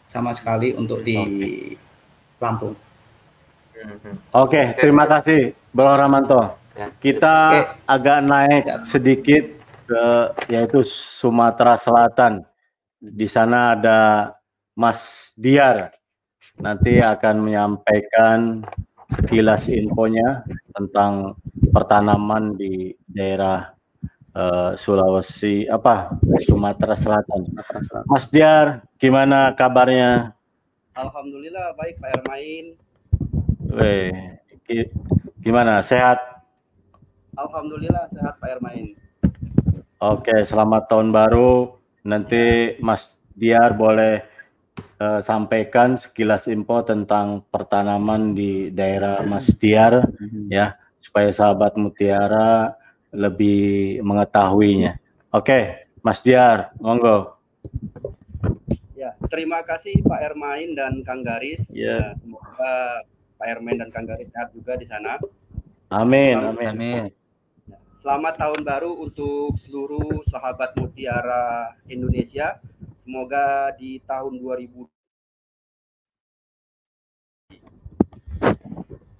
sama 0.08 0.32
sekali 0.32 0.72
untuk 0.72 1.04
di 1.04 1.20
Lampung. 2.40 2.72
Oke, 4.32 4.74
terima 4.80 5.04
kasih 5.04 5.52
Bro 5.70 5.92
Ramanto. 5.94 6.56
Ya. 6.74 6.88
Kita 6.98 7.36
Oke. 7.52 7.62
agak 7.84 8.18
naik 8.24 8.64
sedikit 8.88 9.44
ke 9.86 10.04
yaitu 10.48 10.82
Sumatera 10.86 11.76
Selatan. 11.78 12.42
Di 12.98 13.30
sana 13.30 13.78
ada 13.78 14.32
Mas 14.74 14.98
Diar 15.38 15.94
nanti 16.58 16.98
akan 16.98 17.36
menyampaikan 17.38 18.66
sekilas 19.14 19.70
infonya 19.70 20.42
tentang 20.74 21.38
pertanaman 21.70 22.58
di 22.58 22.92
daerah 23.06 23.77
uh, 24.38 24.70
Sulawesi 24.78 25.66
apa 25.66 26.14
Sumatera 26.46 26.94
Selatan. 26.94 27.50
Mas 28.06 28.30
Diar, 28.30 28.86
gimana 29.02 29.52
kabarnya? 29.58 30.32
Alhamdulillah 30.94 31.74
baik 31.74 31.98
Pak 31.98 32.10
Ermain. 32.22 32.64
Weh, 33.74 34.14
gimana? 35.42 35.82
Sehat? 35.82 36.18
Alhamdulillah 37.34 38.06
sehat 38.14 38.38
Pak 38.38 38.50
Ermain. 38.58 38.94
Oke, 39.98 40.46
selamat 40.46 40.86
tahun 40.86 41.10
baru. 41.10 41.74
Nanti 42.06 42.74
Mas 42.78 43.10
Diar 43.34 43.74
boleh 43.74 44.22
uh, 45.02 45.20
sampaikan 45.26 45.98
sekilas 45.98 46.46
info 46.46 46.82
tentang 46.86 47.42
pertanaman 47.50 48.34
di 48.34 48.70
daerah 48.70 49.22
Mas 49.26 49.50
Diar 49.58 50.06
mm-hmm. 50.06 50.46
ya 50.50 50.74
supaya 51.02 51.30
sahabat 51.34 51.74
Mutiara 51.78 52.77
lebih 53.12 54.00
mengetahuinya. 54.04 55.00
Oke, 55.32 55.88
Mas 56.00 56.20
Diar, 56.24 56.72
monggo. 56.80 57.36
Ya, 58.96 59.14
terima 59.30 59.62
kasih 59.62 60.00
Pak 60.02 60.20
Ermain 60.20 60.74
dan 60.74 61.04
Kang 61.04 61.22
Garis. 61.22 61.62
Ya. 61.70 62.00
ya 62.00 62.18
semoga 62.18 62.74
Pak 63.38 63.46
Ermain 63.46 63.78
dan 63.78 63.90
Kang 63.94 64.08
Garis 64.08 64.28
sehat 64.32 64.50
juga 64.52 64.74
di 64.74 64.86
sana. 64.88 65.16
Amin, 65.88 66.36
amin. 66.36 66.68
amin. 66.68 67.04
Selamat 67.98 68.40
tahun 68.40 68.60
baru 68.64 68.92
untuk 69.04 69.58
seluruh 69.60 70.24
sahabat 70.30 70.76
Mutiara 70.80 71.76
Indonesia. 71.90 72.56
Semoga 73.04 73.72
di 73.76 74.00
tahun 74.04 74.40
2000 74.40 74.88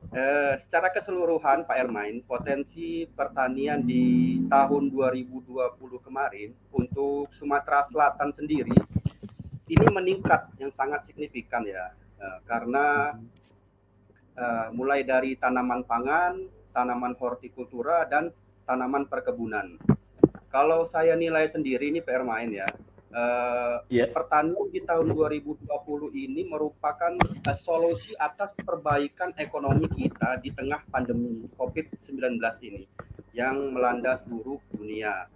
Eh, 0.09 0.57
secara 0.65 0.89
keseluruhan 0.89 1.69
Pak 1.69 1.77
Ermain, 1.77 2.25
potensi 2.25 3.05
pertanian 3.05 3.85
di 3.85 4.41
tahun 4.49 4.89
2020 4.89 6.01
kemarin 6.01 6.57
untuk 6.73 7.29
Sumatera 7.37 7.85
Selatan 7.85 8.33
sendiri 8.33 8.73
ini 9.69 9.87
meningkat 9.93 10.49
yang 10.57 10.73
sangat 10.73 11.05
signifikan 11.05 11.61
ya, 11.69 11.93
eh, 12.25 12.39
karena 12.49 13.13
eh, 14.33 14.69
mulai 14.73 15.05
dari 15.05 15.37
tanaman 15.37 15.85
pangan, 15.85 16.41
tanaman 16.73 17.13
hortikultura 17.21 18.09
dan 18.09 18.33
tanaman 18.65 19.05
perkebunan. 19.05 19.77
Kalau 20.49 20.89
saya 20.89 21.21
nilai 21.21 21.53
sendiri 21.53 21.93
ini 21.93 22.01
PR 22.01 22.25
main 22.25 22.49
ya, 22.49 22.65
uh, 23.13 23.81
eh, 23.89 24.03
yeah. 24.03 24.09
pertanian 24.13 24.69
di 24.69 24.81
tahun 24.85 25.13
2020 25.13 25.65
ini 26.13 26.45
merupakan 26.49 27.15
uh, 27.21 27.57
solusi 27.57 28.13
atas 28.19 28.53
perbaikan 28.59 29.33
ekonomi 29.41 29.89
kita 29.89 30.41
di 30.41 30.53
tengah 30.53 30.85
pandemi 30.93 31.49
COVID-19 31.57 32.41
ini 32.65 32.85
yang 33.33 33.77
melanda 33.77 34.21
seluruh 34.25 34.61
dunia. 34.75 35.29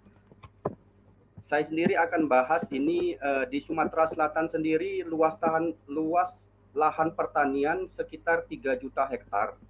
Saya 1.47 1.69
sendiri 1.69 2.01
akan 2.01 2.33
bahas 2.33 2.65
ini 2.73 3.17
uh, 3.21 3.45
di 3.45 3.61
Sumatera 3.61 4.09
Selatan 4.09 4.49
sendiri 4.49 5.05
luas 5.05 5.37
tahan 5.37 5.77
luas 5.89 6.33
lahan 6.73 7.13
pertanian 7.13 7.85
sekitar 7.93 8.49
3 8.49 8.81
juta 8.81 9.05
hektar 9.05 9.61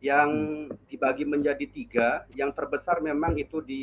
yang 0.00 0.30
dibagi 0.88 1.24
menjadi 1.24 1.64
tiga. 1.68 2.08
Yang 2.36 2.60
terbesar 2.60 3.00
memang 3.00 3.40
itu 3.40 3.64
di 3.64 3.82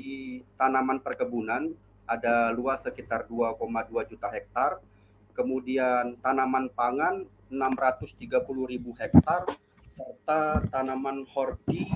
tanaman 0.53 1.01
perkebunan, 1.01 1.73
ada 2.11 2.51
luas 2.51 2.83
sekitar 2.83 3.23
2,2 3.31 4.11
juta 4.11 4.27
hektar. 4.27 4.83
Kemudian 5.31 6.19
tanaman 6.19 6.67
pangan 6.75 7.23
630 7.47 8.27
ribu 8.67 8.91
hektar, 8.99 9.47
serta 9.95 10.59
tanaman 10.67 11.23
horti 11.31 11.87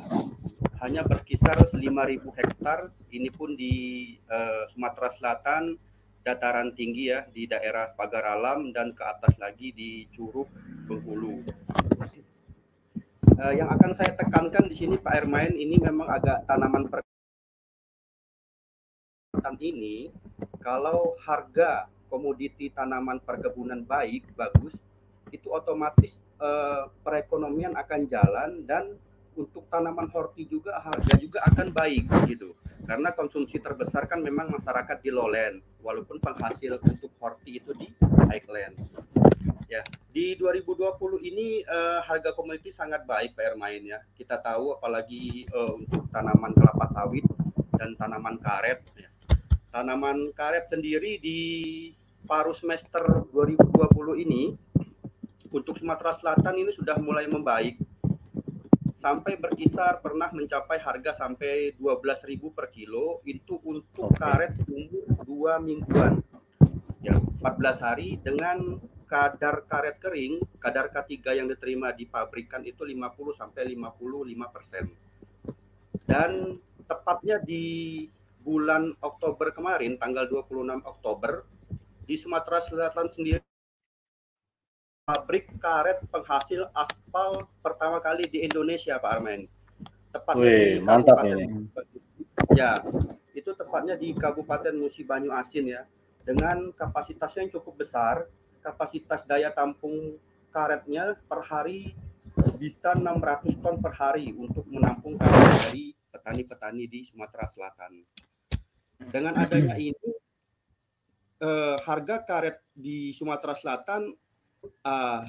hanya 0.80 1.04
berkisar 1.04 1.68
5.000 1.68 1.76
hektar. 2.40 2.96
Ini 3.12 3.28
pun 3.32 3.60
di 3.60 4.16
uh, 4.32 4.72
Sumatera 4.72 5.12
Selatan, 5.20 5.76
dataran 6.24 6.72
tinggi 6.72 7.12
ya, 7.12 7.28
di 7.28 7.44
daerah 7.44 7.92
Pagar 7.92 8.24
Alam 8.24 8.72
dan 8.72 8.96
ke 8.96 9.04
atas 9.04 9.36
lagi 9.36 9.76
di 9.76 10.08
Curug 10.16 10.48
Bengkulu 10.88 11.44
uh, 13.40 13.54
yang 13.54 13.70
akan 13.72 13.92
saya 13.94 14.16
tekankan 14.16 14.66
di 14.72 14.76
sini 14.76 14.96
Pak 14.98 15.14
Ermain 15.26 15.54
ini 15.54 15.78
memang 15.80 16.08
agak 16.10 16.48
tanaman 16.48 16.88
per 16.88 17.05
ini 19.60 20.10
kalau 20.62 21.16
harga 21.24 21.88
komoditi 22.12 22.72
tanaman 22.72 23.22
perkebunan 23.22 23.84
baik 23.84 24.26
bagus 24.36 24.74
itu 25.34 25.52
otomatis 25.52 26.16
uh, 26.40 26.88
perekonomian 27.02 27.74
akan 27.76 28.08
jalan 28.08 28.64
dan 28.64 28.96
untuk 29.36 29.68
tanaman 29.68 30.08
horti 30.16 30.48
juga 30.48 30.80
harga 30.80 31.14
juga 31.20 31.44
akan 31.52 31.68
baik 31.76 32.08
gitu 32.32 32.56
karena 32.88 33.12
konsumsi 33.12 33.60
terbesar 33.60 34.08
kan 34.08 34.24
memang 34.24 34.48
masyarakat 34.54 34.98
di 35.04 35.12
lowland 35.12 35.60
walaupun 35.84 36.22
penghasil 36.24 36.80
untuk 36.80 37.12
horti 37.20 37.60
itu 37.60 37.76
di 37.76 37.92
highland 38.32 38.80
Ya, 39.66 39.82
di 40.14 40.38
2020 40.38 41.26
ini 41.26 41.66
uh, 41.66 41.98
harga 42.06 42.38
komoditi 42.38 42.70
sangat 42.70 43.02
baik 43.10 43.34
Pak 43.34 43.58
Ermain 43.58 43.82
ya. 43.82 43.98
Kita 44.14 44.38
tahu 44.38 44.78
apalagi 44.78 45.50
uh, 45.50 45.74
untuk 45.82 46.06
tanaman 46.14 46.54
kelapa 46.54 46.86
sawit 46.94 47.26
dan 47.74 47.98
tanaman 47.98 48.38
karet 48.38 48.86
ya. 48.94 49.10
Tanaman 49.76 50.32
karet 50.32 50.72
sendiri 50.72 51.20
di 51.20 51.40
paruh 52.24 52.56
semester 52.56 53.28
2020 53.36 54.24
ini 54.24 54.56
untuk 55.52 55.76
Sumatera 55.76 56.16
Selatan 56.16 56.64
ini 56.64 56.72
sudah 56.72 56.96
mulai 56.96 57.28
membaik. 57.28 57.76
Sampai 59.04 59.36
berkisar 59.36 60.00
pernah 60.00 60.32
mencapai 60.32 60.80
harga 60.80 61.20
sampai 61.20 61.76
12.000 61.76 62.56
per 62.56 62.72
kilo 62.72 63.20
itu 63.28 63.60
untuk 63.68 64.16
karet 64.16 64.56
umur 64.64 65.12
dua 65.28 65.60
mingguan. 65.60 66.24
Ya 67.04 67.20
14 67.20 67.76
hari 67.84 68.16
dengan 68.24 68.80
kadar 69.12 69.68
karet 69.68 70.00
kering, 70.00 70.40
kadar 70.64 70.88
K3 70.88 71.44
yang 71.44 71.52
diterima 71.52 71.92
di 71.92 72.08
pabrikan 72.08 72.64
itu 72.64 72.88
50 72.88 73.12
sampai 73.36 73.76
55 73.76 74.56
persen. 74.56 74.88
Dan 76.08 76.64
tepatnya 76.88 77.44
di 77.44 78.08
bulan 78.46 78.94
Oktober 79.02 79.50
kemarin, 79.50 79.98
tanggal 79.98 80.30
26 80.30 80.86
Oktober, 80.86 81.50
di 82.06 82.14
Sumatera 82.22 82.62
Selatan 82.62 83.10
sendiri 83.10 83.42
pabrik 85.06 85.50
karet 85.58 86.02
penghasil 86.14 86.70
aspal 86.74 87.50
pertama 87.66 87.98
kali 87.98 88.30
di 88.30 88.46
Indonesia, 88.46 89.02
Pak 89.02 89.12
Armen. 89.18 89.50
Tepatnya 90.14 90.46
Wih, 90.46 90.78
di 90.78 90.86
mantap 90.86 91.18
ini. 91.26 91.46
Ya, 92.54 92.86
itu 93.34 93.52
tepatnya 93.58 93.98
di 93.98 94.14
Kabupaten 94.14 94.78
Musi 94.78 95.02
Banyu 95.02 95.34
Asin 95.34 95.66
ya, 95.66 95.90
dengan 96.22 96.70
kapasitasnya 96.74 97.50
yang 97.50 97.54
cukup 97.58 97.86
besar, 97.86 98.30
kapasitas 98.62 99.26
daya 99.26 99.54
tampung 99.54 100.18
karetnya 100.50 101.18
per 101.30 101.46
hari 101.46 101.94
bisa 102.58 102.96
600 102.98 103.62
ton 103.62 103.78
per 103.78 103.94
hari 103.94 104.34
untuk 104.34 104.66
menampung 104.66 105.20
karet 105.22 105.70
dari 105.70 105.94
petani-petani 106.10 106.90
di 106.90 107.06
Sumatera 107.06 107.46
Selatan. 107.46 108.02
Dengan 109.00 109.36
adanya 109.40 109.76
ini, 109.76 110.12
eh, 111.44 111.76
harga 111.84 112.24
karet 112.24 112.58
di 112.72 113.12
Sumatera 113.12 113.56
Selatan 113.56 114.12
eh, 114.66 115.22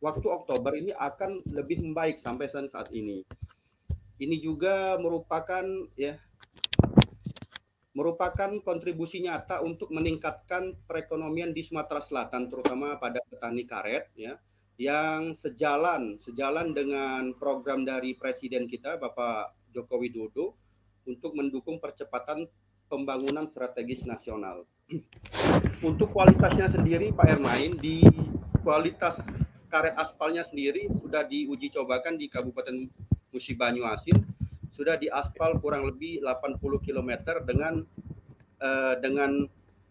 waktu 0.00 0.26
Oktober 0.30 0.72
ini 0.78 0.94
akan 0.96 1.44
lebih 1.50 1.82
membaik 1.84 2.16
sampai 2.16 2.48
saat 2.48 2.88
ini. 2.94 3.22
Ini 4.20 4.36
juga 4.40 5.00
merupakan 5.00 5.64
ya 5.96 6.16
merupakan 7.90 8.50
kontribusi 8.62 9.18
nyata 9.18 9.60
untuk 9.66 9.90
meningkatkan 9.90 10.78
perekonomian 10.86 11.50
di 11.50 11.66
Sumatera 11.66 11.98
Selatan 11.98 12.46
terutama 12.46 12.96
pada 12.96 13.18
petani 13.26 13.66
karet 13.66 14.08
ya 14.14 14.38
yang 14.80 15.36
sejalan 15.36 16.16
sejalan 16.16 16.72
dengan 16.72 17.36
program 17.36 17.84
dari 17.84 18.16
presiden 18.16 18.70
kita 18.70 18.96
Bapak 18.96 19.52
Joko 19.74 20.00
Widodo 20.00 20.56
untuk 21.04 21.34
mendukung 21.34 21.82
percepatan 21.82 22.46
pembangunan 22.90 23.46
strategis 23.46 24.02
nasional. 24.02 24.66
Untuk 25.88 26.10
kualitasnya 26.10 26.66
sendiri 26.66 27.14
Pak 27.14 27.38
Ermain 27.38 27.78
di 27.78 28.02
kualitas 28.66 29.22
karet 29.70 29.94
aspalnya 29.94 30.42
sendiri 30.42 30.90
sudah 30.98 31.22
diuji 31.24 31.70
cobakan 31.70 32.18
di 32.18 32.26
Kabupaten 32.26 32.90
Musi 33.30 33.54
Banyuasin 33.54 34.18
sudah 34.74 34.98
diaspal 34.98 35.62
kurang 35.62 35.86
lebih 35.86 36.24
80 36.26 36.58
km 36.82 37.10
dengan 37.46 37.84
uh, 38.58 38.94
dengan 38.98 39.46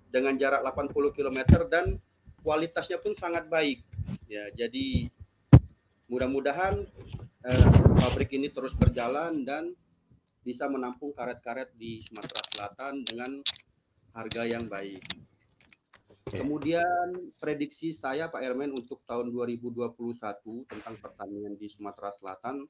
dengan 0.09 0.33
jarak 0.35 0.65
80 0.65 1.15
km 1.15 1.39
dan 1.69 1.95
kualitasnya 2.41 2.97
pun 2.99 3.13
sangat 3.13 3.45
baik. 3.47 3.85
Ya, 4.25 4.49
jadi 4.53 5.09
mudah-mudahan 6.09 6.89
uh, 7.45 7.65
pabrik 8.01 8.33
ini 8.33 8.49
terus 8.49 8.73
berjalan 8.73 9.45
dan 9.45 9.77
bisa 10.41 10.65
menampung 10.71 11.11
karet-karet 11.11 11.73
di 11.75 11.99
Sumatera 12.03 12.41
Selatan 12.51 12.93
dengan 13.03 13.31
harga 14.15 14.43
yang 14.47 14.65
baik. 14.65 15.03
Kemudian 16.29 17.33
prediksi 17.41 17.89
saya 17.89 18.29
Pak 18.29 18.41
Ermen 18.45 18.69
untuk 18.73 19.01
tahun 19.05 19.33
2021 19.33 19.89
tentang 20.69 20.95
pertanian 21.01 21.57
di 21.57 21.67
Sumatera 21.69 22.13
Selatan 22.13 22.69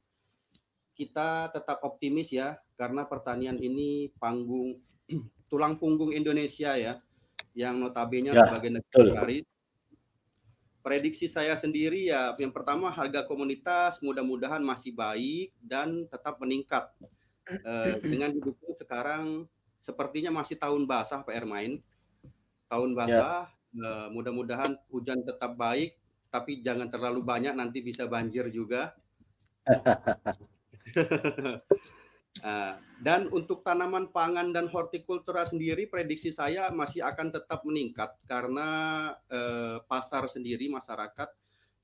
kita 1.00 1.48
tetap 1.56 1.80
optimis 1.88 2.36
ya 2.36 2.60
karena 2.76 3.08
pertanian 3.08 3.56
ini 3.56 4.12
panggung 4.20 4.84
tulang 5.52 5.80
punggung 5.80 6.12
Indonesia 6.12 6.76
ya 6.76 7.00
yang 7.56 7.80
notabene 7.80 8.36
ya, 8.36 8.44
sebagai 8.44 8.80
negara 8.80 9.40
Prediksi 10.80 11.28
saya 11.28 11.60
sendiri 11.60 12.08
ya 12.08 12.32
yang 12.40 12.56
pertama 12.56 12.88
harga 12.92 13.28
komunitas 13.28 14.00
mudah-mudahan 14.00 14.64
masih 14.64 14.96
baik 14.96 15.52
dan 15.60 16.08
tetap 16.08 16.40
meningkat. 16.40 16.88
Eh, 17.50 17.94
dengan 18.06 18.30
didukung 18.30 18.78
sekarang 18.78 19.50
sepertinya 19.82 20.30
masih 20.30 20.60
tahun 20.60 20.86
basah 20.86 21.26
Pak 21.26 21.34
Ermain 21.34 21.82
tahun 22.70 22.94
ya. 22.94 22.98
basah. 22.98 23.44
Ya. 23.70 24.10
mudah-mudahan 24.10 24.82
hujan 24.90 25.22
tetap 25.22 25.54
baik, 25.54 25.94
tapi 26.34 26.58
jangan 26.66 26.90
terlalu 26.90 27.22
banyak 27.22 27.54
nanti 27.54 27.86
bisa 27.86 28.10
banjir 28.10 28.50
juga. 28.50 28.98
dan 33.06 33.30
untuk 33.30 33.62
tanaman 33.62 34.10
pangan 34.10 34.50
dan 34.50 34.74
hortikultura 34.74 35.46
sendiri, 35.46 35.86
prediksi 35.86 36.34
saya 36.34 36.74
masih 36.74 37.06
akan 37.06 37.30
tetap 37.30 37.62
meningkat 37.62 38.18
karena 38.26 38.68
eh, 39.30 39.78
pasar 39.86 40.26
sendiri 40.26 40.66
masyarakat 40.66 41.30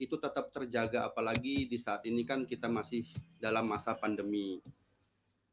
itu 0.02 0.16
tetap 0.20 0.52
terjaga, 0.52 1.08
apalagi 1.08 1.70
di 1.70 1.78
saat 1.80 2.04
ini 2.10 2.28
kan 2.28 2.44
kita 2.50 2.68
masih 2.68 3.06
dalam 3.40 3.70
masa 3.70 3.96
pandemi. 3.96 4.60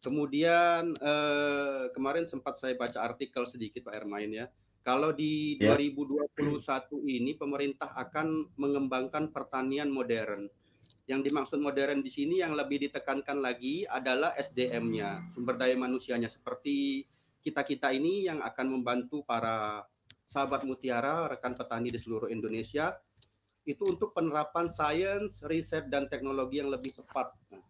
Kemudian 0.03 0.99
eh, 0.99 1.85
kemarin 1.95 2.27
sempat 2.27 2.59
saya 2.59 2.75
baca 2.75 2.99
artikel 3.07 3.47
sedikit 3.47 3.87
Pak 3.87 3.95
Ermain 3.95 4.27
ya, 4.29 4.51
kalau 4.83 5.15
di 5.15 5.63
ya. 5.63 5.79
2021 5.79 6.43
ini 7.07 7.39
pemerintah 7.39 7.95
akan 7.95 8.51
mengembangkan 8.59 9.31
pertanian 9.31 9.87
modern. 9.95 10.51
Yang 11.07 11.31
dimaksud 11.31 11.59
modern 11.63 12.03
di 12.03 12.11
sini 12.11 12.43
yang 12.43 12.59
lebih 12.59 12.91
ditekankan 12.91 13.39
lagi 13.39 13.87
adalah 13.87 14.35
SDM-nya, 14.35 15.31
sumber 15.31 15.55
daya 15.55 15.79
manusianya 15.79 16.27
seperti 16.27 17.07
kita-kita 17.43 17.95
ini 17.95 18.27
yang 18.27 18.43
akan 18.43 18.79
membantu 18.79 19.23
para 19.23 19.87
sahabat 20.27 20.67
mutiara, 20.67 21.31
rekan 21.31 21.55
petani 21.55 21.95
di 21.95 21.99
seluruh 22.03 22.31
Indonesia 22.31 22.99
itu 23.63 23.87
untuk 23.87 24.11
penerapan 24.11 24.67
sains, 24.67 25.39
riset 25.47 25.87
dan 25.87 26.11
teknologi 26.11 26.59
yang 26.59 26.71
lebih 26.75 26.91
tepat. 26.99 27.31
Nah, 27.55 27.63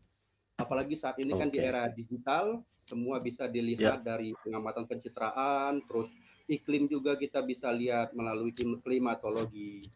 apalagi 0.57 0.95
saat 0.99 1.19
ini 1.21 1.33
okay. 1.33 1.41
kan 1.41 1.49
di 1.49 1.59
era 1.59 1.83
digital, 1.89 2.65
semua 2.83 3.23
bisa 3.23 3.47
dilihat 3.47 4.03
yeah. 4.03 4.07
dari 4.07 4.35
pengamatan 4.43 4.85
pencitraan, 4.89 5.81
terus 5.87 6.11
iklim 6.51 6.91
juga 6.91 7.15
kita 7.15 7.41
bisa 7.41 7.71
lihat 7.71 8.13
melalui 8.13 8.53
klimatologi. 8.83 9.87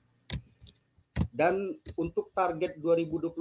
Dan 1.36 1.76
untuk 2.00 2.32
target 2.32 2.80
2021 2.80 3.36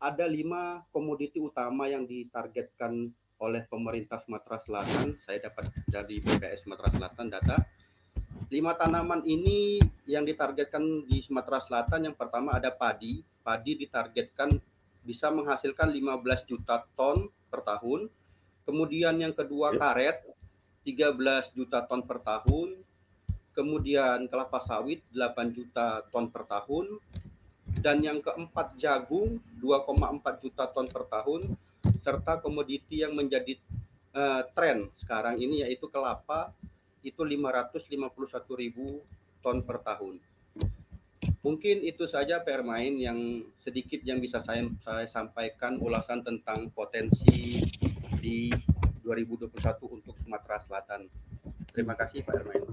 ada 0.00 0.24
lima 0.24 0.80
komoditi 0.88 1.36
utama 1.44 1.84
yang 1.84 2.08
ditargetkan 2.08 3.12
oleh 3.38 3.68
pemerintah 3.68 4.16
Sumatera 4.16 4.56
Selatan. 4.56 5.20
Saya 5.20 5.52
dapat 5.52 5.68
dari 5.84 6.24
BPS 6.24 6.64
Sumatera 6.64 6.88
Selatan 6.88 7.28
data. 7.28 7.56
Lima 8.48 8.72
tanaman 8.80 9.20
ini 9.28 9.76
yang 10.08 10.24
ditargetkan 10.24 11.04
di 11.04 11.20
Sumatera 11.20 11.60
Selatan 11.60 12.08
yang 12.08 12.16
pertama 12.16 12.56
ada 12.56 12.72
padi. 12.72 13.20
Padi 13.44 13.76
ditargetkan 13.76 14.56
bisa 15.08 15.32
menghasilkan 15.32 15.88
15 15.88 16.44
juta 16.44 16.84
ton 16.92 17.32
per 17.48 17.64
tahun. 17.64 18.12
Kemudian 18.68 19.16
yang 19.16 19.32
kedua 19.32 19.72
ya. 19.72 19.80
karet 19.80 20.20
13 20.84 21.56
juta 21.56 21.80
ton 21.88 22.04
per 22.04 22.20
tahun, 22.20 22.76
kemudian 23.56 24.28
kelapa 24.28 24.60
sawit 24.60 25.00
8 25.16 25.56
juta 25.56 26.04
ton 26.12 26.28
per 26.28 26.44
tahun, 26.44 27.00
dan 27.80 28.04
yang 28.04 28.20
keempat 28.20 28.76
jagung 28.76 29.40
2,4 29.60 30.44
juta 30.44 30.68
ton 30.68 30.84
per 30.88 31.08
tahun, 31.08 31.56
serta 32.04 32.40
komoditi 32.44 33.00
yang 33.00 33.16
menjadi 33.16 33.56
uh, 34.16 34.44
tren 34.52 34.88
sekarang 34.96 35.36
ini 35.40 35.64
yaitu 35.64 35.88
kelapa 35.88 36.52
itu 37.04 37.20
551 37.24 38.12
ribu 38.56 39.00
ton 39.44 39.60
per 39.64 39.80
tahun. 39.80 40.20
Mungkin 41.48 41.80
itu 41.80 42.04
saja 42.04 42.44
permain 42.44 43.00
yang 43.00 43.40
sedikit 43.56 44.04
yang 44.04 44.20
bisa 44.20 44.36
saya, 44.36 44.68
saya 44.84 45.08
sampaikan 45.08 45.80
ulasan 45.80 46.20
tentang 46.20 46.68
potensi 46.76 47.64
di 48.20 48.52
2021 49.00 49.56
untuk 49.88 50.12
Sumatera 50.20 50.60
Selatan. 50.60 51.08
Terima 51.72 51.96
kasih 51.96 52.20
Pak 52.20 52.36
Ermain. 52.36 52.68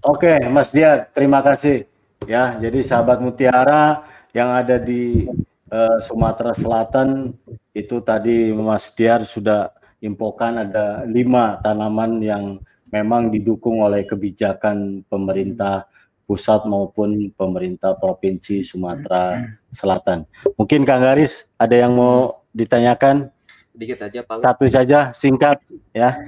Oke, 0.00 0.48
Mas 0.48 0.72
Dian, 0.72 1.12
terima 1.12 1.44
kasih. 1.44 1.84
Ya, 2.24 2.56
jadi 2.56 2.88
sahabat 2.88 3.20
Mutiara 3.20 4.00
yang 4.32 4.48
ada 4.48 4.80
di 4.80 5.28
uh, 5.68 6.00
Sumatera 6.08 6.56
Selatan 6.56 7.36
itu 7.76 8.00
tadi 8.00 8.48
Mas 8.48 8.88
Diar 8.96 9.28
sudah 9.28 9.76
infokan 10.00 10.56
ada 10.64 11.04
lima 11.04 11.60
tanaman 11.60 12.24
yang 12.24 12.64
memang 12.88 13.28
didukung 13.28 13.84
oleh 13.84 14.08
kebijakan 14.08 15.04
pemerintah 15.04 15.84
pusat 16.28 16.68
maupun 16.68 17.32
pemerintah 17.32 17.96
provinsi 17.96 18.60
Sumatera 18.60 19.48
Selatan. 19.72 20.28
Mungkin 20.60 20.84
Kang 20.84 21.00
Garis 21.00 21.48
ada 21.56 21.72
yang 21.72 21.96
mau 21.96 22.44
ditanyakan? 22.52 23.32
Sedikit 23.72 24.04
aja 24.04 24.20
Pak. 24.20 24.44
Satu 24.44 24.64
saja, 24.68 24.98
singkat 25.16 25.64
ya. 25.96 26.20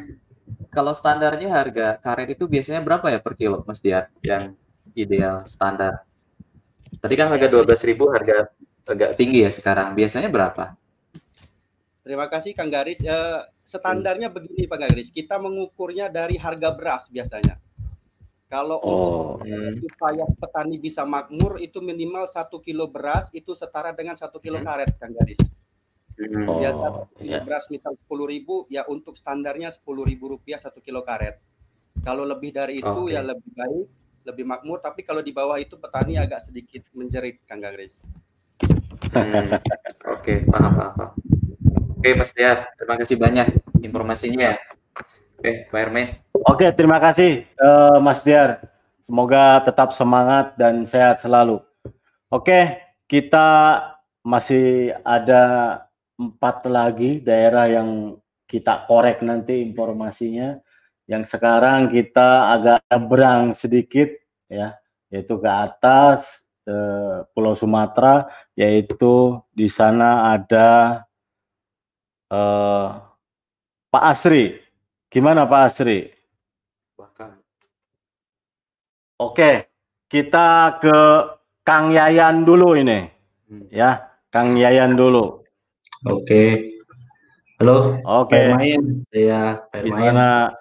Kalau 0.72 0.96
standarnya 0.96 1.52
harga 1.52 2.00
karet 2.00 2.32
itu 2.32 2.48
biasanya 2.48 2.80
berapa 2.80 3.12
ya 3.12 3.20
per 3.20 3.36
kilo, 3.36 3.60
Mas 3.68 3.84
Diar? 3.84 4.08
Yang 4.24 4.56
ideal 4.96 5.44
standar. 5.44 6.08
Tadi 6.96 7.14
kan 7.20 7.28
harga 7.28 7.52
12.000 7.52 8.16
harga 8.16 8.48
agak 8.88 9.20
tinggi 9.20 9.44
ya 9.44 9.52
sekarang. 9.52 9.92
Biasanya 9.92 10.32
berapa? 10.32 10.80
Terima 12.00 12.26
kasih 12.32 12.56
Kang 12.56 12.72
Garis. 12.72 13.04
Eh, 13.04 13.40
standarnya 13.68 14.32
begini 14.32 14.64
Pak 14.64 14.78
Garis, 14.80 15.12
kita 15.12 15.36
mengukurnya 15.36 16.08
dari 16.08 16.40
harga 16.40 16.72
beras 16.72 17.12
biasanya. 17.12 17.59
Kalau 18.50 18.82
oh. 18.82 19.38
untuk 19.38 19.86
supaya 19.86 20.26
petani 20.26 20.82
bisa 20.82 21.06
makmur 21.06 21.62
itu 21.62 21.78
minimal 21.78 22.26
satu 22.26 22.58
kilo 22.58 22.90
beras 22.90 23.30
itu 23.30 23.54
setara 23.54 23.94
dengan 23.94 24.18
satu 24.18 24.42
kilo 24.42 24.58
hmm. 24.58 24.66
karet 24.66 24.90
Kang 24.98 25.14
Garis. 25.14 25.38
Hmm. 26.18 26.50
Oh, 26.50 26.58
Biasa 26.58 26.86
ya. 27.22 27.46
beras 27.46 27.70
misal 27.70 27.94
sepuluh 27.94 28.26
ribu, 28.26 28.66
ya 28.66 28.82
untuk 28.90 29.14
standarnya 29.14 29.70
sepuluh 29.70 30.02
ribu 30.02 30.34
rupiah 30.34 30.58
satu 30.58 30.82
kilo 30.82 31.06
karet. 31.06 31.38
Kalau 32.02 32.26
lebih 32.26 32.50
dari 32.50 32.82
itu 32.82 33.06
okay. 33.06 33.14
ya 33.14 33.22
lebih 33.22 33.50
baik, 33.54 33.86
lebih 34.26 34.44
makmur. 34.50 34.82
Tapi 34.82 35.06
kalau 35.06 35.22
di 35.22 35.30
bawah 35.30 35.54
itu 35.62 35.78
petani 35.78 36.18
agak 36.18 36.50
sedikit 36.50 36.82
menjerit, 36.90 37.38
Kang 37.46 37.62
Gagris. 37.62 38.02
Hmm. 39.14 39.46
Oke, 39.54 39.54
okay, 40.10 40.38
paham, 40.50 40.74
paham. 40.74 40.94
Oke, 40.98 42.02
okay, 42.02 42.12
Mas 42.18 42.34
Tiar, 42.34 42.66
terima 42.74 42.98
kasih 42.98 43.14
banyak 43.14 43.46
informasinya. 43.78 44.58
Oke, 45.40 45.64
okay, 45.64 45.72
Pak. 45.72 45.88
Oke, 46.52 46.66
terima 46.76 47.00
kasih 47.00 47.48
uh, 47.56 47.96
Mas 47.96 48.20
Diar. 48.20 48.60
Semoga 49.08 49.64
tetap 49.64 49.96
semangat 49.96 50.52
dan 50.60 50.84
sehat 50.84 51.24
selalu. 51.24 51.64
Oke, 52.28 52.76
kita 53.08 53.80
masih 54.20 54.92
ada 55.00 55.80
empat 56.20 56.68
lagi 56.68 57.24
daerah 57.24 57.72
yang 57.72 58.20
kita 58.52 58.84
korek 58.84 59.24
nanti 59.24 59.64
informasinya. 59.64 60.60
Yang 61.08 61.32
sekarang 61.32 61.88
kita 61.88 62.60
agak 62.60 62.84
berang 63.08 63.56
sedikit 63.56 64.12
ya, 64.44 64.76
yaitu 65.08 65.40
ke 65.40 65.48
atas 65.48 66.20
ke 66.68 66.76
Pulau 67.32 67.56
Sumatera, 67.56 68.28
yaitu 68.60 69.40
di 69.56 69.72
sana 69.72 70.36
ada 70.36 71.00
eh, 72.28 72.88
Pak 73.88 74.04
Asri. 74.04 74.68
Gimana 75.10 75.42
Pak 75.42 75.74
Asri? 75.74 76.06
Bahkan. 76.94 77.34
Oke, 79.18 79.66
kita 80.06 80.78
ke 80.78 80.98
Kang 81.66 81.90
Yayan 81.90 82.46
dulu 82.46 82.78
ini. 82.78 83.10
Hmm. 83.50 83.66
Ya, 83.74 84.06
Kang 84.30 84.54
Yayan 84.54 84.94
dulu. 84.94 85.42
Oke. 86.06 86.62
Halo. 87.58 87.98
Oke. 88.06 88.54
Main. 88.54 89.02
Ya, 89.10 89.66
Gimana? 89.74 90.54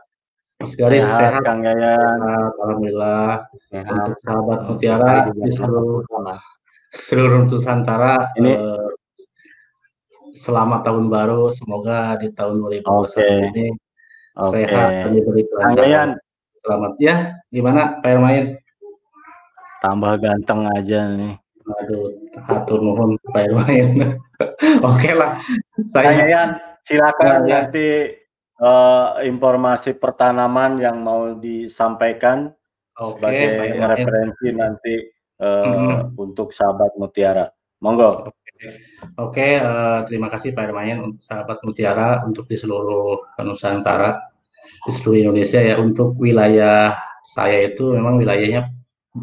Mas 0.58 0.74
Garis 0.74 1.06
sehat, 1.06 1.38
sehat 1.38 1.46
Kang 1.46 1.62
Yayan. 1.62 2.18
Alhamdulillah. 2.58 3.46
Sehat. 3.70 3.86
Untuk 3.86 4.18
sahabat 4.26 4.60
Mutiara 4.66 5.30
di 5.30 5.52
seluruh 5.54 6.02
seluruh 6.90 7.46
Nusantara 7.46 8.34
ini 8.42 8.58
eh, 8.58 8.90
selamat 10.34 10.90
tahun 10.90 11.06
baru. 11.06 11.54
Semoga 11.54 12.18
di 12.18 12.34
tahun 12.34 12.66
2021 12.66 12.82
okay. 12.82 13.38
ini 13.54 13.68
okay. 14.36 14.68
sehat 14.68 14.90
dan 14.92 15.12
diberi 15.16 15.44
kelancaran. 15.50 16.10
Selamat 16.60 16.94
ya. 17.00 17.16
Gimana 17.50 18.04
Pak 18.04 18.20
Main? 18.20 18.46
Tambah 19.80 20.20
ganteng 20.20 20.68
aja 20.76 21.08
nih. 21.16 21.40
Aduh, 21.70 22.10
hatur 22.50 22.80
nuhun 22.82 23.16
Pak 23.30 23.44
Irwan. 23.46 24.18
Oke 24.90 25.12
lah. 25.14 25.38
Saya 25.94 26.26
Yan, 26.26 26.50
silakan 26.82 27.46
ya, 27.46 27.64
nanti 27.64 27.88
uh, 28.58 29.22
informasi 29.22 29.94
pertanaman 29.96 30.82
yang 30.82 31.00
mau 31.06 31.38
disampaikan 31.38 32.52
Oke, 32.98 33.22
sebagai 33.22 33.86
referensi 33.86 34.48
nanti 34.52 34.96
uh, 35.40 35.64
hmm. 35.64 36.20
untuk 36.20 36.52
sahabat 36.52 36.98
Mutiara. 36.98 37.48
Monggo. 37.80 38.34
Oke, 39.16 39.56
uh, 39.56 40.04
terima 40.04 40.28
kasih 40.28 40.52
Pak 40.52 40.68
Hermayan 40.68 41.00
untuk 41.00 41.24
sahabat 41.24 41.64
Mutiara 41.64 42.28
untuk 42.28 42.44
di 42.44 42.60
seluruh 42.60 43.40
Nusantara, 43.40 44.20
di 44.84 44.92
seluruh 44.92 45.32
Indonesia 45.32 45.64
ya. 45.64 45.80
Untuk 45.80 46.20
wilayah 46.20 47.00
saya 47.24 47.72
itu 47.72 47.96
memang 47.96 48.20
wilayahnya 48.20 48.68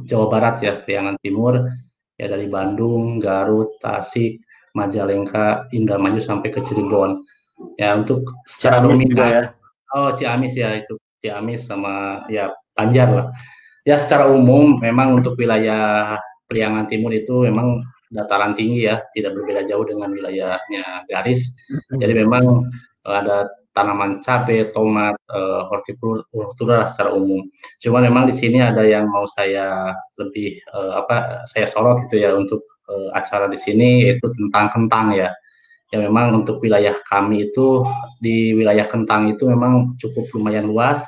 Jawa 0.09 0.33
Barat 0.33 0.65
ya, 0.65 0.81
Priangan 0.81 1.21
Timur, 1.21 1.69
ya 2.17 2.27
dari 2.33 2.49
Bandung, 2.49 3.21
Garut, 3.21 3.77
Tasik, 3.77 4.41
Majalengka, 4.73 5.69
Indramayu 5.77 6.21
sampai 6.25 6.49
ke 6.49 6.65
Cirebon. 6.65 7.21
Ya 7.77 7.93
untuk 7.93 8.25
secara 8.49 8.81
dominan 8.81 9.29
ya. 9.29 9.43
Oh 9.93 10.13
Ciamis 10.13 10.57
ya 10.57 10.77
itu 10.77 10.97
Ciamis 11.21 11.69
sama 11.69 12.25
ya 12.33 12.53
Banjar 12.73 13.09
lah. 13.13 13.27
Ya 13.85 14.01
secara 14.01 14.33
umum 14.33 14.81
memang 14.81 15.21
untuk 15.21 15.37
wilayah 15.37 16.17
Priangan 16.49 16.89
Timur 16.89 17.13
itu 17.13 17.49
memang 17.49 17.85
dataran 18.11 18.55
tinggi 18.55 18.87
ya, 18.87 19.03
tidak 19.13 19.35
berbeda 19.35 19.67
jauh 19.67 19.85
dengan 19.87 20.13
wilayahnya 20.15 21.07
Garis. 21.11 21.55
Jadi 21.91 22.13
memang 22.15 22.71
ada 23.07 23.47
tanaman 23.77 24.25
cabai, 24.25 24.73
tomat, 24.73 25.21
uh, 25.29 25.69
hortikultura 25.69 26.89
secara 26.89 27.13
umum. 27.13 27.45
Cuma 27.77 28.01
memang 28.01 28.25
di 28.25 28.33
sini 28.33 28.65
ada 28.65 28.81
yang 28.81 29.13
mau 29.13 29.29
saya 29.29 29.93
lebih 30.17 30.57
uh, 30.73 31.05
apa 31.05 31.45
saya 31.45 31.69
sorot 31.69 32.09
gitu 32.09 32.25
ya 32.25 32.33
untuk 32.33 32.65
uh, 32.89 33.13
acara 33.13 33.53
di 33.53 33.61
sini 33.61 34.09
yaitu 34.09 34.33
tentang 34.33 34.73
kentang 34.73 35.13
ya. 35.13 35.29
Ya 35.95 36.03
memang 36.03 36.43
untuk 36.43 36.59
wilayah 36.65 36.97
kami 37.07 37.53
itu 37.53 37.87
di 38.19 38.57
wilayah 38.57 38.89
kentang 38.91 39.31
itu 39.31 39.47
memang 39.47 39.95
cukup 40.01 40.27
lumayan 40.33 40.73
luas. 40.73 41.05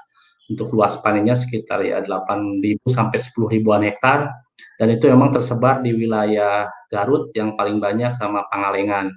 Untuk 0.49 0.73
luas 0.73 0.97
panennya 1.05 1.37
sekitar 1.37 1.85
ya 1.85 2.01
8.000 2.01 2.81
sampai 2.89 3.21
10 3.21 3.53
ribuan 3.53 3.85
hektar 3.85 4.33
dan 4.79 4.89
itu 4.95 5.11
memang 5.11 5.35
tersebar 5.35 5.83
di 5.83 5.91
wilayah 5.95 6.71
Garut 6.89 7.35
yang 7.35 7.59
paling 7.59 7.83
banyak 7.83 8.15
sama 8.17 8.47
Pangalengan 8.49 9.11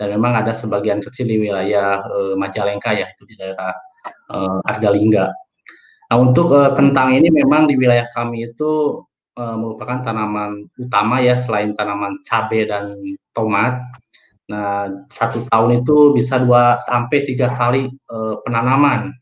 dan 0.00 0.08
memang 0.18 0.34
ada 0.40 0.50
sebagian 0.50 0.98
kecil 0.98 1.28
di 1.28 1.38
wilayah 1.38 2.02
uh, 2.02 2.34
Majalengka 2.34 2.96
ya 2.96 3.06
itu 3.06 3.22
di 3.28 3.34
daerah 3.36 3.70
uh, 4.32 4.58
Argalingga. 4.66 5.30
Nah 6.10 6.16
untuk 6.18 6.50
uh, 6.52 6.72
kentang 6.74 7.14
ini 7.14 7.28
memang 7.30 7.68
di 7.70 7.78
wilayah 7.78 8.08
kami 8.10 8.50
itu 8.50 9.04
uh, 9.38 9.56
merupakan 9.56 10.02
tanaman 10.02 10.66
utama 10.80 11.20
ya 11.22 11.36
selain 11.38 11.76
tanaman 11.76 12.18
cabai 12.26 12.66
dan 12.66 12.96
tomat. 13.36 13.78
Nah 14.50 14.90
satu 15.12 15.46
tahun 15.46 15.84
itu 15.84 16.16
bisa 16.16 16.40
dua 16.42 16.82
sampai 16.82 17.28
tiga 17.28 17.52
kali 17.52 17.86
uh, 18.10 18.40
penanaman 18.42 19.12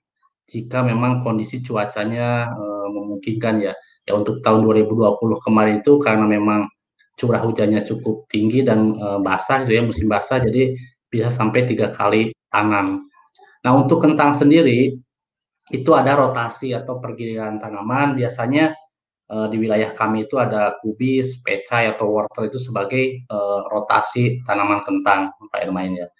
jika 0.50 0.82
memang 0.82 1.22
kondisi 1.22 1.62
cuacanya 1.62 2.50
uh, 2.50 2.86
memungkinkan 2.90 3.70
ya. 3.70 3.74
Ya 4.10 4.18
untuk 4.18 4.42
tahun 4.42 4.66
2020 4.66 5.46
kemarin 5.46 5.78
itu 5.78 6.02
karena 6.02 6.26
memang 6.26 6.66
curah 7.14 7.38
hujannya 7.46 7.86
cukup 7.86 8.26
tinggi 8.26 8.66
dan 8.66 8.98
e, 8.98 9.06
basah 9.22 9.62
gitu 9.62 9.78
ya 9.78 9.82
musim 9.86 10.10
basah 10.10 10.42
jadi 10.42 10.74
bisa 11.06 11.30
sampai 11.30 11.62
tiga 11.70 11.94
kali 11.94 12.34
tanam. 12.50 13.06
Nah 13.62 13.72
untuk 13.78 14.02
kentang 14.02 14.34
sendiri 14.34 14.98
itu 15.70 15.90
ada 15.94 16.18
rotasi 16.18 16.74
atau 16.74 16.98
pergiliran 16.98 17.62
tanaman 17.62 18.18
biasanya 18.18 18.74
e, 19.30 19.36
di 19.54 19.56
wilayah 19.62 19.94
kami 19.94 20.26
itu 20.26 20.42
ada 20.42 20.74
kubis, 20.82 21.38
pecai 21.46 21.86
atau 21.94 22.10
wortel 22.10 22.50
itu 22.50 22.58
sebagai 22.58 23.22
e, 23.22 23.38
rotasi 23.70 24.42
tanaman 24.42 24.82
kentang 24.82 25.30
Pak 25.54 25.60
Irmain 25.62 25.94
ya. 25.94 26.10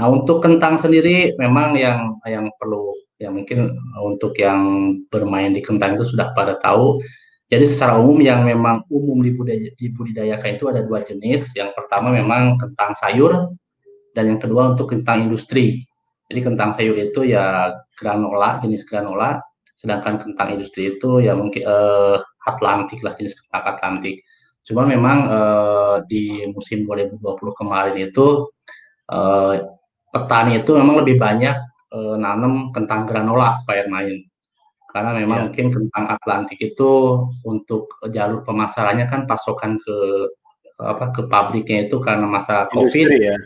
Nah 0.00 0.08
untuk 0.08 0.40
kentang 0.40 0.80
sendiri 0.80 1.36
memang 1.36 1.76
yang 1.76 2.16
yang 2.24 2.48
perlu 2.56 2.96
ya 3.16 3.32
mungkin 3.32 3.72
untuk 3.98 4.36
yang 4.36 4.92
bermain 5.08 5.56
di 5.56 5.64
kentang 5.64 5.96
itu 5.96 6.04
sudah 6.04 6.36
pada 6.36 6.60
tahu 6.60 7.00
jadi 7.46 7.62
secara 7.62 8.02
umum 8.02 8.18
yang 8.18 8.42
memang 8.42 8.82
umum 8.90 9.22
dibudidayakan 9.78 10.50
itu 10.58 10.66
ada 10.66 10.82
dua 10.82 11.06
jenis. 11.06 11.54
Yang 11.54 11.78
pertama 11.78 12.10
memang 12.10 12.58
kentang 12.58 12.90
sayur 12.98 13.54
dan 14.18 14.34
yang 14.34 14.40
kedua 14.42 14.74
untuk 14.74 14.90
kentang 14.90 15.30
industri. 15.30 15.86
Jadi 16.26 16.40
kentang 16.42 16.74
sayur 16.74 16.98
itu 16.98 17.22
ya 17.22 17.70
granola, 17.94 18.58
jenis 18.58 18.82
granola, 18.82 19.38
sedangkan 19.78 20.18
kentang 20.18 20.58
industri 20.58 20.98
itu 20.98 21.22
ya 21.22 21.38
mungkin 21.38 21.62
eh, 21.62 22.18
Atlantik 22.50 22.98
lah 23.06 23.14
jenis 23.14 23.38
kentang 23.38 23.78
Atlantik. 23.78 24.26
Cuma 24.66 24.82
memang 24.82 25.18
eh, 25.30 25.96
di 26.10 26.24
musim 26.50 26.82
2020 26.82 27.22
kemarin 27.54 27.94
itu 28.10 28.50
eh, 29.06 29.54
petani 30.10 30.66
itu 30.66 30.74
memang 30.74 30.98
lebih 30.98 31.14
banyak 31.14 31.56
eh, 31.94 32.16
nanam 32.18 32.74
kentang 32.74 33.06
granola 33.06 33.62
Pak 33.62 33.86
Ermain 33.86 34.18
karena 34.96 35.12
memang 35.12 35.36
ya. 35.36 35.44
mungkin 35.52 35.66
kentang 35.68 36.04
Atlantik 36.08 36.56
itu 36.56 37.20
untuk 37.44 38.00
jalur 38.08 38.40
pemasarannya 38.48 39.04
kan 39.12 39.28
pasokan 39.28 39.76
ke 39.76 39.96
apa 40.80 41.12
ke 41.12 41.28
pabriknya 41.28 41.84
itu 41.84 42.00
karena 42.00 42.24
masa 42.24 42.64
industri, 42.72 43.04
covid 43.04 43.08
ya 43.20 43.36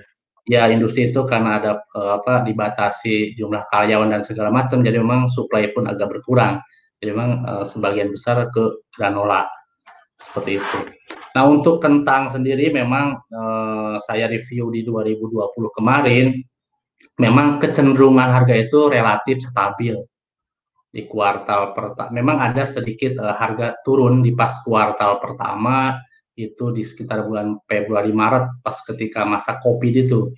ya 0.46 0.62
industri 0.70 1.10
itu 1.10 1.26
karena 1.26 1.58
ada 1.58 1.82
apa 1.94 2.46
dibatasi 2.46 3.34
jumlah 3.34 3.66
karyawan 3.70 4.14
dan 4.14 4.22
segala 4.22 4.54
macam 4.54 4.86
jadi 4.86 5.02
memang 5.02 5.26
supply 5.26 5.74
pun 5.74 5.90
agak 5.90 6.06
berkurang 6.06 6.62
jadi 7.02 7.10
memang 7.10 7.30
uh, 7.42 7.64
sebagian 7.66 8.14
besar 8.14 8.46
ke 8.52 8.84
granola 8.94 9.48
seperti 10.20 10.60
itu. 10.60 10.78
Nah 11.32 11.48
untuk 11.48 11.80
kentang 11.80 12.28
sendiri 12.28 12.68
memang 12.68 13.16
uh, 13.32 13.96
saya 14.04 14.28
review 14.28 14.68
di 14.68 14.84
2020 14.84 15.48
kemarin 15.80 16.44
memang 17.16 17.56
kecenderungan 17.56 18.28
harga 18.28 18.54
itu 18.54 18.92
relatif 18.92 19.40
stabil 19.40 19.96
di 20.90 21.06
kuartal 21.06 21.70
pertama 21.70 22.10
memang 22.10 22.42
ada 22.42 22.66
sedikit 22.66 23.14
uh, 23.22 23.38
harga 23.38 23.78
turun 23.86 24.26
di 24.26 24.34
pas 24.34 24.58
kuartal 24.66 25.22
pertama 25.22 25.94
itu 26.34 26.74
di 26.74 26.82
sekitar 26.82 27.30
bulan 27.30 27.62
Februari 27.70 28.10
Maret 28.10 28.62
pas 28.66 28.74
ketika 28.82 29.22
masa 29.22 29.62
Covid 29.62 29.94
itu. 29.94 30.34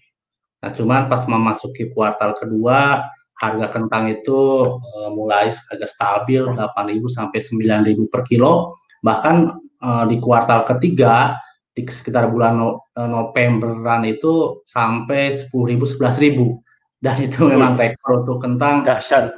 Nah, 0.63 0.71
cuman 0.71 1.09
pas 1.09 1.25
memasuki 1.27 1.91
kuartal 1.91 2.37
kedua 2.37 3.07
harga 3.41 3.67
kentang 3.75 4.13
itu 4.13 4.39
uh, 4.79 5.11
mulai 5.11 5.51
agak 5.73 5.91
stabil 5.91 6.43
8.000 6.45 7.03
sampai 7.11 7.41
9.000 7.41 8.13
per 8.13 8.23
kilo. 8.29 8.77
Bahkan 9.03 9.37
uh, 9.83 10.05
di 10.07 10.17
kuartal 10.23 10.69
ketiga 10.69 11.35
di 11.73 11.89
sekitar 11.89 12.29
bulan 12.29 12.61
no, 12.61 12.93
Novemberan 12.95 14.05
itu 14.05 14.61
sampai 14.69 15.33
10.000 15.33 15.49
11.000 15.81 17.03
dan 17.03 17.17
itu 17.19 17.49
memang 17.49 17.75
rekor 17.75 18.23
untuk 18.23 18.45
kentang. 18.45 18.85
Dahsyat 18.85 19.35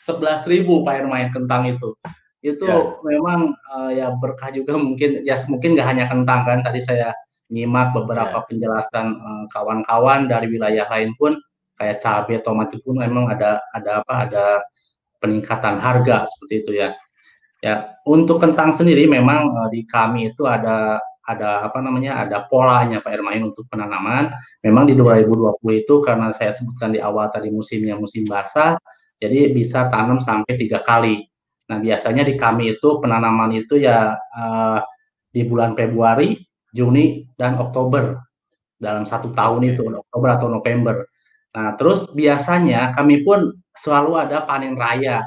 sebelas 0.00 0.48
ribu 0.48 0.80
Pak 0.80 1.04
Hermain 1.04 1.28
kentang 1.28 1.68
itu 1.68 1.92
itu 2.40 2.64
ya. 2.64 2.96
memang 3.04 3.52
uh, 3.68 3.92
ya 3.92 4.16
berkah 4.16 4.48
juga 4.48 4.80
mungkin 4.80 5.20
ya 5.28 5.36
mungkin 5.44 5.76
nggak 5.76 5.88
hanya 5.92 6.04
kentang 6.08 6.48
kan 6.48 6.58
tadi 6.64 6.80
saya 6.80 7.12
nyimak 7.52 7.92
beberapa 7.92 8.40
ya. 8.40 8.46
penjelasan 8.48 9.06
kawan 9.20 9.84
kawan-kawan 9.84 10.20
dari 10.24 10.48
wilayah 10.48 10.88
lain 10.88 11.12
pun 11.20 11.36
kayak 11.76 12.00
cabai 12.00 12.40
tomat 12.40 12.72
pun 12.80 12.96
memang 12.96 13.28
ada 13.28 13.60
ada 13.76 14.00
apa 14.00 14.14
ada 14.24 14.46
peningkatan 15.20 15.76
harga 15.76 16.24
seperti 16.24 16.54
itu 16.64 16.72
ya 16.80 16.96
ya 17.60 17.92
untuk 18.08 18.40
kentang 18.40 18.72
sendiri 18.72 19.04
memang 19.04 19.52
uh, 19.52 19.68
di 19.68 19.84
kami 19.84 20.32
itu 20.32 20.48
ada 20.48 20.96
ada 21.28 21.62
apa 21.68 21.78
namanya 21.84 22.24
ada 22.24 22.48
polanya 22.48 23.04
Pak 23.04 23.12
Ermain 23.12 23.44
untuk 23.44 23.68
penanaman 23.68 24.32
memang 24.64 24.88
di 24.88 24.96
2020 24.96 25.60
itu 25.84 25.94
karena 26.00 26.32
saya 26.32 26.56
sebutkan 26.56 26.96
di 26.96 26.98
awal 26.98 27.28
tadi 27.28 27.52
musimnya 27.52 27.94
musim 28.00 28.24
basah 28.24 28.80
jadi 29.20 29.52
bisa 29.52 29.92
tanam 29.92 30.18
sampai 30.18 30.56
tiga 30.56 30.80
kali. 30.80 31.28
Nah 31.68 31.78
biasanya 31.78 32.24
di 32.24 32.34
kami 32.34 32.74
itu 32.74 32.98
penanaman 32.98 33.52
itu 33.54 33.78
ya 33.78 34.16
uh, 34.16 34.80
di 35.30 35.46
bulan 35.46 35.76
Februari, 35.78 36.40
Juni, 36.74 37.28
dan 37.36 37.60
Oktober 37.60 38.18
dalam 38.80 39.04
satu 39.04 39.30
tahun 39.36 39.76
itu 39.76 39.86
Oktober 39.86 40.28
atau 40.40 40.48
November. 40.48 41.04
Nah 41.54 41.76
terus 41.76 42.08
biasanya 42.16 42.96
kami 42.96 43.22
pun 43.22 43.52
selalu 43.76 44.18
ada 44.18 44.48
panen 44.48 44.74
raya. 44.74 45.22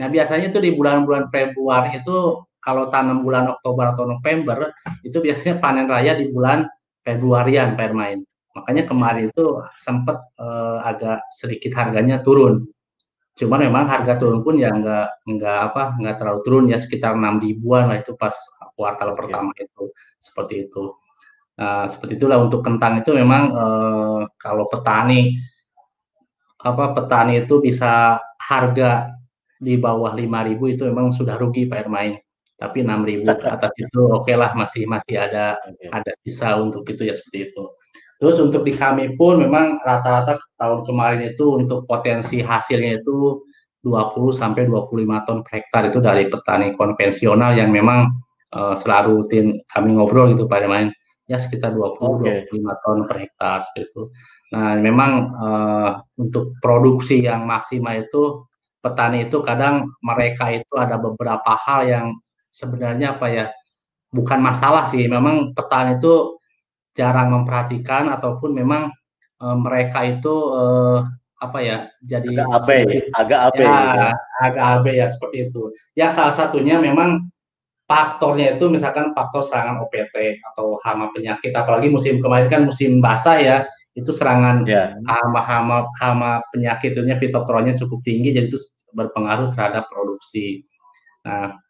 Nah 0.00 0.06
biasanya 0.08 0.54
itu 0.54 0.62
di 0.62 0.70
bulan-bulan 0.72 1.28
Februari 1.28 2.00
itu 2.00 2.40
kalau 2.64 2.88
tanam 2.88 3.20
bulan 3.20 3.50
Oktober 3.52 3.92
atau 3.92 4.08
November 4.08 4.72
itu 5.04 5.20
biasanya 5.20 5.60
panen 5.60 5.84
raya 5.90 6.16
di 6.16 6.32
bulan 6.32 6.64
Februarian 7.04 7.76
permain. 7.76 8.24
Makanya 8.54 8.88
kemarin 8.88 9.28
itu 9.28 9.60
sempat 9.76 10.16
uh, 10.40 10.80
agak 10.86 11.20
sedikit 11.34 11.74
harganya 11.76 12.22
turun. 12.24 12.64
Cuman 13.34 13.66
memang 13.66 13.84
harga 13.90 14.14
turun 14.14 14.40
pun 14.46 14.54
ya 14.54 14.70
nggak 14.70 15.26
nggak 15.26 15.58
apa 15.72 15.82
nggak 15.98 16.16
terlalu 16.22 16.40
turun 16.46 16.64
ya 16.70 16.78
sekitar 16.78 17.18
enam 17.18 17.42
ribuan 17.42 17.90
lah 17.90 17.98
itu 17.98 18.14
pas 18.14 18.34
kuartal 18.78 19.18
pertama 19.18 19.50
itu 19.58 19.90
seperti 20.22 20.70
itu. 20.70 20.94
Nah, 21.58 21.86
seperti 21.86 22.18
itulah 22.18 22.38
untuk 22.42 22.62
kentang 22.66 23.02
itu 23.02 23.10
memang 23.14 23.42
eh, 23.54 24.20
kalau 24.38 24.66
petani 24.70 25.38
apa 26.62 26.84
petani 26.96 27.44
itu 27.44 27.60
bisa 27.62 28.18
harga 28.40 29.12
di 29.58 29.74
bawah 29.78 30.12
lima 30.14 30.42
ribu 30.46 30.70
itu 30.72 30.86
memang 30.90 31.10
sudah 31.14 31.36
rugi 31.38 31.66
Pak 31.70 31.78
Ermain. 31.86 32.14
Tapi 32.54 32.86
enam 32.86 33.02
ribu 33.02 33.26
ke 33.34 33.48
atas 33.50 33.72
itu 33.78 33.98
oke 33.98 34.30
okay 34.30 34.36
lah 34.38 34.54
masih 34.54 34.86
masih 34.86 35.18
ada 35.18 35.58
ada 35.90 36.12
sisa 36.22 36.54
untuk 36.58 36.86
itu 36.86 37.02
ya 37.06 37.14
seperti 37.18 37.50
itu. 37.50 37.62
Terus 38.20 38.36
untuk 38.40 38.62
di 38.62 38.72
kami 38.72 39.18
pun 39.18 39.42
memang 39.42 39.82
rata-rata 39.82 40.38
tahun 40.54 40.80
kemarin 40.86 41.34
itu 41.34 41.58
untuk 41.58 41.84
potensi 41.84 42.40
hasilnya 42.40 43.02
itu 43.02 43.42
20 43.84 44.32
sampai 44.32 44.64
25 44.64 45.26
ton 45.28 45.38
per 45.44 45.52
hektar 45.60 45.82
itu 45.92 45.98
dari 46.00 46.24
petani 46.32 46.72
konvensional 46.72 47.52
yang 47.52 47.68
memang 47.68 48.08
uh, 48.56 48.72
selalu 48.72 49.20
rutin 49.20 49.60
kami 49.68 49.92
ngobrol 49.92 50.32
gitu 50.32 50.48
Pak 50.48 50.64
Main 50.64 50.88
ya 51.28 51.40
sekitar 51.40 51.72
20 51.72 52.00
okay. 52.24 52.48
25 52.52 52.82
ton 52.84 52.98
per 53.08 53.16
hektar 53.20 53.60
itu. 53.76 54.12
Nah, 54.52 54.76
memang 54.78 55.12
uh, 55.34 55.90
untuk 56.20 56.56
produksi 56.60 57.24
yang 57.24 57.48
maksimal 57.48 57.96
itu 57.96 58.44
petani 58.84 59.24
itu 59.24 59.40
kadang 59.40 59.88
mereka 60.04 60.52
itu 60.52 60.74
ada 60.76 61.00
beberapa 61.00 61.56
hal 61.64 61.88
yang 61.88 62.06
sebenarnya 62.52 63.16
apa 63.16 63.26
ya 63.32 63.46
bukan 64.12 64.40
masalah 64.44 64.84
sih. 64.84 65.08
Memang 65.08 65.56
petani 65.56 65.96
itu 65.96 66.36
jarang 66.94 67.34
memperhatikan 67.34 68.08
ataupun 68.14 68.54
memang 68.54 68.88
uh, 69.42 69.56
mereka 69.58 70.06
itu 70.06 70.34
uh, 70.54 71.02
apa 71.42 71.58
ya 71.60 71.78
jadi 72.00 72.40
agak 72.40 72.48
abe 72.56 72.78
agak 73.12 73.40
abe 73.52 73.62
ya, 73.62 73.74
gitu. 73.76 74.06
agak 74.40 74.64
abe 74.64 74.92
ya 74.96 75.06
seperti 75.10 75.36
itu 75.50 75.62
ya 75.92 76.06
salah 76.14 76.32
satunya 76.32 76.80
memang 76.80 77.28
faktornya 77.84 78.56
itu 78.56 78.72
misalkan 78.72 79.12
faktor 79.12 79.44
serangan 79.44 79.84
OPT 79.84 80.40
atau 80.40 80.80
hama 80.80 81.12
penyakit 81.12 81.52
apalagi 81.52 81.92
musim 81.92 82.16
kemarin 82.24 82.48
kan 82.48 82.64
musim 82.64 83.04
basah 83.04 83.36
ya 83.36 83.56
itu 83.94 84.10
serangan 84.10 84.64
ya. 84.64 84.96
hama 85.04 85.40
hama 85.44 85.76
hama 86.00 86.40
penyakit 86.50 86.96
itu 86.96 87.04
fitokronnya 87.04 87.76
cukup 87.76 88.00
tinggi 88.02 88.32
jadi 88.32 88.48
itu 88.48 88.58
berpengaruh 88.96 89.52
terhadap 89.52 89.86
produksi 89.92 90.64
nah 91.22 91.60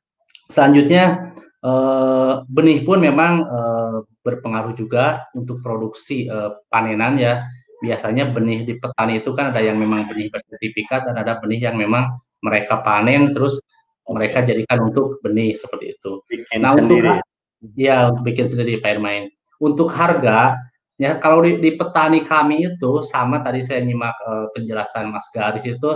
selanjutnya 0.48 1.34
eh, 1.66 2.32
benih 2.46 2.86
pun 2.86 3.02
memang 3.02 3.32
eh, 3.42 3.98
berpengaruh 4.24 4.72
juga 4.74 5.28
untuk 5.36 5.60
produksi 5.60 6.26
eh, 6.26 6.50
panenan 6.72 7.20
ya 7.20 7.44
biasanya 7.84 8.32
benih 8.32 8.64
di 8.64 8.80
petani 8.80 9.20
itu 9.20 9.36
kan 9.36 9.52
ada 9.52 9.60
yang 9.60 9.76
memang 9.76 10.08
benih 10.08 10.32
bersertifikat 10.32 11.04
dan 11.04 11.20
ada 11.20 11.36
benih 11.36 11.68
yang 11.68 11.76
memang 11.76 12.16
mereka 12.40 12.80
panen 12.80 13.36
terus 13.36 13.60
mereka 14.08 14.44
jadikan 14.44 14.88
untuk 14.88 15.20
benih 15.20 15.52
seperti 15.56 15.96
itu. 15.96 16.20
Bikin 16.28 16.60
nah 16.60 16.76
sendiri. 16.76 17.20
untuk 17.20 17.76
ya 17.76 18.12
untuk 18.12 18.24
bikin 18.24 18.46
sendiri 18.48 18.80
Pak 18.80 19.00
Irmain. 19.00 19.28
Untuk 19.60 19.88
harga 19.92 20.56
ya 21.00 21.16
kalau 21.20 21.44
di, 21.44 21.60
di 21.60 21.76
petani 21.76 22.24
kami 22.24 22.68
itu 22.68 23.04
sama 23.04 23.40
tadi 23.44 23.60
saya 23.64 23.84
nyimak 23.84 24.16
uh, 24.24 24.46
penjelasan 24.56 25.10
Mas 25.10 25.26
Garis 25.32 25.64
itu 25.66 25.90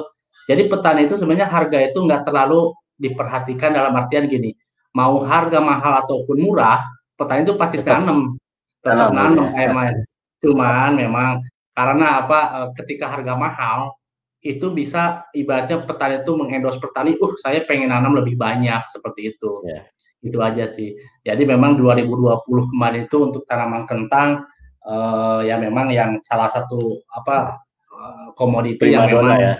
jadi 0.48 0.66
petani 0.66 1.06
itu 1.06 1.14
sebenarnya 1.14 1.46
harga 1.46 1.78
itu 1.84 1.98
nggak 2.02 2.26
terlalu 2.26 2.74
diperhatikan 2.98 3.76
dalam 3.76 3.94
artian 3.94 4.26
gini 4.26 4.50
mau 4.90 5.22
harga 5.22 5.62
mahal 5.62 6.02
ataupun 6.02 6.42
murah 6.42 6.82
petani 7.18 7.42
itu 7.42 7.54
pasti 7.58 7.82
tanam 7.82 8.38
tetap 8.78 9.10
nanam 9.10 9.50
ya. 9.52 9.68
Irmain. 9.68 9.94
Cuman 10.38 10.94
memang 10.94 11.42
karena 11.74 12.22
apa 12.22 12.40
eh, 12.54 12.68
ketika 12.78 13.10
harga 13.10 13.34
mahal 13.34 13.98
itu 14.38 14.70
bisa 14.70 15.26
ibaratnya 15.34 15.82
petani 15.82 16.22
itu 16.22 16.32
mengendos 16.38 16.78
petani, 16.78 17.18
uh 17.18 17.34
saya 17.42 17.66
pengen 17.66 17.90
nanam 17.90 18.14
lebih 18.14 18.38
banyak 18.38 18.86
seperti 18.94 19.34
itu. 19.34 19.66
Yeah. 19.66 19.84
Itu 20.22 20.38
aja 20.38 20.70
sih. 20.70 20.94
Jadi 21.26 21.42
memang 21.42 21.74
2020 21.74 22.46
kemarin 22.70 23.10
itu 23.10 23.18
untuk 23.18 23.42
tanaman 23.50 23.82
kentang 23.90 24.46
uh, 24.86 25.42
ya 25.42 25.58
memang 25.58 25.90
yang 25.90 26.22
salah 26.22 26.46
satu 26.46 27.02
apa 27.10 27.58
uh, 27.90 28.26
komoditi 28.38 28.94
yang 28.94 29.10
memang 29.10 29.38
ya. 29.38 29.54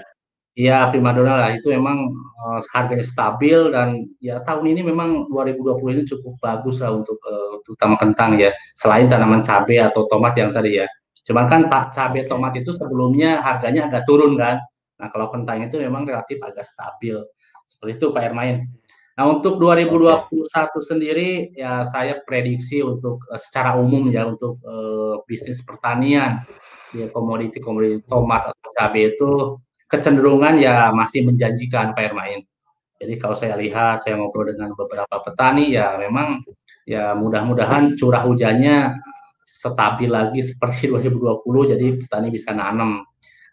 Iya 0.59 0.91
primadona 0.91 1.39
lah 1.39 1.51
itu 1.55 1.71
memang 1.71 2.11
uh, 2.43 2.59
harganya 2.75 3.07
stabil 3.07 3.71
dan 3.71 4.11
ya 4.19 4.43
tahun 4.43 4.75
ini 4.75 4.91
memang 4.91 5.31
2020 5.31 5.95
ini 5.95 6.03
cukup 6.03 6.35
bagus 6.43 6.83
lah 6.83 6.99
untuk 6.99 7.15
uh, 7.31 7.63
terutama 7.63 7.95
kentang 7.95 8.35
ya 8.43 8.51
selain 8.75 9.07
tanaman 9.07 9.47
cabai 9.47 9.79
atau 9.79 10.03
tomat 10.11 10.35
yang 10.35 10.51
tadi 10.51 10.83
ya 10.83 10.87
Cuman 11.29 11.45
kan 11.45 11.69
pak 11.69 11.93
cabai 11.93 12.25
tomat 12.25 12.57
itu 12.57 12.73
sebelumnya 12.73 13.45
harganya 13.45 13.93
agak 13.93 14.09
turun 14.09 14.41
kan. 14.41 14.57
Nah 14.97 15.13
kalau 15.13 15.29
kentang 15.29 15.61
itu 15.61 15.77
memang 15.77 16.09
relatif 16.09 16.41
agak 16.41 16.65
stabil. 16.65 17.21
Seperti 17.69 18.01
itu 18.01 18.07
Pak 18.17 18.33
Ermain. 18.33 18.65
Nah 19.13 19.25
untuk 19.29 19.61
2021 19.61 20.25
okay. 20.25 20.81
sendiri 20.81 21.29
ya 21.53 21.85
saya 21.85 22.25
prediksi 22.25 22.81
untuk 22.81 23.21
uh, 23.29 23.37
secara 23.37 23.77
umum 23.77 24.09
ya 24.09 24.25
untuk 24.25 24.57
uh, 24.65 25.21
bisnis 25.29 25.61
pertanian 25.61 26.49
ya 26.97 27.13
komoditi-komoditi 27.13 28.09
tomat 28.09 28.49
atau 28.49 28.71
cabai 28.73 29.13
itu 29.13 29.61
kecenderungan 29.89 30.61
ya 30.61 30.93
masih 30.93 31.25
menjanjikan 31.25 31.97
Pak 31.97 32.13
Ermain. 32.13 32.45
Jadi 32.99 33.15
kalau 33.17 33.35
saya 33.39 33.55
lihat 33.57 34.05
saya 34.05 34.19
ngobrol 34.19 34.53
dengan 34.53 34.75
beberapa 34.75 35.23
petani 35.23 35.73
ya 35.73 35.97
memang 35.97 36.43
ya 36.85 37.15
mudah-mudahan 37.15 37.95
curah 37.95 38.27
hujannya 38.27 38.99
stabil 39.49 40.11
lagi 40.13 40.45
seperti 40.45 40.87
2020 40.93 41.73
jadi 41.73 41.87
petani 42.05 42.29
bisa 42.29 42.53
nanam 42.53 43.07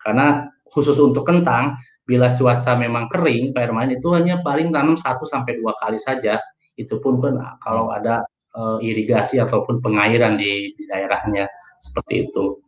karena 0.04 0.50
khusus 0.68 0.98
untuk 1.00 1.24
kentang 1.24 1.80
bila 2.06 2.38
cuaca 2.38 2.78
memang 2.78 3.10
kering 3.10 3.56
Pak 3.56 3.62
Herman 3.66 3.96
itu 3.96 4.14
hanya 4.14 4.44
paling 4.46 4.70
tanam 4.70 4.94
1 4.94 5.04
sampai 5.26 5.58
dua 5.58 5.74
kali 5.82 5.98
saja 5.98 6.38
itu 6.78 7.00
pun 7.02 7.18
kan 7.24 7.58
kalau 7.64 7.90
ada 7.90 8.22
uh, 8.54 8.78
irigasi 8.84 9.40
ataupun 9.42 9.82
pengairan 9.82 10.36
di, 10.38 10.76
di 10.76 10.84
daerahnya 10.86 11.48
seperti 11.82 12.30
itu. 12.30 12.65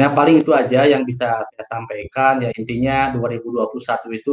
Ya 0.00 0.10
paling 0.12 0.42
itu 0.42 0.50
aja 0.50 0.84
yang 0.84 1.02
bisa 1.06 1.40
saya 1.42 1.64
sampaikan. 1.66 2.42
Ya 2.42 2.50
intinya 2.56 3.12
2021 3.14 4.18
itu 4.18 4.32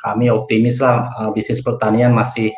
kami 0.00 0.30
optimis 0.30 0.78
lah 0.78 1.08
uh, 1.18 1.30
bisnis 1.34 1.64
pertanian 1.64 2.14
masih 2.14 2.52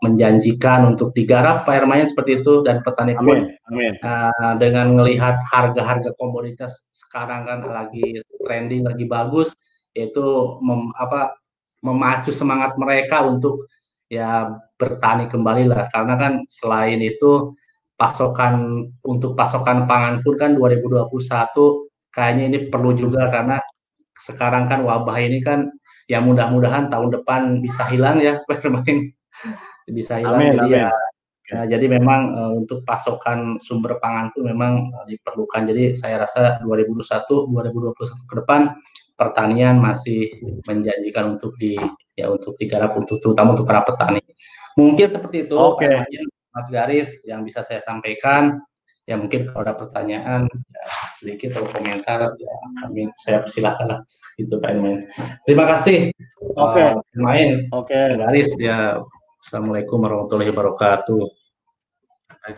menjanjikan 0.00 0.88
untuk 0.88 1.12
digarap 1.12 1.68
Pak 1.68 1.76
Hermain 1.76 2.08
seperti 2.08 2.40
itu 2.40 2.64
dan 2.64 2.80
petani 2.80 3.12
pun 3.16 3.52
amin, 3.68 3.92
Uh, 4.00 4.56
dengan 4.56 4.96
melihat 4.96 5.36
harga-harga 5.44 6.16
komoditas 6.16 6.80
sekarang 6.96 7.44
kan 7.44 7.60
lagi 7.68 8.24
trending 8.40 8.88
lagi 8.88 9.04
bagus 9.04 9.52
yaitu 9.92 10.56
mem, 10.64 10.88
apa 10.96 11.36
memacu 11.84 12.32
semangat 12.32 12.80
mereka 12.80 13.20
untuk 13.28 13.68
ya 14.08 14.56
bertani 14.80 15.28
kembali 15.28 15.68
lah. 15.68 15.86
Karena 15.92 16.16
kan 16.16 16.32
selain 16.48 17.04
itu 17.04 17.52
pasokan 18.00 18.88
untuk 19.04 19.36
pasokan 19.36 19.84
pangan 19.84 20.24
pun 20.24 20.40
kan 20.40 20.56
2021 20.56 21.04
kayaknya 22.08 22.44
ini 22.48 22.58
perlu 22.72 22.96
juga 22.96 23.28
karena 23.28 23.60
sekarang 24.16 24.72
kan 24.72 24.80
wabah 24.80 25.20
ini 25.20 25.44
kan 25.44 25.68
ya 26.08 26.24
mudah-mudahan 26.24 26.88
tahun 26.88 27.20
depan 27.20 27.60
bisa 27.60 27.84
hilang 27.92 28.24
ya 28.24 28.40
Pak 28.48 28.64
Hermain 28.64 29.12
bisa 29.84 30.16
hilang. 30.16 30.40
Amin, 30.40 30.56
jadi 30.56 30.64
amin. 30.64 30.82
ya 30.88 30.90
Ya, 31.50 31.66
jadi 31.66 31.90
memang 31.90 32.30
uh, 32.30 32.52
untuk 32.62 32.86
pasokan 32.86 33.58
sumber 33.58 33.98
pangan 33.98 34.30
itu 34.30 34.46
memang 34.46 34.94
uh, 34.94 35.02
diperlukan. 35.02 35.66
Jadi 35.66 35.98
saya 35.98 36.22
rasa 36.22 36.62
2021 36.62 37.50
2021 37.50 38.30
ke 38.30 38.34
depan 38.38 38.70
pertanian 39.18 39.82
masih 39.82 40.30
menjanjikan 40.70 41.34
untuk 41.34 41.58
di 41.58 41.74
ya 42.14 42.30
untuk 42.30 42.54
digarap 42.54 42.94
untuk 42.94 43.18
terutama 43.18 43.58
untuk 43.58 43.66
para 43.66 43.82
petani. 43.82 44.22
Mungkin 44.78 45.10
seperti 45.10 45.50
itu 45.50 45.58
Oke. 45.58 45.90
Okay. 45.90 46.39
Mas 46.50 46.66
Garis 46.68 47.08
yang 47.26 47.46
bisa 47.46 47.62
saya 47.62 47.82
sampaikan. 47.82 48.58
Ya 49.08 49.18
mungkin 49.18 49.50
kalau 49.50 49.66
ada 49.66 49.74
pertanyaan 49.74 50.46
ya, 50.46 50.84
sedikit 51.18 51.58
atau 51.58 51.66
komentar 51.74 52.30
ya 52.38 52.54
kami 52.84 53.10
saya 53.18 53.42
persilahkan 53.42 53.86
lah 53.90 54.00
itu 54.38 54.54
Pak 54.54 54.70
Terima 55.48 55.64
kasih. 55.66 56.14
Oke. 56.54 56.78
Okay. 56.78 56.88
Uh, 56.94 57.18
main. 57.18 57.50
Oke. 57.74 57.90
Okay. 57.90 58.14
Garis 58.14 58.50
ya 58.60 59.02
Assalamualaikum 59.40 60.04
warahmatullahi 60.04 60.52
wabarakatuh. 60.52 61.24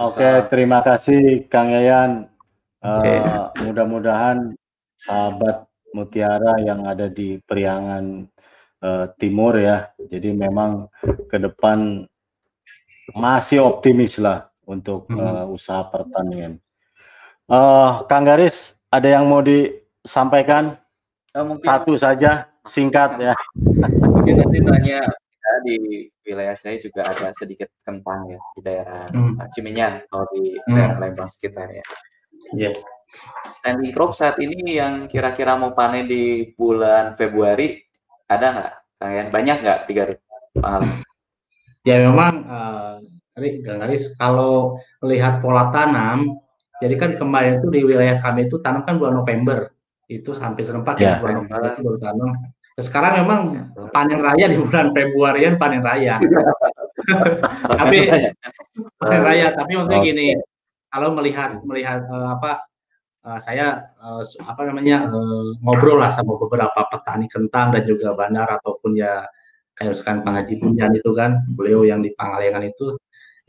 Oke, 0.03 0.30
terima 0.51 0.82
kasih 0.82 1.47
Kang 1.47 1.70
Yayan. 1.70 2.26
Okay. 2.82 3.22
Uh, 3.22 3.55
mudah-mudahan 3.62 4.59
sahabat 5.07 5.70
Mutiara 5.95 6.59
yang 6.59 6.82
ada 6.82 7.07
di 7.07 7.38
Priangan 7.38 8.26
uh, 8.82 9.07
Timur 9.14 9.62
ya. 9.62 9.95
Jadi 9.95 10.34
memang 10.34 10.90
ke 11.30 11.38
depan 11.38 12.03
masih 13.16 13.62
optimis 13.62 14.16
lah 14.20 14.50
untuk 14.64 15.08
uh, 15.12 15.44
usaha 15.48 15.84
pertanian. 15.88 16.58
Uh, 17.50 18.06
Kang 18.08 18.24
Garis, 18.24 18.72
ada 18.88 19.08
yang 19.08 19.28
mau 19.28 19.44
disampaikan? 19.44 20.78
Uh, 21.32 21.44
mungkin, 21.44 21.66
Satu 21.66 21.92
saja, 21.98 22.48
singkat 22.68 23.18
ya. 23.20 23.34
Mungkin 24.02 24.38
nanti 24.38 24.58
tanya 24.62 25.00
di 25.62 26.10
wilayah 26.26 26.56
saya 26.58 26.76
juga 26.82 27.06
ada 27.06 27.30
sedikit 27.34 27.70
kentang 27.86 28.26
ya 28.30 28.40
di 28.58 28.60
daerah 28.62 29.06
hmm. 29.10 29.38
Cimenyan 29.54 30.02
kalau 30.10 30.26
di 30.34 30.58
hmm. 30.58 30.74
daerah 30.74 30.96
Lembang 30.98 31.30
sekitar 31.30 31.70
ya. 31.70 31.84
Yeah. 32.52 32.76
Standing 33.60 33.92
crop 33.92 34.16
saat 34.16 34.40
ini 34.40 34.80
yang 34.80 35.06
kira-kira 35.06 35.54
mau 35.56 35.76
panen 35.76 36.08
di 36.08 36.52
bulan 36.56 37.14
Februari 37.14 37.80
ada 38.26 38.46
nggak? 38.52 38.72
Kalian 39.02 39.28
banyak 39.28 39.56
nggak 39.60 39.80
tiga 39.90 40.02
pengalaman? 40.56 41.04
Ya 41.82 41.98
memang 41.98 42.46
uh, 42.46 43.02
Garis 43.38 44.14
kalau 44.20 44.78
melihat 45.02 45.42
pola 45.42 45.72
tanam, 45.74 46.38
jadi 46.78 46.94
kan 46.94 47.10
kemarin 47.18 47.58
itu 47.58 47.68
di 47.72 47.80
wilayah 47.82 48.22
kami 48.22 48.46
itu 48.46 48.62
tanam 48.62 48.86
kan 48.86 49.00
bulan 49.00 49.18
November. 49.18 49.72
Itu 50.06 50.36
sampai 50.36 50.62
serempak 50.62 51.00
yeah. 51.00 51.16
ya. 51.16 51.20
bulan 51.22 51.34
November 51.42 51.74
itu 51.74 51.80
baru 51.82 51.98
tanam. 51.98 52.30
Sekarang 52.78 53.12
memang 53.24 53.40
panen 53.92 54.20
raya 54.20 54.46
di 54.48 54.56
bulan 54.56 54.94
Februarian 54.94 55.58
panen 55.58 55.82
raya. 55.82 56.16
tapi 57.80 57.98
panen 59.00 59.20
raya, 59.24 59.46
tapi 59.56 59.72
maksudnya 59.76 60.00
gini, 60.00 60.26
kalau 60.92 61.16
melihat 61.16 61.58
melihat 61.64 62.04
uh, 62.08 62.36
apa 62.36 62.62
uh, 63.26 63.40
saya 63.40 63.90
uh, 63.98 64.22
apa 64.44 64.62
namanya 64.68 65.08
uh, 65.08 65.56
ngobrol 65.64 65.98
lah 65.98 66.12
sama 66.12 66.36
beberapa 66.36 66.84
petani 66.92 67.26
kentang 67.32 67.72
dan 67.72 67.82
juga 67.88 68.12
bandar 68.12 68.60
ataupun 68.60 68.98
ya 68.98 69.24
kayak 69.76 69.98
Pak 70.04 70.32
Haji 70.32 70.54
Bunyan 70.60 70.92
itu 70.92 71.10
kan 71.16 71.40
beliau 71.56 71.82
yang 71.82 72.04
di 72.04 72.12
Pangalengan 72.14 72.68
itu 72.68 72.96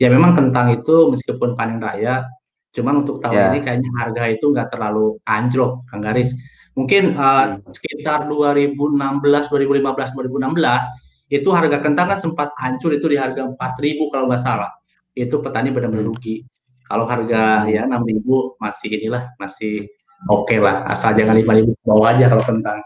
ya 0.00 0.10
memang 0.10 0.34
kentang 0.34 0.74
itu 0.74 1.12
meskipun 1.12 1.54
panen 1.54 1.78
raya 1.78 2.26
cuman 2.74 3.06
untuk 3.06 3.22
tahun 3.22 3.38
yeah. 3.38 3.50
ini 3.54 3.60
kayaknya 3.62 3.90
harga 3.94 4.22
itu 4.34 4.50
nggak 4.50 4.68
terlalu 4.74 5.14
anjlok 5.30 5.86
Kang 5.86 6.02
Garis. 6.02 6.34
Mungkin 6.74 7.14
uh, 7.14 7.62
sekitar 7.70 8.26
2016 8.26 8.74
2015 8.74 9.54
2016 9.54 11.30
itu 11.30 11.48
harga 11.54 11.78
kentang 11.78 12.06
kan 12.10 12.18
sempat 12.18 12.50
hancur 12.58 12.90
itu 12.90 13.06
di 13.06 13.14
harga 13.14 13.46
4000 13.46 14.10
kalau 14.10 14.26
nggak 14.26 14.42
salah. 14.42 14.74
Itu 15.14 15.38
petani 15.38 15.70
benar-benar 15.70 16.02
hmm. 16.02 16.10
rugi. 16.10 16.42
Kalau 16.90 17.06
harga 17.06 17.70
ya 17.70 17.86
6000 17.86 18.58
masih 18.58 18.88
inilah 18.90 19.22
masih 19.38 19.86
oke 20.26 20.50
okay 20.50 20.58
lah. 20.58 20.82
Asal 20.90 21.14
jangan 21.14 21.38
5000 21.38 21.78
bawah 21.86 22.10
aja 22.10 22.26
kalau 22.26 22.42
kentang 22.42 22.82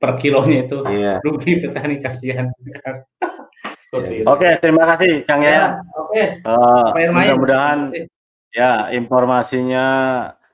per 0.00 0.16
kilonya 0.16 0.64
itu 0.64 0.78
yeah. 0.88 1.20
rugi 1.20 1.60
petani 1.60 2.00
kasihan 2.00 2.48
Oke, 3.90 4.22
okay, 4.22 4.54
terima 4.62 4.86
kasih 4.86 5.26
Kang 5.26 5.42
ya. 5.42 5.50
ya 5.50 5.66
Oke. 5.98 6.14
Okay. 6.14 6.46
Uh, 6.46 7.10
mudah-mudahan 7.10 7.90
ya 8.54 8.86
informasinya 8.94 9.86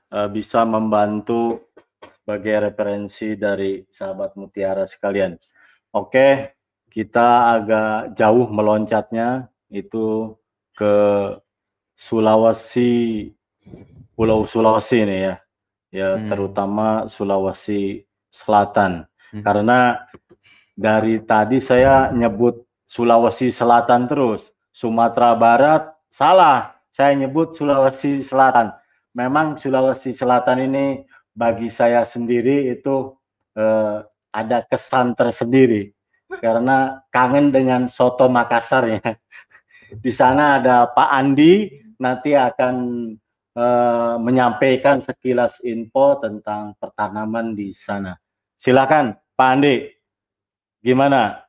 uh, 0.09 0.29
bisa 0.33 0.65
membantu 0.65 1.69
sebagai 2.01 2.73
referensi 2.73 3.37
dari 3.37 3.85
sahabat 3.93 4.41
mutiara 4.41 4.89
sekalian. 4.89 5.37
Oke, 5.93 6.57
kita 6.89 7.61
agak 7.61 8.17
jauh 8.17 8.49
meloncatnya 8.49 9.53
itu 9.69 10.33
ke 10.73 10.97
Sulawesi, 11.93 13.29
Pulau 14.17 14.49
Sulawesi 14.49 15.05
ini 15.05 15.29
ya, 15.29 15.37
ya 15.93 16.09
hmm. 16.17 16.29
terutama 16.33 17.05
Sulawesi 17.13 18.01
Selatan. 18.33 19.05
Hmm. 19.33 19.43
Karena 19.43 20.07
dari 20.77 21.23
tadi 21.25 21.59
saya 21.59 22.13
nyebut 22.13 22.67
Sulawesi 22.87 23.51
Selatan 23.51 24.07
terus. 24.07 24.47
Sumatera 24.71 25.33
Barat 25.35 25.83
salah. 26.13 26.77
Saya 26.93 27.17
nyebut 27.17 27.57
Sulawesi 27.57 28.23
Selatan. 28.23 28.73
Memang 29.17 29.57
Sulawesi 29.57 30.13
Selatan 30.13 30.61
ini 30.69 31.03
bagi 31.37 31.69
saya 31.69 32.05
sendiri 32.05 32.73
itu 32.73 33.13
eh, 33.57 34.01
ada 34.33 34.59
kesan 34.69 35.17
tersendiri 35.17 35.93
karena 36.41 37.01
kangen 37.09 37.53
dengan 37.53 37.89
soto 37.89 38.29
Makassar 38.29 38.85
ya. 38.89 39.01
Di 40.05 40.13
sana 40.13 40.61
ada 40.61 40.89
Pak 40.91 41.11
Andi 41.13 41.69
nanti 41.97 42.37
akan 42.37 42.75
eh, 43.57 44.15
menyampaikan 44.21 45.01
sekilas 45.01 45.61
info 45.65 46.21
tentang 46.21 46.77
pertanaman 46.77 47.57
di 47.57 47.73
sana. 47.73 48.13
Silakan 48.67 49.15
Pak 49.39 49.47
Andi. 49.47 49.95
Gimana? 50.83 51.47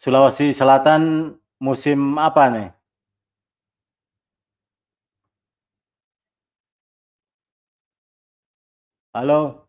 Sulawesi 0.00 0.56
Selatan 0.56 1.36
musim 1.60 2.16
apa 2.16 2.48
nih? 2.48 2.68
Halo. 9.12 9.68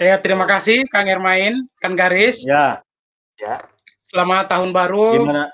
Ya, 0.00 0.16
terima 0.16 0.48
kasih 0.48 0.88
Kang 0.88 1.04
Ermain, 1.04 1.68
Kang 1.84 1.92
Garis. 1.92 2.48
Ya. 2.48 2.80
Ya. 3.36 3.60
Selamat 4.08 4.48
tahun 4.48 4.72
baru. 4.72 5.20
Gimana? 5.20 5.52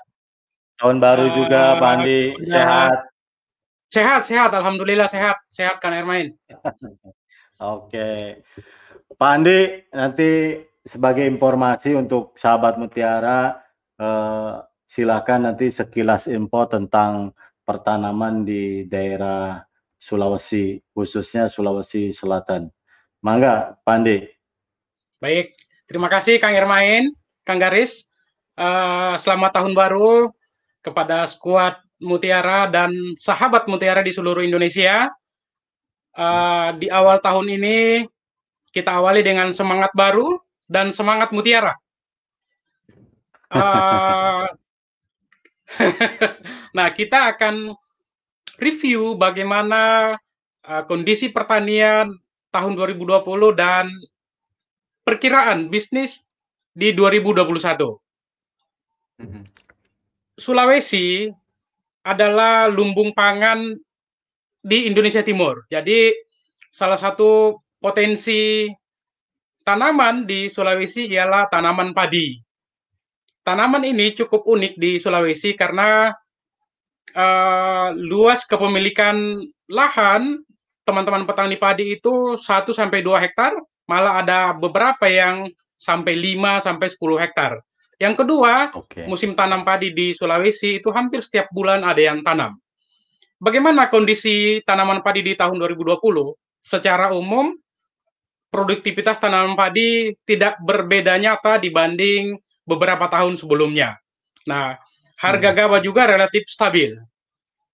Tahun 0.79 0.95
baru 0.95 1.27
uh, 1.27 1.33
juga 1.35 1.75
Pak 1.75 1.91
Andi, 1.91 2.39
sehat. 2.47 3.10
Sehat, 3.91 4.23
sehat, 4.23 4.55
alhamdulillah 4.55 5.11
sehat, 5.11 5.43
sehat 5.51 5.83
Kang 5.83 5.91
Ermain. 5.91 6.31
Oke. 7.59 8.39
Pak 9.19 9.31
Andi, 9.35 9.83
nanti 9.91 10.63
sebagai 10.87 11.27
informasi 11.27 11.99
untuk 11.99 12.31
sahabat 12.39 12.79
Mutiara, 12.79 13.59
eh, 13.99 14.63
silakan 14.87 15.51
nanti 15.51 15.75
sekilas 15.75 16.31
info 16.31 16.71
tentang 16.71 17.35
pertanaman 17.67 18.47
di 18.47 18.87
daerah 18.87 19.59
Sulawesi, 19.99 20.79
khususnya 20.95 21.51
Sulawesi 21.51 22.15
Selatan. 22.15 22.71
Mangga, 23.19 23.75
Pak 23.83 23.91
Andi. 23.91 24.23
Baik, 25.19 25.51
terima 25.83 26.07
kasih 26.07 26.39
Kang 26.39 26.55
Irmain, 26.55 27.11
Kang 27.43 27.59
Garis. 27.59 28.07
Uh, 28.55 29.19
selamat 29.19 29.51
tahun 29.51 29.75
baru 29.75 30.31
kepada 30.79 31.27
skuad 31.27 31.75
Mutiara 32.01 32.67
dan 32.67 32.91
sahabat 33.15 33.69
Mutiara 33.69 34.01
di 34.01 34.11
seluruh 34.11 34.41
Indonesia. 34.43 35.07
Uh, 36.11 36.75
di 36.75 36.91
awal 36.91 37.23
tahun 37.23 37.47
ini 37.55 38.03
kita 38.75 38.99
awali 38.99 39.23
dengan 39.23 39.51
semangat 39.55 39.95
baru 39.95 40.39
dan 40.71 40.95
semangat 40.95 41.35
mutiara. 41.35 41.75
Uh, 43.51 44.47
nah, 46.77 46.87
kita 46.91 47.35
akan 47.35 47.75
review 48.59 49.19
bagaimana 49.19 50.15
uh, 50.63 50.83
kondisi 50.87 51.31
pertanian 51.31 52.15
tahun 52.51 52.73
2020 52.79 53.19
dan 53.55 53.91
perkiraan 55.03 55.67
bisnis 55.67 56.23
di 56.71 56.95
2021. 56.95 57.59
Mm-hmm. 59.19 59.43
Sulawesi 60.39 61.27
adalah 62.01 62.69
lumbung 62.69 63.13
pangan 63.13 63.77
di 64.61 64.85
Indonesia 64.89 65.25
Timur. 65.25 65.65
Jadi 65.69 66.13
salah 66.69 66.97
satu 66.97 67.57
potensi 67.81 68.69
tanaman 69.65 70.25
di 70.25 70.49
Sulawesi 70.49 71.09
ialah 71.09 71.49
tanaman 71.49 71.93
padi. 71.93 72.37
Tanaman 73.41 73.81
ini 73.85 74.13
cukup 74.13 74.45
unik 74.45 74.77
di 74.77 75.01
Sulawesi 75.01 75.57
karena 75.57 76.13
uh, 77.17 77.89
luas 77.97 78.45
kepemilikan 78.45 79.41
lahan 79.69 80.45
teman-teman 80.85 81.25
petani 81.25 81.57
padi 81.57 81.97
itu 81.97 82.37
1 82.37 82.41
sampai 82.73 83.01
2 83.05 83.23
hektar, 83.23 83.53
malah 83.85 84.21
ada 84.21 84.53
beberapa 84.53 85.05
yang 85.09 85.49
sampai 85.77 86.13
5 86.13 86.61
sampai 86.61 86.87
10 86.89 87.23
hektar. 87.23 87.51
Yang 88.01 88.25
kedua, 88.25 88.73
okay. 88.73 89.05
musim 89.05 89.37
tanam 89.37 89.61
padi 89.61 89.93
di 89.93 90.09
Sulawesi 90.17 90.81
itu 90.81 90.89
hampir 90.89 91.21
setiap 91.21 91.53
bulan 91.53 91.85
ada 91.85 92.01
yang 92.01 92.25
tanam. 92.25 92.57
Bagaimana 93.37 93.93
kondisi 93.93 94.57
tanaman 94.65 95.05
padi 95.05 95.21
di 95.21 95.37
tahun 95.37 95.61
2020? 95.61 96.01
Secara 96.57 97.13
umum, 97.13 97.53
produktivitas 98.49 99.21
tanaman 99.21 99.53
padi 99.53 100.17
tidak 100.25 100.57
berbeda 100.65 101.13
nyata 101.21 101.61
dibanding 101.61 102.41
beberapa 102.65 103.05
tahun 103.05 103.37
sebelumnya. 103.37 104.01
Nah, 104.49 104.81
harga 105.21 105.53
hmm. 105.53 105.57
gabah 105.61 105.81
juga 105.85 106.09
relatif 106.09 106.49
stabil. 106.49 106.97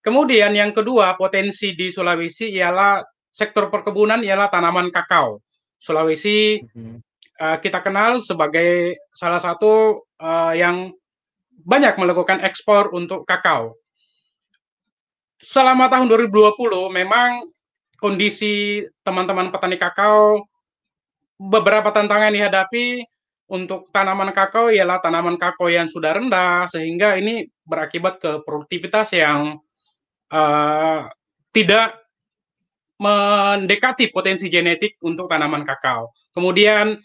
Kemudian 0.03 0.51
yang 0.51 0.75
kedua, 0.75 1.15
potensi 1.15 1.71
di 1.71 1.87
Sulawesi 1.87 2.51
ialah 2.51 2.99
sektor 3.31 3.71
perkebunan 3.71 4.27
ialah 4.27 4.51
tanaman 4.51 4.91
kakao. 4.91 5.39
Sulawesi 5.79 6.59
hmm. 6.59 6.99
uh, 7.39 7.57
kita 7.63 7.79
kenal 7.79 8.19
sebagai 8.19 8.91
salah 9.15 9.39
satu 9.39 10.03
uh, 10.21 10.53
yang 10.53 10.93
banyak 11.63 11.97
melakukan 11.97 12.41
ekspor 12.45 12.93
untuk 12.93 13.25
kakao. 13.25 13.75
Selama 15.41 15.89
tahun 15.89 16.09
2020 16.09 16.57
memang 16.89 17.45
kondisi 17.97 18.81
teman-teman 19.05 19.53
petani 19.53 19.77
kakao 19.77 20.45
beberapa 21.37 21.93
tantangan 21.93 22.33
dihadapi 22.33 23.05
untuk 23.47 23.87
tanaman 23.93 24.33
kakao 24.33 24.73
ialah 24.73 24.99
tanaman 24.99 25.37
kakao 25.39 25.69
yang 25.69 25.87
sudah 25.87 26.17
rendah 26.17 26.67
sehingga 26.67 27.15
ini 27.15 27.47
berakibat 27.63 28.19
ke 28.19 28.43
produktivitas 28.43 29.13
yang 29.15 29.61
uh, 30.33 31.07
tidak 31.53 31.95
mendekati 32.97 34.09
potensi 34.09 34.49
genetik 34.49 34.97
untuk 35.05 35.29
tanaman 35.29 35.61
kakao. 35.61 36.11
Kemudian 36.33 36.97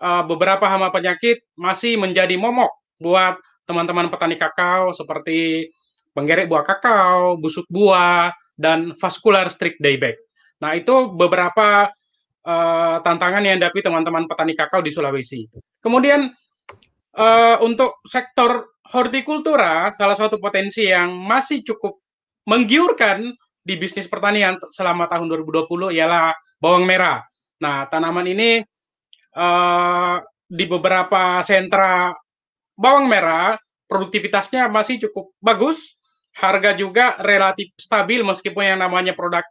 uh, 0.00 0.24
beberapa 0.26 0.66
hama 0.66 0.88
penyakit 0.90 1.44
masih 1.54 2.00
menjadi 2.00 2.34
momok 2.34 2.72
buat 3.00 3.38
teman-teman 3.68 4.10
petani 4.10 4.34
kakao 4.34 4.90
seperti 4.96 5.70
penggerek 6.10 6.50
buah 6.50 6.66
kakao, 6.66 7.38
busuk 7.38 7.64
buah, 7.70 8.34
dan 8.58 8.92
vascular 8.98 9.46
strict 9.48 9.78
dieback. 9.78 10.18
Nah, 10.60 10.74
itu 10.74 11.14
beberapa 11.14 11.88
uh, 12.44 12.96
tantangan 13.00 13.46
yang 13.46 13.62
dihadapi 13.62 13.80
teman-teman 13.80 14.26
petani 14.26 14.52
kakao 14.58 14.82
di 14.82 14.90
Sulawesi. 14.90 15.46
Kemudian 15.80 16.28
uh, 17.16 17.56
untuk 17.62 18.02
sektor 18.04 18.74
hortikultura, 18.90 19.94
salah 19.94 20.18
satu 20.18 20.42
potensi 20.42 20.90
yang 20.90 21.14
masih 21.14 21.62
cukup 21.62 22.02
menggiurkan 22.50 23.30
di 23.62 23.78
bisnis 23.78 24.10
pertanian 24.10 24.58
selama 24.74 25.06
tahun 25.06 25.30
2020 25.46 25.94
ialah 25.94 26.34
bawang 26.58 26.84
merah. 26.84 27.22
Nah, 27.62 27.86
tanaman 27.86 28.26
ini 28.26 28.64
uh, 29.36 30.18
di 30.50 30.64
beberapa 30.66 31.44
sentra 31.46 32.10
bawang 32.74 33.06
merah 33.06 33.54
produktivitasnya 33.86 34.66
masih 34.70 34.98
cukup 35.06 35.34
bagus 35.42 35.98
harga 36.38 36.74
juga 36.78 37.18
relatif 37.22 37.74
stabil 37.74 38.22
meskipun 38.22 38.74
yang 38.74 38.80
namanya 38.82 39.14
produk 39.14 39.42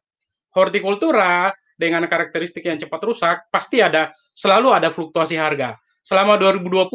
hortikultura 0.56 1.52
dengan 1.80 2.04
karakteristik 2.08 2.68
yang 2.68 2.80
cepat 2.80 3.02
rusak 3.04 3.38
pasti 3.52 3.80
ada 3.80 4.12
selalu 4.36 4.76
ada 4.76 4.92
fluktuasi 4.92 5.40
harga. 5.40 5.80
Selama 6.04 6.36
2020 6.36 6.90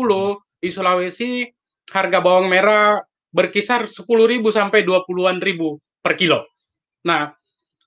di 0.60 0.68
Sulawesi 0.68 1.48
harga 1.92 2.18
bawang 2.20 2.48
merah 2.48 3.00
berkisar 3.32 3.88
10.000 3.88 4.04
sampai 4.48 4.84
20-an 4.84 5.38
ribu 5.40 5.76
per 6.00 6.16
kilo. 6.16 6.44
Nah, 7.04 7.28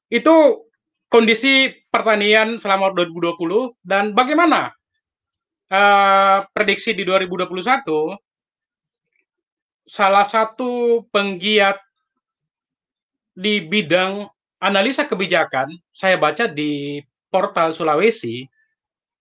itu 0.10 0.66
kondisi 1.10 1.72
pertanian 1.90 2.62
selama 2.62 2.94
2020 2.94 3.74
dan 3.82 4.14
bagaimana 4.14 4.77
uh, 5.72 6.44
prediksi 6.52 6.96
di 6.96 7.04
2021 7.04 7.48
salah 9.88 10.28
satu 10.28 11.04
penggiat 11.10 11.80
di 13.38 13.64
bidang 13.64 14.28
analisa 14.60 15.06
kebijakan, 15.06 15.70
saya 15.94 16.18
baca 16.18 16.50
di 16.50 17.00
portal 17.30 17.72
Sulawesi 17.72 18.44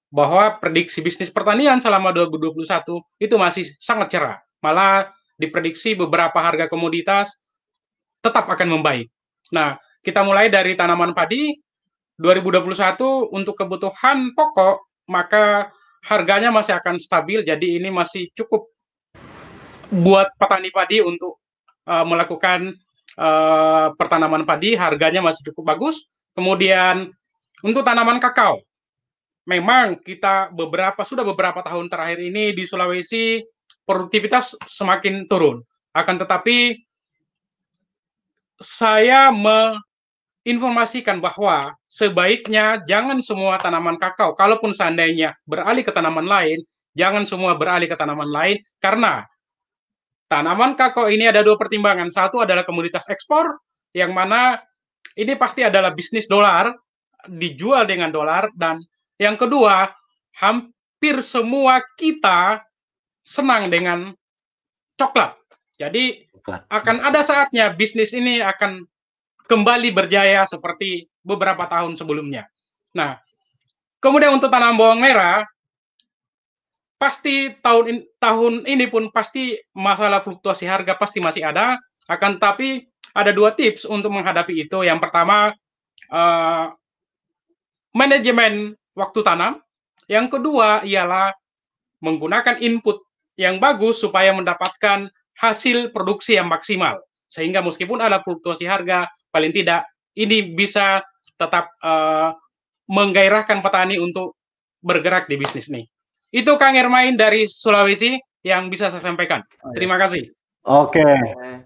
bahwa 0.09 0.57
prediksi 0.59 1.05
bisnis 1.05 1.29
pertanian 1.29 1.79
selama 1.79 2.11
2021 2.11 2.65
itu 3.21 3.35
masih 3.37 3.65
sangat 3.79 4.17
cerah. 4.17 4.39
Malah 4.65 5.13
diprediksi 5.37 5.93
beberapa 5.93 6.41
harga 6.41 6.67
komoditas 6.67 7.31
tetap 8.25 8.49
akan 8.49 8.81
membaik. 8.81 9.13
Nah, 9.53 9.77
kita 10.01 10.25
mulai 10.25 10.49
dari 10.49 10.73
tanaman 10.75 11.13
padi 11.13 11.53
2021 12.17 13.37
untuk 13.37 13.55
kebutuhan 13.61 14.33
pokok 14.33 14.89
maka 15.13 15.69
harganya 16.07 16.55
masih 16.55 16.79
akan 16.79 17.03
stabil 17.03 17.43
jadi 17.43 17.83
ini 17.83 17.91
masih 17.91 18.31
cukup 18.39 18.71
buat 19.91 20.31
petani 20.39 20.71
padi 20.71 21.03
untuk 21.03 21.39
uh, 21.87 22.07
melakukan 22.07 22.75
uh, 23.19 23.95
pertanaman 23.95 24.47
padi 24.47 24.75
harganya 24.75 25.23
masih 25.23 25.53
cukup 25.53 25.77
bagus. 25.77 26.07
Kemudian 26.37 27.11
untuk 27.65 27.87
tanaman 27.87 28.21
kakao, 28.21 28.61
memang 29.49 29.97
kita 30.03 30.53
beberapa 30.53 31.01
sudah 31.01 31.25
beberapa 31.25 31.65
tahun 31.65 31.89
terakhir 31.89 32.21
ini 32.21 32.53
di 32.53 32.69
Sulawesi 32.69 33.41
produktivitas 33.89 34.59
semakin 34.69 35.25
turun. 35.31 35.65
Akan 35.97 36.21
tetapi 36.21 36.77
saya 38.61 39.33
menginformasikan 40.47 41.19
bahwa 41.19 41.75
sebaiknya 41.91 42.87
jangan 42.87 43.19
semua 43.19 43.59
tanaman 43.59 43.99
kakao, 43.99 44.39
kalaupun 44.39 44.71
seandainya 44.71 45.35
beralih 45.43 45.83
ke 45.83 45.91
tanaman 45.91 46.23
lain, 46.23 46.63
jangan 46.95 47.27
semua 47.27 47.59
beralih 47.59 47.91
ke 47.91 47.99
tanaman 47.99 48.31
lain 48.31 48.63
karena 48.79 49.27
Tanaman 50.27 50.75
kakao 50.75 51.07
ini 51.07 51.31
ada 51.31 51.47
dua 51.47 51.55
pertimbangan. 51.55 52.11
Satu 52.11 52.43
adalah 52.43 52.67
komoditas 52.67 53.07
ekspor, 53.07 53.47
yang 53.95 54.11
mana 54.11 54.59
ini 55.15 55.39
pasti 55.39 55.63
adalah 55.63 55.95
bisnis 55.95 56.27
dolar, 56.27 56.75
dijual 57.31 57.87
dengan 57.87 58.11
dolar, 58.11 58.51
dan 58.59 58.83
yang 59.23 59.39
kedua, 59.39 59.87
hampir 60.35 61.23
semua 61.23 61.79
kita 61.95 62.59
senang 63.23 63.71
dengan 63.71 64.11
coklat. 64.99 65.39
Jadi 65.79 66.27
akan 66.75 67.07
ada 67.07 67.23
saatnya 67.23 67.71
bisnis 67.71 68.11
ini 68.11 68.43
akan 68.43 68.83
kembali 69.47 69.95
berjaya 69.95 70.43
seperti 70.45 71.07
beberapa 71.23 71.67
tahun 71.67 71.95
sebelumnya. 71.95 72.47
Nah, 72.93 73.19
kemudian 74.03 74.35
untuk 74.35 74.51
tanam 74.51 74.79
bawang 74.79 75.01
merah, 75.03 75.47
pasti 76.97 77.53
tahun 77.61 77.85
in, 77.87 77.99
tahun 78.19 78.65
ini 78.65 78.89
pun 78.89 79.09
pasti 79.13 79.57
masalah 79.77 80.25
fluktuasi 80.25 80.67
harga 80.67 80.97
pasti 80.97 81.23
masih 81.23 81.47
ada. 81.47 81.79
Akan 82.07 82.39
tapi 82.39 82.87
ada 83.17 83.33
dua 83.33 83.53
tips 83.53 83.89
untuk 83.89 84.13
menghadapi 84.13 84.67
itu. 84.67 84.85
Yang 84.85 85.09
pertama 85.09 85.53
uh, 86.13 86.67
manajemen 87.97 88.77
waktu 88.93 89.21
tanam. 89.25 89.61
Yang 90.07 90.39
kedua 90.39 90.87
ialah 90.87 91.35
menggunakan 91.99 92.63
input 92.63 93.03
yang 93.35 93.59
bagus 93.59 93.99
supaya 93.99 94.31
mendapatkan 94.31 95.11
hasil 95.37 95.93
produksi 95.93 96.39
yang 96.39 96.49
maksimal. 96.49 97.03
Sehingga 97.27 97.63
meskipun 97.63 97.99
ada 97.99 98.23
fluktuasi 98.23 98.65
harga, 98.67 99.11
paling 99.35 99.51
tidak 99.51 99.87
ini 100.17 100.55
bisa 100.57 101.03
tetap 101.37 101.69
uh, 101.85 102.33
menggairahkan 102.89 103.61
petani 103.61 104.01
untuk 104.01 104.39
bergerak 104.81 105.27
di 105.27 105.37
bisnis 105.37 105.69
ini. 105.69 105.85
Itu 106.31 106.57
Kang 106.57 106.79
Ermain 106.79 107.19
dari 107.19 107.47
Sulawesi 107.51 108.19
yang 108.47 108.71
bisa 108.71 108.89
saya 108.89 109.03
sampaikan. 109.03 109.43
Oh, 109.63 109.75
iya. 109.75 109.77
Terima 109.77 109.97
kasih. 109.99 110.23
Oke, 110.67 111.07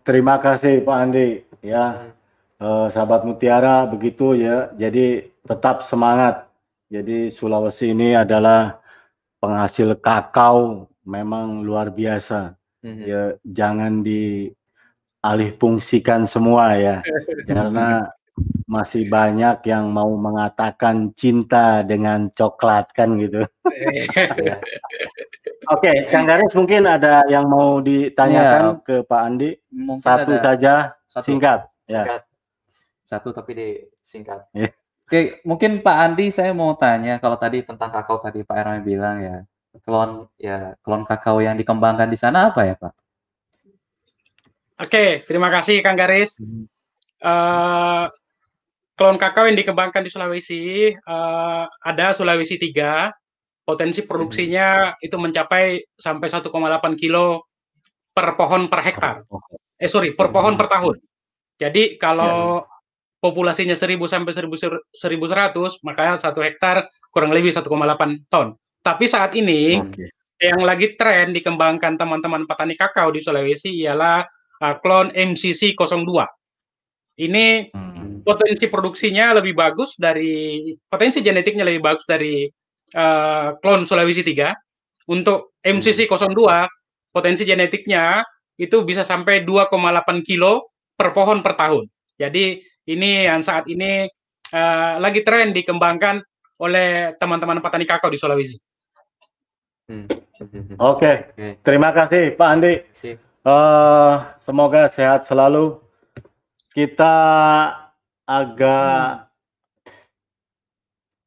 terima 0.04 0.36
kasih 0.40 0.84
Pak 0.84 0.96
Andi. 0.96 1.40
Ya, 1.64 2.12
eh, 2.60 2.86
sahabat 2.92 3.24
Mutiara 3.24 3.88
begitu 3.88 4.36
ya. 4.36 4.72
Jadi 4.76 5.24
tetap 5.44 5.88
semangat. 5.88 6.48
Jadi 6.92 7.32
Sulawesi 7.32 7.96
ini 7.96 8.12
adalah 8.12 8.80
penghasil 9.40 9.96
kakao 10.00 10.88
memang 11.08 11.64
luar 11.64 11.88
biasa. 11.92 12.56
Mm-hmm. 12.84 13.04
Ya, 13.04 13.22
jangan 13.44 13.92
dialih 15.20 15.52
fungsikan 15.60 16.24
semua 16.24 16.80
ya, 16.80 17.04
karena 17.44 18.08
masih 18.64 19.04
banyak 19.04 19.60
yang 19.68 19.92
mau 19.92 20.08
mengatakan 20.16 21.12
cinta 21.12 21.84
dengan 21.84 22.32
coklat 22.32 22.88
kan 22.96 23.20
gitu. 23.20 23.44
Oke, 25.70 25.86
okay, 25.86 25.96
Kang 26.08 26.24
Garis 26.24 26.56
mungkin 26.56 26.88
ada 26.88 27.20
yang 27.28 27.44
mau 27.44 27.84
ditanyakan 27.84 28.80
ya, 28.80 28.80
ke 28.80 28.96
Pak 29.04 29.20
Andi. 29.20 29.50
Mungkin 29.68 30.02
satu 30.02 30.32
ada, 30.32 30.42
saja, 30.42 30.74
satu, 31.04 31.26
singkat. 31.28 31.68
Ya. 31.84 32.02
singkat. 32.08 32.20
Ya. 32.24 32.28
Satu 33.04 33.28
tapi 33.36 33.52
disingkat. 33.54 34.48
Yeah. 34.56 34.72
Oke, 35.04 35.10
okay, 35.10 35.24
mungkin 35.44 35.84
Pak 35.84 35.96
Andi 36.00 36.32
saya 36.32 36.56
mau 36.56 36.72
tanya 36.80 37.20
kalau 37.20 37.36
tadi 37.36 37.60
tentang 37.60 37.92
kakao 37.92 38.24
tadi 38.24 38.40
Pak 38.40 38.56
Erwin 38.56 38.82
bilang 38.82 39.20
ya, 39.20 39.36
klon 39.84 40.32
ya 40.40 40.74
klon 40.80 41.04
kakao 41.04 41.44
yang 41.44 41.60
dikembangkan 41.60 42.08
di 42.08 42.16
sana 42.16 42.48
apa 42.48 42.64
ya 42.64 42.74
Pak? 42.78 42.94
Oke, 44.80 44.88
okay, 44.96 45.10
terima 45.28 45.52
kasih 45.52 45.84
Kang 45.84 45.92
Garis. 45.92 46.40
Uh, 47.20 48.08
klon 48.96 49.20
kakao 49.20 49.44
yang 49.44 49.60
dikembangkan 49.60 50.00
di 50.00 50.08
Sulawesi 50.08 50.88
uh, 51.04 51.68
ada 51.84 52.16
Sulawesi 52.16 52.56
3 52.56 53.12
potensi 53.60 54.00
produksinya 54.08 54.96
hmm. 54.96 55.04
itu 55.04 55.16
mencapai 55.20 55.84
sampai 56.00 56.32
1,8 56.32 56.48
kilo 56.96 57.44
per 58.16 58.40
pohon 58.40 58.72
per 58.72 58.80
hektar. 58.80 59.20
Eh 59.76 59.84
sorry, 59.84 60.16
per 60.16 60.32
pohon 60.32 60.56
per 60.56 60.72
tahun. 60.72 60.96
Jadi 61.60 62.00
kalau 62.00 62.64
ya. 62.64 63.20
populasinya 63.20 63.76
1000 63.76 64.00
sampai 64.00 64.32
1100 64.32 65.84
maka 65.84 66.16
satu 66.16 66.40
hektar 66.40 66.88
kurang 67.12 67.36
lebih 67.36 67.52
1,8 67.52 67.68
ton. 68.32 68.56
Tapi 68.80 69.04
saat 69.04 69.36
ini 69.36 69.76
okay. 69.76 70.08
yang 70.40 70.64
lagi 70.64 70.96
tren 70.96 71.36
dikembangkan 71.36 72.00
teman-teman 72.00 72.48
petani 72.48 72.80
kakao 72.80 73.12
di 73.12 73.20
Sulawesi 73.20 73.76
ialah 73.84 74.24
uh, 74.60 74.76
klon 74.80 75.10
MCC 75.12 75.72
02. 75.74 76.24
Ini 77.20 77.46
hmm. 77.72 78.24
potensi 78.24 78.64
produksinya 78.68 79.36
lebih 79.36 79.52
bagus 79.56 79.96
dari 80.00 80.72
potensi 80.88 81.20
genetiknya 81.20 81.64
lebih 81.68 81.82
bagus 81.84 82.04
dari 82.08 82.48
uh, 82.96 83.56
klon 83.60 83.84
Sulawesi 83.84 84.24
3. 84.24 85.10
Untuk 85.10 85.58
MCC 85.60 86.06
02 86.06 87.10
potensi 87.10 87.42
genetiknya 87.42 88.22
itu 88.60 88.84
bisa 88.86 89.02
sampai 89.02 89.42
2,8 89.42 89.72
kilo 90.22 90.70
per 90.94 91.10
pohon 91.16 91.40
per 91.40 91.56
tahun. 91.56 91.88
Jadi 92.20 92.60
ini 92.92 93.24
yang 93.24 93.40
saat 93.40 93.66
ini 93.66 94.04
uh, 94.52 94.94
lagi 95.00 95.24
tren 95.24 95.56
dikembangkan 95.56 96.20
oleh 96.60 97.16
teman-teman 97.16 97.64
petani 97.64 97.88
kakao 97.88 98.12
di 98.12 98.20
Sulawesi. 98.20 98.56
Hmm. 99.88 100.06
Oke, 100.80 101.34
okay. 101.36 101.60
terima 101.60 101.92
kasih 101.92 102.36
Pak 102.36 102.48
Andi. 102.48 102.72
Uh, 103.40 104.36
semoga 104.44 104.92
sehat 104.92 105.24
selalu. 105.24 105.80
Kita 106.76 107.16
agak 108.28 109.32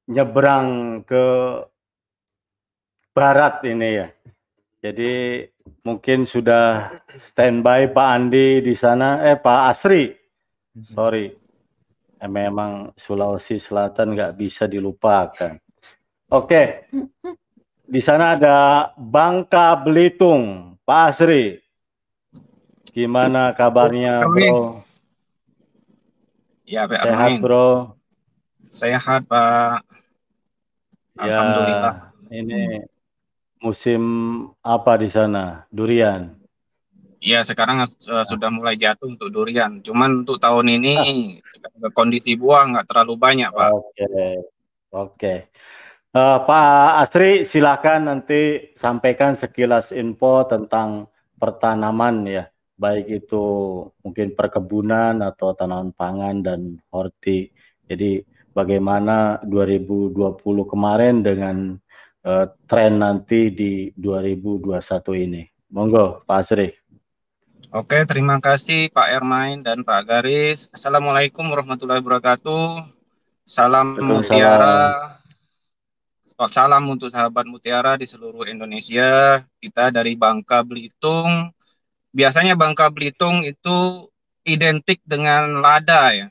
nyebrang 0.05 1.01
ke 1.09 1.25
barat 3.17 3.65
ini 3.65 3.89
ya. 3.97 4.07
Jadi 4.83 5.41
mungkin 5.81 6.29
sudah 6.29 6.91
standby 7.33 7.89
Pak 7.89 8.09
Andi 8.13 8.61
di 8.61 8.75
sana, 8.75 9.23
eh 9.23 9.39
Pak 9.39 9.61
Asri, 9.73 10.11
sorry, 10.91 11.31
eh, 12.19 12.29
memang 12.29 12.91
Sulawesi 12.99 13.57
Selatan 13.57 14.13
nggak 14.13 14.35
bisa 14.35 14.67
dilupakan. 14.67 15.55
Oke, 16.29 16.91
di 17.87 18.01
sana 18.03 18.35
ada 18.35 18.57
Bangka 18.99 19.79
Belitung, 19.81 20.75
Pak 20.83 21.01
Asri, 21.15 21.62
gimana 22.93 23.51
kabarnya 23.57 24.21
Bro? 24.21 24.85
Ya, 26.63 26.87
Pak 26.87 27.03
Sehat. 27.03 27.29
Bro. 27.43 27.97
Sehat, 28.71 29.21
Pak. 29.27 29.83
Ya, 31.19 31.21
Alhamdulillah. 31.27 31.95
Ini 32.33 32.61
musim 33.61 34.01
apa 34.65 34.97
di 34.97 35.09
sana? 35.11 35.67
Durian. 35.69 36.33
Ya 37.23 37.39
sekarang 37.47 37.87
uh, 37.87 38.25
sudah 38.27 38.51
mulai 38.51 38.75
jatuh 38.75 39.07
untuk 39.07 39.31
durian. 39.31 39.79
Cuman 39.79 40.27
untuk 40.27 40.43
tahun 40.43 40.75
ini 40.75 40.93
ah. 40.99 41.87
kondisi 41.95 42.35
buah 42.35 42.67
nggak 42.67 42.87
terlalu 42.91 43.15
banyak 43.15 43.47
pak. 43.47 43.69
Oke, 43.71 43.87
okay. 43.87 44.03
oke. 44.11 44.35
Okay. 45.15 45.37
Uh, 46.11 46.19
eh, 46.19 46.37
Pak 46.43 46.91
Asri 46.99 47.31
silakan 47.47 48.11
nanti 48.11 48.75
sampaikan 48.75 49.39
sekilas 49.39 49.95
info 49.95 50.43
tentang 50.45 51.07
pertanaman 51.39 52.27
ya, 52.27 52.43
baik 52.83 53.23
itu 53.23 53.43
mungkin 54.03 54.35
perkebunan 54.35 55.23
atau 55.23 55.55
tanaman 55.55 55.95
pangan 55.95 56.43
dan 56.43 56.59
horti. 56.91 57.47
Jadi 57.87 58.19
bagaimana 58.51 59.39
2020 59.47 60.11
kemarin 60.67 61.23
dengan 61.23 61.79
uh, 62.27 62.45
tren 62.67 62.99
nanti 62.99 63.55
di 63.55 63.87
2021 63.95 65.23
ini. 65.23 65.41
Monggo 65.71 66.27
Pak 66.27 66.39
Asri. 66.43 66.69
Oke, 67.73 68.03
terima 68.05 68.37
kasih 68.37 68.91
Pak 68.91 69.07
Ermain 69.09 69.63
dan 69.63 69.81
Pak 69.81 70.05
Garis. 70.05 70.67
Assalamualaikum 70.69 71.47
warahmatullahi 71.47 72.03
wabarakatuh. 72.03 72.85
Salam 73.47 73.97
Mutiara. 73.97 75.17
Salam 76.21 76.83
untuk 76.93 77.09
sahabat 77.09 77.49
Mutiara 77.49 77.97
di 77.97 78.05
seluruh 78.05 78.45
Indonesia. 78.45 79.41
Kita 79.57 79.89
dari 79.89 80.13
Bangka 80.13 80.61
Belitung. 80.61 81.49
Biasanya 82.13 82.53
Bangka 82.53 82.93
Belitung 82.93 83.41
itu 83.43 84.07
identik 84.45 85.01
dengan 85.03 85.59
lada 85.59 86.13
ya. 86.13 86.27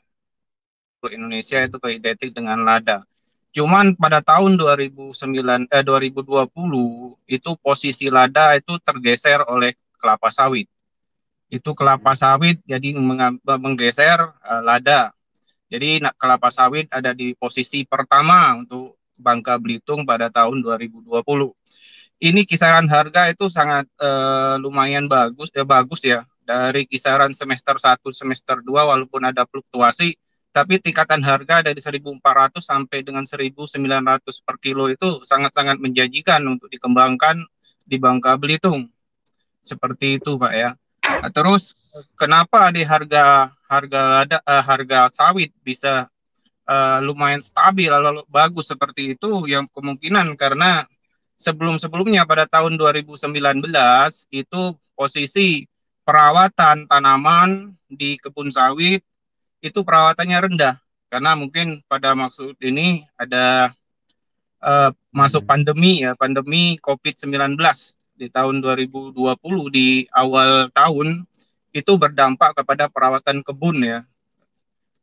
Indonesia 1.03 1.59
itu 1.67 1.75
identik 1.91 2.31
dengan 2.31 2.63
lada. 2.63 3.03
Cuman 3.51 3.93
pada 3.99 4.23
tahun 4.23 4.55
2009 4.55 5.67
eh 5.67 5.83
2020 5.83 6.47
itu 7.27 7.49
posisi 7.59 8.07
lada 8.07 8.55
itu 8.55 8.79
tergeser 8.79 9.43
oleh 9.45 9.75
kelapa 9.99 10.31
sawit 10.31 10.71
itu 11.53 11.69
kelapa 11.77 12.17
sawit 12.17 12.57
jadi 12.65 12.97
menggeser 13.45 14.17
uh, 14.25 14.61
lada. 14.65 15.13
Jadi 15.69 16.01
kelapa 16.17 16.49
sawit 16.49 16.89
ada 16.89 17.13
di 17.13 17.37
posisi 17.37 17.85
pertama 17.85 18.57
untuk 18.57 18.97
Bangka 19.21 19.61
Belitung 19.61 20.01
pada 20.01 20.33
tahun 20.33 20.65
2020. 20.65 21.05
Ini 22.23 22.47
kisaran 22.47 22.87
harga 22.87 23.27
itu 23.27 23.51
sangat 23.51 23.83
uh, 23.99 24.55
lumayan 24.55 25.11
bagus 25.11 25.51
ya 25.51 25.67
bagus 25.67 26.07
ya 26.07 26.23
dari 26.47 26.87
kisaran 26.87 27.35
semester 27.35 27.75
1 27.75 27.99
semester 28.15 28.63
2 28.63 28.71
walaupun 28.71 29.27
ada 29.27 29.43
fluktuasi 29.43 30.15
tapi 30.53 30.77
tingkatan 30.79 31.19
harga 31.19 31.65
dari 31.65 31.81
1.400 31.81 32.61
sampai 32.61 33.01
dengan 33.01 33.25
1.900 33.25 33.49
per 34.45 34.55
kilo 34.61 34.85
itu 34.87 35.19
sangat-sangat 35.25 35.81
menjanjikan 35.81 36.45
untuk 36.45 36.69
dikembangkan 36.69 37.41
di 37.89 37.97
Bangka 37.97 38.37
Belitung. 38.37 38.87
Seperti 39.65 40.21
itu, 40.21 40.37
Pak 40.37 40.53
ya. 40.53 40.77
Nah, 41.03 41.31
terus 41.33 41.73
kenapa 42.13 42.69
di 42.69 42.85
harga 42.85 43.49
harga 43.65 44.01
lada, 44.21 44.37
uh, 44.45 44.63
harga 44.63 45.09
sawit 45.09 45.49
bisa 45.65 46.05
uh, 46.69 46.99
lumayan 47.01 47.41
stabil 47.41 47.89
lalu 47.89 48.21
bagus 48.29 48.69
seperti 48.69 49.17
itu 49.17 49.49
yang 49.49 49.65
kemungkinan 49.73 50.37
karena 50.37 50.85
sebelum-sebelumnya 51.43 52.23
pada 52.23 52.47
tahun 52.47 52.79
2019 52.79 53.35
itu 54.31 54.61
posisi 54.95 55.67
perawatan 56.07 56.87
tanaman 56.87 57.75
di 57.91 58.15
kebun 58.15 58.47
sawit 58.47 59.03
itu 59.59 59.79
perawatannya 59.83 60.39
rendah 60.39 60.75
karena 61.11 61.35
mungkin 61.35 61.83
pada 61.91 62.15
maksud 62.15 62.55
ini 62.63 63.03
ada 63.19 63.75
uh, 64.63 64.89
masuk 65.11 65.43
hmm. 65.43 65.51
pandemi 65.51 65.91
ya 66.01 66.15
pandemi 66.15 66.79
COVID-19 66.79 67.59
di 68.17 68.31
tahun 68.31 68.63
2020 68.63 69.13
di 69.69 70.07
awal 70.15 70.71
tahun 70.71 71.27
itu 71.73 71.91
berdampak 71.97 72.61
kepada 72.61 72.87
perawatan 72.87 73.41
kebun 73.41 73.81
ya. 73.81 73.99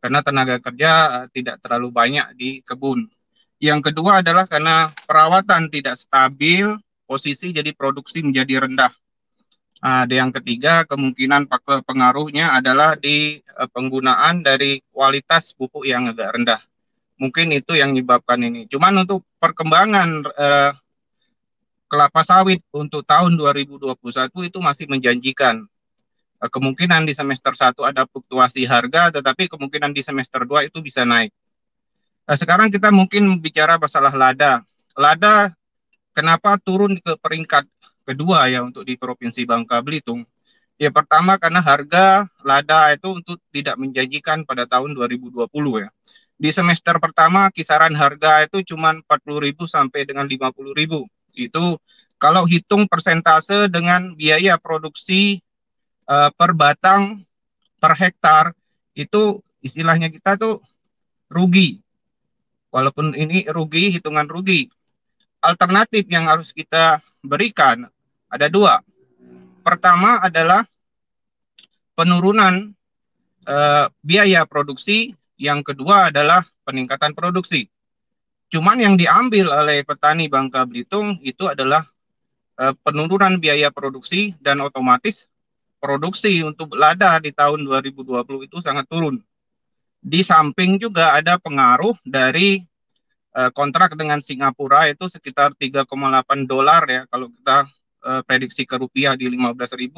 Karena 0.01 0.25
tenaga 0.25 0.57
kerja 0.63 0.93
eh, 1.21 1.27
tidak 1.35 1.61
terlalu 1.61 1.93
banyak 1.93 2.27
di 2.39 2.65
kebun. 2.65 3.05
Yang 3.61 3.93
kedua 3.93 4.25
adalah 4.25 4.49
karena 4.49 4.89
perawatan 5.05 5.69
tidak 5.69 6.01
stabil, 6.01 6.65
posisi 7.05 7.53
jadi 7.53 7.77
produksi 7.77 8.25
menjadi 8.25 8.65
rendah. 8.65 8.89
Ada 9.85 10.13
yang 10.13 10.33
ketiga, 10.33 10.89
kemungkinan 10.89 11.49
faktor 11.49 11.85
pengaruhnya 11.85 12.57
adalah 12.57 12.97
di 12.97 13.41
eh, 13.41 13.69
penggunaan 13.69 14.41
dari 14.41 14.81
kualitas 14.89 15.53
pupuk 15.53 15.85
yang 15.85 16.09
agak 16.09 16.41
rendah. 16.41 16.61
Mungkin 17.21 17.53
itu 17.53 17.77
yang 17.77 17.93
menyebabkan 17.93 18.41
ini. 18.41 18.65
Cuman 18.65 19.05
untuk 19.05 19.29
perkembangan 19.37 20.09
eh, 20.25 20.73
kelapa 21.89 22.25
sawit 22.25 22.65
untuk 22.73 23.05
tahun 23.05 23.37
2021 23.37 23.93
itu 24.49 24.59
masih 24.61 24.87
menjanjikan. 24.89 25.65
Eh, 26.41 26.51
kemungkinan 26.53 27.05
di 27.05 27.13
semester 27.13 27.53
1 27.53 27.77
ada 27.85 28.09
fluktuasi 28.09 28.65
harga, 28.65 29.21
tetapi 29.21 29.53
kemungkinan 29.53 29.93
di 29.93 30.01
semester 30.01 30.49
2 30.49 30.69
itu 30.69 30.81
bisa 30.81 31.05
naik. 31.05 31.33
Nah, 32.31 32.39
sekarang 32.39 32.71
kita 32.71 32.95
mungkin 32.95 33.43
bicara 33.43 33.75
masalah 33.75 34.15
lada. 34.15 34.63
Lada 34.95 35.51
kenapa 36.15 36.63
turun 36.63 36.95
ke 37.03 37.19
peringkat 37.19 37.67
kedua 38.07 38.47
ya 38.47 38.63
untuk 38.63 38.87
di 38.87 38.95
Provinsi 38.95 39.43
Bangka 39.43 39.83
Belitung? 39.83 40.23
Ya 40.79 40.95
pertama 40.95 41.43
karena 41.43 41.59
harga 41.59 42.31
lada 42.47 42.95
itu 42.95 43.19
untuk 43.19 43.43
tidak 43.51 43.75
menjanjikan 43.83 44.47
pada 44.47 44.63
tahun 44.63 44.95
2020 44.95 45.43
ya. 45.83 45.91
Di 46.39 46.55
semester 46.55 47.03
pertama 47.03 47.51
kisaran 47.51 47.99
harga 47.99 48.47
itu 48.47 48.63
cuma 48.63 48.95
40.000 48.95 49.67
sampai 49.67 50.07
dengan 50.07 50.31
50.000 50.31 51.03
itu 51.35 51.65
kalau 52.23 52.47
hitung 52.47 52.87
persentase 52.87 53.67
dengan 53.67 54.15
biaya 54.15 54.55
produksi 54.55 55.43
uh, 56.07 56.31
per 56.31 56.55
batang 56.55 57.27
per 57.83 57.99
hektar 57.99 58.55
itu 58.95 59.43
istilahnya 59.67 60.15
kita 60.15 60.39
tuh 60.39 60.63
rugi. 61.27 61.90
Walaupun 62.71 63.19
ini 63.19 63.47
rugi, 63.51 63.91
hitungan 63.91 64.31
rugi. 64.31 64.71
Alternatif 65.43 66.07
yang 66.07 66.31
harus 66.31 66.55
kita 66.55 67.03
berikan 67.21 67.91
ada 68.31 68.47
dua. 68.47 68.79
Pertama 69.61 70.23
adalah 70.23 70.65
penurunan 71.99 72.73
uh, 73.45 73.87
biaya 74.01 74.47
produksi, 74.47 75.13
yang 75.37 75.61
kedua 75.67 76.15
adalah 76.15 76.47
peningkatan 76.65 77.13
produksi. 77.13 77.67
Cuman 78.51 78.83
yang 78.83 78.95
diambil 78.99 79.51
oleh 79.51 79.83
petani 79.87 80.27
Bangka 80.31 80.67
Belitung 80.67 81.19
itu 81.23 81.51
adalah 81.51 81.87
uh, 82.59 82.75
penurunan 82.87 83.39
biaya 83.43 83.75
produksi 83.75 84.35
dan 84.39 84.63
otomatis 84.63 85.31
produksi 85.81 86.45
untuk 86.45 86.77
lada 86.77 87.17
di 87.19 87.33
tahun 87.33 87.65
2020 87.65 88.47
itu 88.47 88.59
sangat 88.61 88.85
turun. 88.87 89.19
Di 90.01 90.25
samping 90.25 90.81
juga 90.81 91.13
ada 91.13 91.37
pengaruh 91.37 91.93
dari 92.03 92.65
uh, 93.37 93.53
kontrak 93.53 93.95
dengan 93.95 94.19
Singapura 94.19 94.89
itu 94.89 95.07
sekitar 95.07 95.53
3,8 95.55 95.87
dolar 96.49 96.83
ya 96.89 97.03
kalau 97.13 97.29
kita 97.29 97.69
uh, 98.09 98.23
prediksi 98.25 98.65
ke 98.65 98.81
rupiah 98.81 99.13
di 99.15 99.29
15.000 99.29 99.93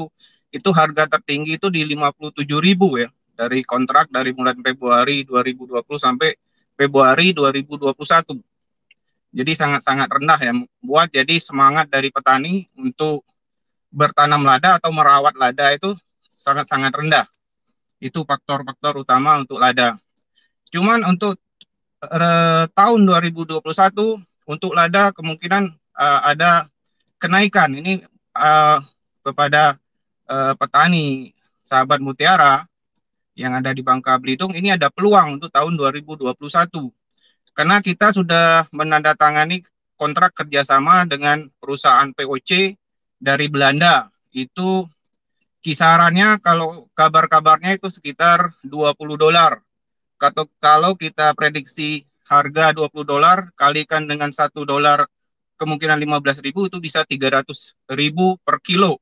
itu 0.53 0.69
harga 0.75 1.05
tertinggi 1.07 1.57
itu 1.57 1.71
di 1.71 1.87
57.000 1.87 3.01
ya 3.01 3.09
dari 3.33 3.65
kontrak 3.65 4.13
dari 4.13 4.35
bulan 4.37 4.61
Februari 4.61 5.25
2020 5.25 5.81
sampai 5.97 6.37
Februari 6.77 7.33
2021. 7.33 8.43
Jadi 9.33 9.53
sangat-sangat 9.57 10.09
rendah 10.13 10.41
ya 10.41 10.53
buat 10.85 11.09
jadi 11.09 11.41
semangat 11.41 11.89
dari 11.89 12.13
petani 12.13 12.69
untuk 12.77 13.25
bertanam 13.89 14.45
lada 14.45 14.77
atau 14.77 14.93
merawat 14.93 15.33
lada 15.41 15.73
itu 15.73 15.97
sangat-sangat 16.29 16.93
rendah. 16.93 17.25
Itu 18.03 18.27
faktor-faktor 18.27 19.07
utama 19.07 19.39
untuk 19.39 19.63
lada. 19.63 19.95
Cuman 20.75 21.07
untuk 21.07 21.39
uh, 22.03 22.67
tahun 22.75 23.01
2021 23.07 23.63
untuk 24.51 24.73
lada 24.75 25.15
kemungkinan 25.15 25.71
uh, 25.95 26.21
ada 26.27 26.67
kenaikan. 27.23 27.71
Ini 27.79 28.03
uh, 28.35 28.83
kepada 29.23 29.79
uh, 30.27 30.59
petani 30.59 31.31
sahabat 31.63 32.03
mutiara 32.03 32.67
yang 33.39 33.55
ada 33.55 33.71
di 33.71 33.81
Bangka 33.81 34.19
Belitung 34.19 34.53
ini 34.53 34.75
ada 34.75 34.93
peluang 34.93 35.41
untuk 35.41 35.49
tahun 35.49 35.73
2021 35.79 36.37
karena 37.57 37.81
kita 37.81 38.13
sudah 38.13 38.67
menandatangani 38.73 39.65
kontrak 39.97 40.35
kerjasama 40.35 41.05
dengan 41.05 41.47
perusahaan 41.61 42.11
POC 42.11 42.75
dari 43.21 43.47
Belanda. 43.47 44.09
Itu 44.33 44.89
kisarannya 45.63 46.43
kalau 46.43 46.91
kabar-kabarnya 46.93 47.79
itu 47.79 47.89
sekitar 47.89 48.53
20 48.67 48.99
dolar 49.15 49.63
kalau 50.19 50.45
kalau 50.59 50.93
kita 50.99 51.33
prediksi 51.39 52.05
harga 52.27 52.75
20 52.75 52.91
dolar 53.07 53.49
kalikan 53.55 54.05
dengan 54.05 54.35
satu 54.35 54.67
dolar 54.67 55.07
kemungkinan 55.57 56.03
15 56.03 56.43
ribu 56.43 56.67
itu 56.67 56.83
bisa 56.83 57.07
300 57.07 57.47
ribu 57.95 58.35
per 58.43 58.59
kilo 58.59 58.99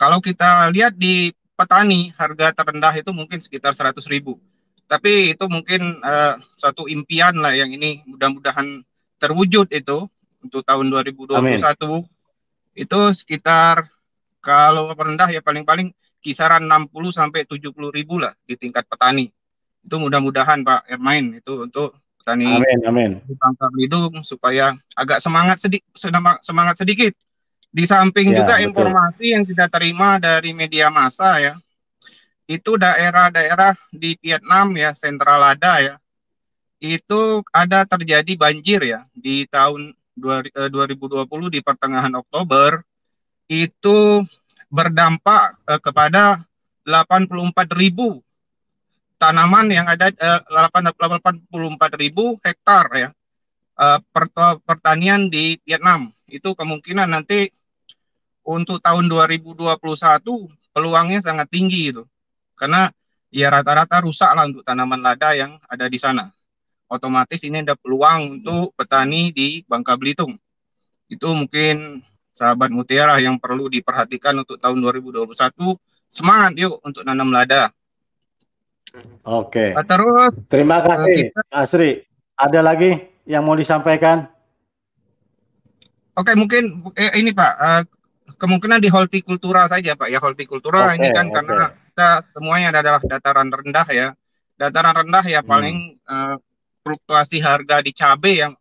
kalau 0.00 0.16
kita 0.24 0.72
lihat 0.72 0.96
di 0.96 1.28
petani 1.60 2.08
harga 2.16 2.56
terendah 2.56 2.96
itu 2.96 3.12
mungkin 3.12 3.36
sekitar 3.36 3.76
100 3.76 4.00
ribu. 4.08 4.40
Tapi 4.88 5.36
itu 5.36 5.44
mungkin 5.52 6.00
uh, 6.00 6.40
satu 6.56 6.88
impian 6.88 7.36
lah 7.36 7.52
yang 7.52 7.68
ini 7.68 8.00
mudah-mudahan 8.08 8.80
terwujud 9.20 9.68
itu 9.68 10.08
untuk 10.40 10.64
tahun 10.64 10.88
2021. 10.88 11.36
Amin. 11.36 11.60
Itu 12.72 13.00
sekitar 13.12 13.84
kalau 14.40 14.92
rendah 14.92 15.28
ya 15.28 15.44
paling-paling 15.44 15.92
kisaran 16.20 16.68
60 16.68 16.92
sampai 17.12 17.48
70 17.48 17.72
ribu 17.92 18.20
lah 18.20 18.32
di 18.44 18.56
tingkat 18.56 18.84
petani. 18.88 19.32
Itu 19.80 19.96
mudah-mudahan 19.96 20.60
Pak 20.60 20.92
Ermain 20.92 21.40
itu 21.40 21.64
untuk 21.64 21.96
petani 22.20 22.60
amin, 22.60 22.80
amin. 22.84 23.10
di 23.24 23.32
Bangka 23.32 23.72
Belitung 23.72 24.20
supaya 24.20 24.76
agak 24.92 25.24
semangat 25.24 25.60
sedikit 25.64 25.88
semangat 26.44 26.76
sedikit. 26.80 27.12
Di 27.70 27.86
samping 27.86 28.34
ya, 28.34 28.42
juga 28.42 28.58
betul. 28.58 28.66
informasi 28.66 29.24
yang 29.30 29.46
kita 29.46 29.70
terima 29.70 30.18
dari 30.18 30.50
media 30.50 30.90
massa 30.90 31.38
ya, 31.38 31.54
itu 32.50 32.74
daerah-daerah 32.74 33.78
di 33.94 34.18
Vietnam 34.18 34.74
ya, 34.74 34.90
Sentralada 34.90 35.78
ya, 35.78 35.94
itu 36.82 37.46
ada 37.54 37.86
terjadi 37.86 38.32
banjir 38.34 38.82
ya 38.82 39.06
di 39.14 39.46
tahun 39.46 39.94
2020 40.18 40.66
eh, 40.66 41.50
di 41.52 41.60
pertengahan 41.62 42.10
Oktober 42.18 42.82
itu 43.50 44.22
berdampak 44.70 45.58
eh, 45.66 45.82
kepada 45.82 46.46
84 46.86 47.50
ribu 47.74 48.22
tanaman 49.18 49.66
yang 49.74 49.90
ada 49.90 50.14
eh, 50.14 50.40
84 50.46 51.50
ribu 51.98 52.38
hektar 52.38 52.86
ya 52.94 53.10
eh, 53.82 53.98
pertanian 54.62 55.26
di 55.26 55.58
Vietnam. 55.66 56.14
Itu 56.30 56.54
kemungkinan 56.54 57.10
nanti 57.10 57.50
untuk 58.46 58.78
tahun 58.78 59.10
2021 59.10 59.66
peluangnya 60.70 61.18
sangat 61.18 61.50
tinggi 61.50 61.90
itu. 61.90 62.06
Karena 62.54 62.86
ya 63.34 63.50
rata-rata 63.50 63.98
rusak 64.06 64.30
lah 64.30 64.46
untuk 64.46 64.62
tanaman 64.62 65.02
lada 65.02 65.34
yang 65.34 65.58
ada 65.66 65.90
di 65.90 65.98
sana. 65.98 66.30
Otomatis 66.86 67.42
ini 67.42 67.62
ada 67.66 67.74
peluang 67.74 68.42
untuk 68.42 68.74
petani 68.78 69.34
di 69.34 69.62
Bangka 69.66 69.94
Belitung. 69.98 70.38
Itu 71.10 71.34
mungkin 71.34 72.02
sahabat 72.30 72.70
mutiara 72.72 73.18
yang 73.18 73.36
perlu 73.36 73.66
diperhatikan 73.68 74.38
untuk 74.40 74.56
tahun 74.56 74.80
2021. 74.80 75.30
Semangat 76.10 76.52
yuk 76.58 76.82
untuk 76.82 77.06
nanam 77.06 77.30
lada. 77.30 77.70
Oke. 79.22 79.70
Nah, 79.74 79.86
terus 79.86 80.42
terima 80.50 80.82
kasih 80.82 81.30
kita, 81.30 81.42
Asri. 81.54 82.02
Ada 82.34 82.64
lagi 82.64 82.98
yang 83.28 83.46
mau 83.46 83.54
disampaikan? 83.54 84.26
Oke, 86.18 86.34
mungkin 86.34 86.82
eh, 86.98 87.14
ini 87.22 87.30
Pak, 87.30 87.52
uh, 87.60 87.82
kemungkinan 88.34 88.82
di 88.82 88.90
hortikultura 88.90 89.70
saja 89.70 89.94
Pak 89.94 90.10
ya 90.10 90.18
hortikultura 90.18 90.90
okay, 90.90 90.98
ini 90.98 91.08
kan 91.14 91.30
okay. 91.30 91.34
karena 91.38 91.64
kita 91.90 92.10
semuanya 92.34 92.68
adalah 92.74 93.00
dataran 93.04 93.48
rendah 93.52 93.88
ya. 93.94 94.08
Dataran 94.58 95.06
rendah 95.06 95.24
ya 95.24 95.40
hmm. 95.40 95.48
paling 95.48 95.76
uh, 96.10 96.36
fluktuasi 96.82 97.38
harga 97.38 97.84
di 97.84 97.92
cabai 97.94 98.42
yang 98.42 98.52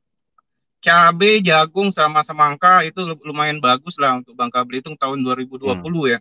cabai, 0.79 1.43
jagung 1.43 1.91
sama 1.91 2.23
semangka 2.23 2.83
itu 2.87 3.03
lumayan 3.23 3.59
bagus 3.59 3.99
lah 3.99 4.19
untuk 4.19 4.35
Bangka 4.35 4.63
Belitung 4.63 4.95
tahun 4.95 5.21
2020 5.23 5.79
hmm. 5.79 5.95
ya. 6.15 6.19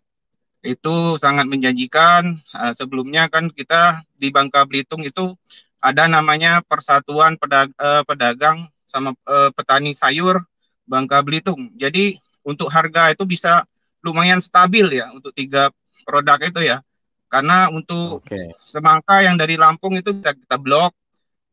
Itu 0.63 1.15
sangat 1.17 1.47
menjanjikan. 1.47 2.43
Uh, 2.51 2.75
sebelumnya 2.75 3.31
kan 3.31 3.49
kita 3.55 4.03
di 4.19 4.35
Bangka 4.35 4.67
Belitung 4.67 5.07
itu 5.07 5.35
ada 5.79 6.11
namanya 6.11 6.59
Persatuan 6.67 7.39
Pedag 7.39 7.71
uh, 7.79 8.03
Pedagang 8.03 8.67
sama 8.83 9.15
uh, 9.31 9.51
Petani 9.55 9.95
Sayur 9.95 10.43
Bangka 10.85 11.23
Belitung. 11.23 11.71
Jadi 11.79 12.19
untuk 12.43 12.67
harga 12.73 13.15
itu 13.15 13.23
bisa 13.23 13.63
lumayan 14.03 14.43
stabil 14.43 14.99
ya 14.99 15.11
untuk 15.15 15.31
tiga 15.35 15.71
produk 16.03 16.43
itu 16.43 16.67
ya. 16.67 16.83
Karena 17.29 17.69
untuk 17.69 18.25
okay. 18.25 18.41
semangka 18.65 19.21
yang 19.21 19.37
dari 19.37 19.61
Lampung 19.61 19.95
itu 19.95 20.17
bisa 20.17 20.33
kita 20.35 20.57
blok. 20.59 20.97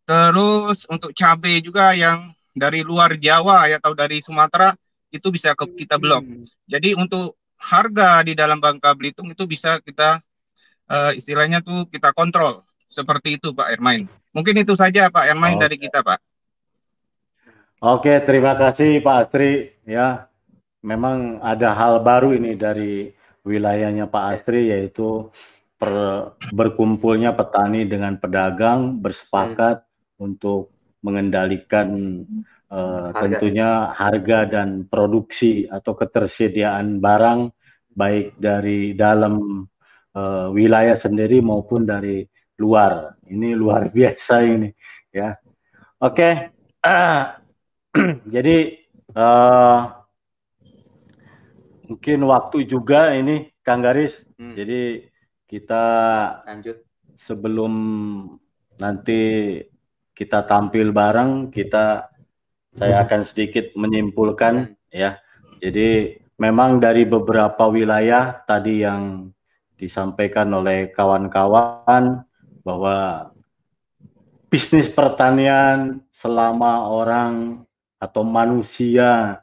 Terus 0.08 0.88
untuk 0.88 1.12
cabai 1.12 1.60
juga 1.60 1.92
yang 1.92 2.32
dari 2.56 2.82
luar 2.82 3.20
Jawa 3.20 3.68
ya 3.68 3.78
atau 3.78 3.92
dari 3.92 4.24
Sumatera 4.24 4.72
itu 5.12 5.28
bisa 5.30 5.52
ke 5.54 5.68
kita 5.76 6.00
blok. 6.00 6.24
Hmm. 6.24 6.42
Jadi 6.66 6.96
untuk 6.96 7.36
harga 7.60 8.24
di 8.24 8.34
dalam 8.34 8.64
Bangka 8.64 8.96
Belitung 8.96 9.32
itu 9.32 9.44
bisa 9.44 9.80
kita 9.84 10.24
uh, 10.88 11.12
istilahnya 11.12 11.60
tuh 11.60 11.86
kita 11.92 12.16
kontrol 12.16 12.64
seperti 12.88 13.38
itu 13.38 13.52
Pak 13.52 13.76
Ermain. 13.76 14.08
Mungkin 14.32 14.56
itu 14.56 14.76
saja 14.76 15.12
Pak 15.12 15.28
Ermain 15.28 15.60
okay. 15.60 15.64
dari 15.68 15.78
kita 15.80 16.00
Pak. 16.02 16.20
Oke, 17.84 18.18
terima 18.24 18.56
kasih 18.56 19.04
Pak 19.04 19.30
Astri 19.30 19.76
ya. 19.84 20.32
Memang 20.86 21.42
ada 21.42 21.74
hal 21.74 22.02
baru 22.06 22.38
ini 22.38 22.54
dari 22.56 23.10
wilayahnya 23.42 24.10
Pak 24.10 24.24
Astri 24.38 24.70
yaitu 24.70 25.30
per, 25.76 25.92
berkumpulnya 26.54 27.34
petani 27.34 27.84
dengan 27.86 28.16
pedagang 28.22 29.02
bersepakat 29.02 29.82
hmm. 29.84 30.26
untuk 30.26 30.75
mengendalikan 31.06 32.22
uh, 32.74 33.14
harga. 33.14 33.22
tentunya 33.22 33.94
harga 33.94 34.40
dan 34.50 34.90
produksi 34.90 35.70
atau 35.70 35.94
ketersediaan 35.94 36.98
barang 36.98 37.54
baik 37.94 38.42
dari 38.42 38.98
dalam 38.98 39.64
uh, 40.18 40.48
wilayah 40.50 40.98
sendiri 40.98 41.46
maupun 41.46 41.86
dari 41.86 42.26
luar. 42.58 43.14
Ini 43.30 43.54
luar 43.54 43.90
biasa 43.96 44.42
ini 44.42 44.70
ya. 45.14 45.38
Oke. 46.02 46.18
Okay. 46.18 46.34
Uh, 46.86 47.34
jadi 48.30 48.78
uh, 49.18 50.06
mungkin 51.90 52.20
waktu 52.30 52.70
juga 52.70 53.10
ini 53.18 53.50
Kang 53.66 53.82
Garis. 53.82 54.14
Hmm. 54.38 54.54
Jadi 54.54 55.02
kita 55.50 55.86
lanjut 56.46 56.78
sebelum 57.18 57.74
nanti 58.78 59.58
kita 60.16 60.48
tampil 60.48 60.96
bareng, 60.96 61.52
kita 61.52 62.08
saya 62.76 63.04
akan 63.04 63.22
sedikit 63.28 63.76
menyimpulkan 63.76 64.76
ya. 64.92 65.20
Jadi 65.60 66.20
memang 66.40 66.80
dari 66.80 67.04
beberapa 67.04 67.68
wilayah 67.68 68.44
tadi 68.48 68.84
yang 68.84 69.32
disampaikan 69.76 70.52
oleh 70.56 70.92
kawan-kawan 70.92 72.24
bahwa 72.64 73.30
bisnis 74.52 74.88
pertanian 74.88 76.00
selama 76.16 76.88
orang 76.88 77.64
atau 78.00 78.24
manusia 78.24 79.40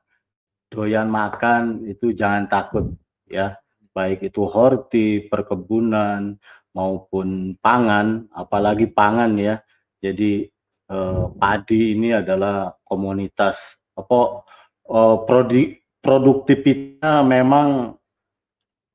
doyan 0.73 1.09
makan 1.09 1.85
itu 1.89 2.17
jangan 2.17 2.49
takut 2.49 2.93
ya. 3.29 3.57
Baik 3.93 4.33
itu 4.33 4.49
horti 4.49 5.29
perkebunan 5.29 6.41
maupun 6.73 7.57
pangan 7.61 8.29
apalagi 8.33 8.89
pangan 8.89 9.37
ya. 9.37 9.61
Jadi 10.01 10.52
eh, 10.93 11.25
padi 11.41 11.97
ini 11.97 12.13
adalah 12.13 12.77
komunitas. 12.85 13.57
Apa 13.97 14.45
eh, 14.87 15.17
produ 15.25 15.63
produktivitasnya 16.05 17.25
memang 17.25 17.97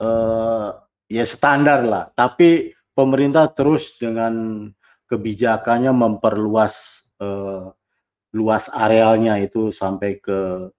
eh, 0.02 0.70
ya 1.10 1.26
standar 1.26 1.82
lah. 1.84 2.06
Tapi 2.14 2.76
pemerintah 2.94 3.50
terus 3.52 3.98
dengan 3.98 4.68
kebijakannya 5.10 5.92
memperluas 5.92 6.76
eh, 7.20 7.66
luas 8.36 8.68
arealnya 8.70 9.40
itu 9.40 9.72
sampai 9.74 10.20
ke 10.20 10.70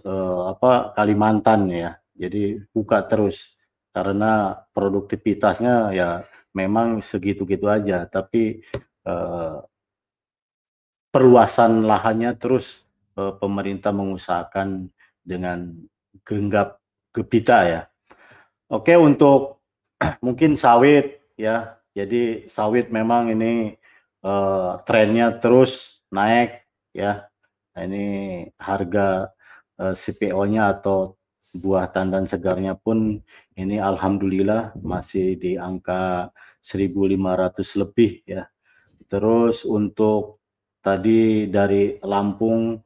eh, 0.00 0.42
apa 0.48 0.94
Kalimantan 0.96 1.68
ya. 1.68 1.98
Jadi 2.16 2.62
buka 2.72 3.04
terus. 3.06 3.58
Karena 3.90 4.54
produktivitasnya 4.70 5.90
ya 5.90 6.22
memang 6.54 7.02
segitu-gitu 7.02 7.66
aja. 7.66 8.06
Tapi 8.06 8.62
eh, 9.02 9.56
perluasan 11.10 11.84
lahannya 11.84 12.34
terus 12.38 12.86
uh, 13.18 13.34
pemerintah 13.36 13.90
mengusahakan 13.90 14.90
dengan 15.26 15.74
genggap 16.22 16.78
gebita 17.10 17.66
ya. 17.66 17.82
Oke 18.70 18.94
untuk 18.94 19.62
mungkin 20.24 20.54
sawit 20.54 21.22
ya. 21.34 21.76
Jadi 21.90 22.46
sawit 22.46 22.88
memang 22.94 23.34
ini 23.34 23.74
uh, 24.22 24.78
trennya 24.86 25.42
terus 25.42 26.00
naik 26.14 26.62
ya. 26.94 27.26
Nah, 27.74 27.82
ini 27.86 28.04
harga 28.58 29.30
uh, 29.78 29.94
CPO-nya 29.94 30.78
atau 30.78 31.18
buah 31.50 31.90
tandan 31.90 32.30
segarnya 32.30 32.78
pun 32.78 33.18
ini 33.58 33.76
alhamdulillah 33.82 34.78
masih 34.78 35.34
di 35.34 35.58
angka 35.58 36.30
1.500 36.62 37.82
lebih 37.82 38.22
ya. 38.22 38.46
Terus 39.10 39.66
untuk 39.66 40.39
tadi 40.80 41.46
dari 41.48 41.96
Lampung 42.04 42.80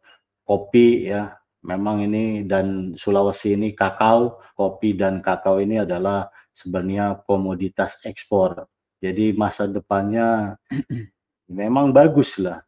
kopi 0.45 1.09
ya. 1.09 1.33
Memang 1.65 2.05
ini 2.05 2.45
dan 2.45 2.93
Sulawesi 2.93 3.57
ini 3.57 3.73
kakao. 3.73 4.37
Kopi 4.53 4.95
dan 4.95 5.25
kakao 5.25 5.59
ini 5.59 5.81
adalah 5.81 6.29
sebenarnya 6.53 7.25
komoditas 7.25 7.97
ekspor. 8.05 8.69
Jadi 9.01 9.33
masa 9.33 9.65
depannya 9.65 10.61
memang 11.61 11.91
bagus 11.97 12.37
lah. 12.37 12.61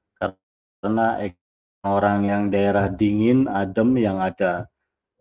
Karena 0.80 1.20
orang 1.84 2.20
yang 2.24 2.42
daerah 2.48 2.88
dingin 2.88 3.46
adem 3.46 4.00
yang 4.00 4.18
ada 4.18 4.66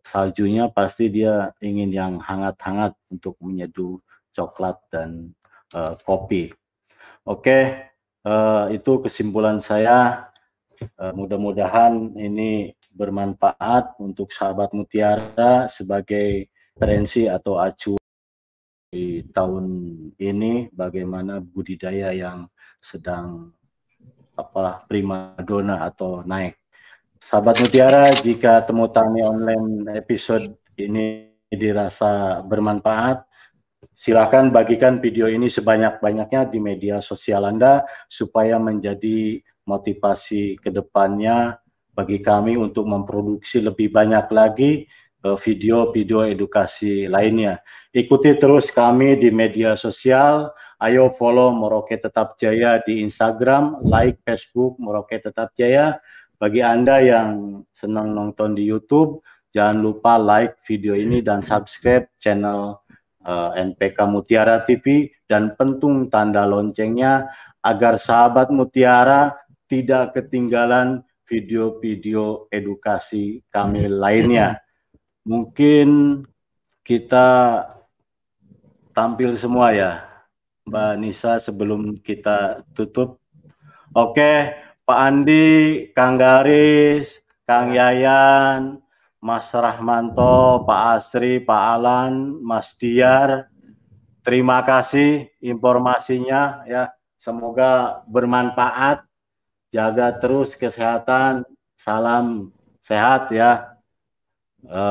saljunya 0.05 0.69
pasti 0.69 1.09
dia 1.09 1.51
ingin 1.59 1.89
yang 1.91 2.13
hangat-hangat 2.21 2.93
untuk 3.09 3.35
menyeduh 3.41 3.99
coklat 4.31 4.77
dan 4.93 5.33
uh, 5.73 5.97
kopi. 6.05 6.53
Oke 7.25 7.89
uh, 8.25 8.67
itu 8.73 8.99
kesimpulan 9.05 9.61
saya. 9.61 10.27
Uh, 10.99 11.15
Mudah-mudahan 11.15 12.17
ini 12.19 12.75
bermanfaat 12.91 13.95
untuk 14.01 14.33
sahabat 14.35 14.75
Mutiara 14.75 15.71
sebagai 15.71 16.51
referensi 16.75 17.31
atau 17.31 17.61
acuan 17.61 18.01
tahun 19.31 19.65
ini 20.19 20.71
bagaimana 20.71 21.43
budidaya 21.43 22.15
yang 22.15 22.47
sedang 22.79 23.51
apalah 24.35 24.83
primadona 24.87 25.83
atau 25.87 26.23
naik. 26.23 26.59
Sahabat 27.23 27.55
Mutiara, 27.63 28.11
jika 28.21 28.63
temu 28.67 28.91
tani 28.91 29.23
online 29.23 29.95
episode 29.95 30.45
ini 30.75 31.31
dirasa 31.49 32.43
bermanfaat, 32.43 33.23
silakan 33.95 34.51
bagikan 34.51 34.99
video 34.99 35.31
ini 35.31 35.47
sebanyak-banyaknya 35.47 36.51
di 36.51 36.59
media 36.59 36.99
sosial 36.99 37.47
Anda 37.47 37.87
supaya 38.11 38.59
menjadi 38.59 39.39
motivasi 39.65 40.59
ke 40.59 40.69
depannya 40.69 41.57
bagi 41.95 42.19
kami 42.19 42.59
untuk 42.59 42.85
memproduksi 42.85 43.63
lebih 43.63 43.89
banyak 43.89 44.27
lagi 44.29 44.85
eh, 45.23 45.37
video-video 45.39 46.27
edukasi 46.27 47.07
lainnya. 47.07 47.63
Ikuti 47.95 48.35
terus 48.35 48.69
kami 48.69 49.15
di 49.15 49.31
media 49.31 49.79
sosial. 49.79 50.51
Ayo 50.75 51.15
follow 51.15 51.55
Merauke 51.55 51.95
Tetap 51.95 52.35
Jaya 52.35 52.83
di 52.83 52.99
Instagram, 52.99 53.79
like 53.79 54.19
Facebook 54.27 54.75
Merauke 54.75 55.23
Tetap 55.23 55.55
Jaya. 55.55 55.95
Bagi 56.35 56.59
Anda 56.59 56.99
yang 56.99 57.63
senang 57.71 58.11
nonton 58.11 58.59
di 58.59 58.67
YouTube, 58.67 59.23
jangan 59.55 59.79
lupa 59.79 60.19
like 60.19 60.59
video 60.67 60.91
ini 60.99 61.23
dan 61.23 61.39
subscribe 61.39 62.11
channel 62.19 62.84
NPK 63.57 63.97
Mutiara 64.05 64.61
TV 64.63 65.09
dan 65.25 65.57
pentung 65.57 66.07
tanda 66.13 66.45
loncengnya 66.45 67.33
agar 67.65 67.97
sahabat 67.97 68.53
Mutiara 68.53 69.33
tidak 69.65 70.13
ketinggalan 70.13 71.01
video-video 71.25 72.45
edukasi 72.53 73.41
kami 73.49 73.89
lainnya. 73.89 74.61
Mungkin 75.25 76.21
kita 76.85 77.61
tampil 78.93 79.33
semua 79.41 79.73
ya, 79.73 80.05
Mbak 80.69 80.93
Nisa 81.01 81.41
sebelum 81.41 81.97
kita 81.97 82.61
tutup. 82.77 83.17
Oke, 83.97 84.53
Pak 84.85 84.99
Andi, 85.01 85.89
Kang 85.97 86.21
Garis, 86.21 87.09
Kang 87.49 87.73
Yayan, 87.73 88.84
Mas 89.25 89.49
Rahmanto, 89.49 90.61
Pak 90.69 90.81
Asri, 91.01 91.41
Pak 91.41 91.63
Alan, 91.81 92.37
Mas 92.45 92.77
Diar. 92.77 93.49
Terima 94.21 94.61
kasih 94.61 95.33
informasinya 95.41 96.61
ya. 96.69 96.93
Semoga 97.17 98.05
bermanfaat 98.05 99.01
jaga 99.73 100.13
terus 100.21 100.53
kesehatan, 100.53 101.41
salam 101.81 102.53
sehat 102.85 103.33
ya. 103.33 103.73
E, 104.61 104.83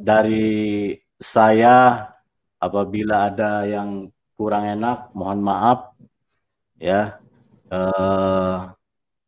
dari 0.00 0.96
saya 1.20 2.08
apabila 2.56 3.28
ada 3.28 3.68
yang 3.68 4.08
kurang 4.40 4.64
enak, 4.72 5.12
mohon 5.12 5.44
maaf 5.44 5.92
ya. 6.80 7.20
E, 7.68 7.78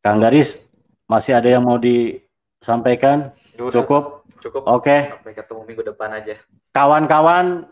Kang 0.01 0.25
Garis, 0.25 0.57
masih 1.05 1.37
ada 1.37 1.53
yang 1.53 1.69
mau 1.69 1.77
disampaikan? 1.77 3.29
Cukup? 3.53 4.18
Cukup. 4.39 4.63
Oke. 4.65 4.87
Okay. 4.87 5.01
Sampai 5.11 5.33
ketemu 5.35 5.61
minggu 5.67 5.83
depan 5.83 6.11
aja. 6.15 6.35
Kawan-kawan, 6.73 7.67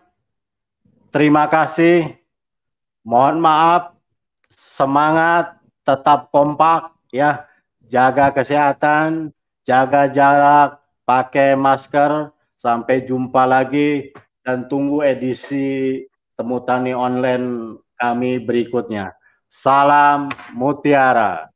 terima 1.14 1.46
kasih. 1.46 2.18
Mohon 3.06 3.38
maaf, 3.38 3.82
semangat, 4.74 5.62
tetap 5.86 6.34
kompak 6.34 6.90
ya 7.14 7.46
jaga 7.86 8.34
kesehatan, 8.34 9.30
jaga 9.62 10.10
jarak, 10.10 10.82
pakai 11.06 11.54
masker. 11.54 12.34
Sampai 12.56 13.06
jumpa 13.06 13.46
lagi 13.46 14.10
dan 14.42 14.66
tunggu 14.66 15.06
edisi 15.06 16.02
Temu 16.34 16.58
Tani 16.66 16.90
Online 16.92 17.78
kami 17.94 18.42
berikutnya. 18.42 19.14
Salam 19.46 20.28
Mutiara. 20.50 21.55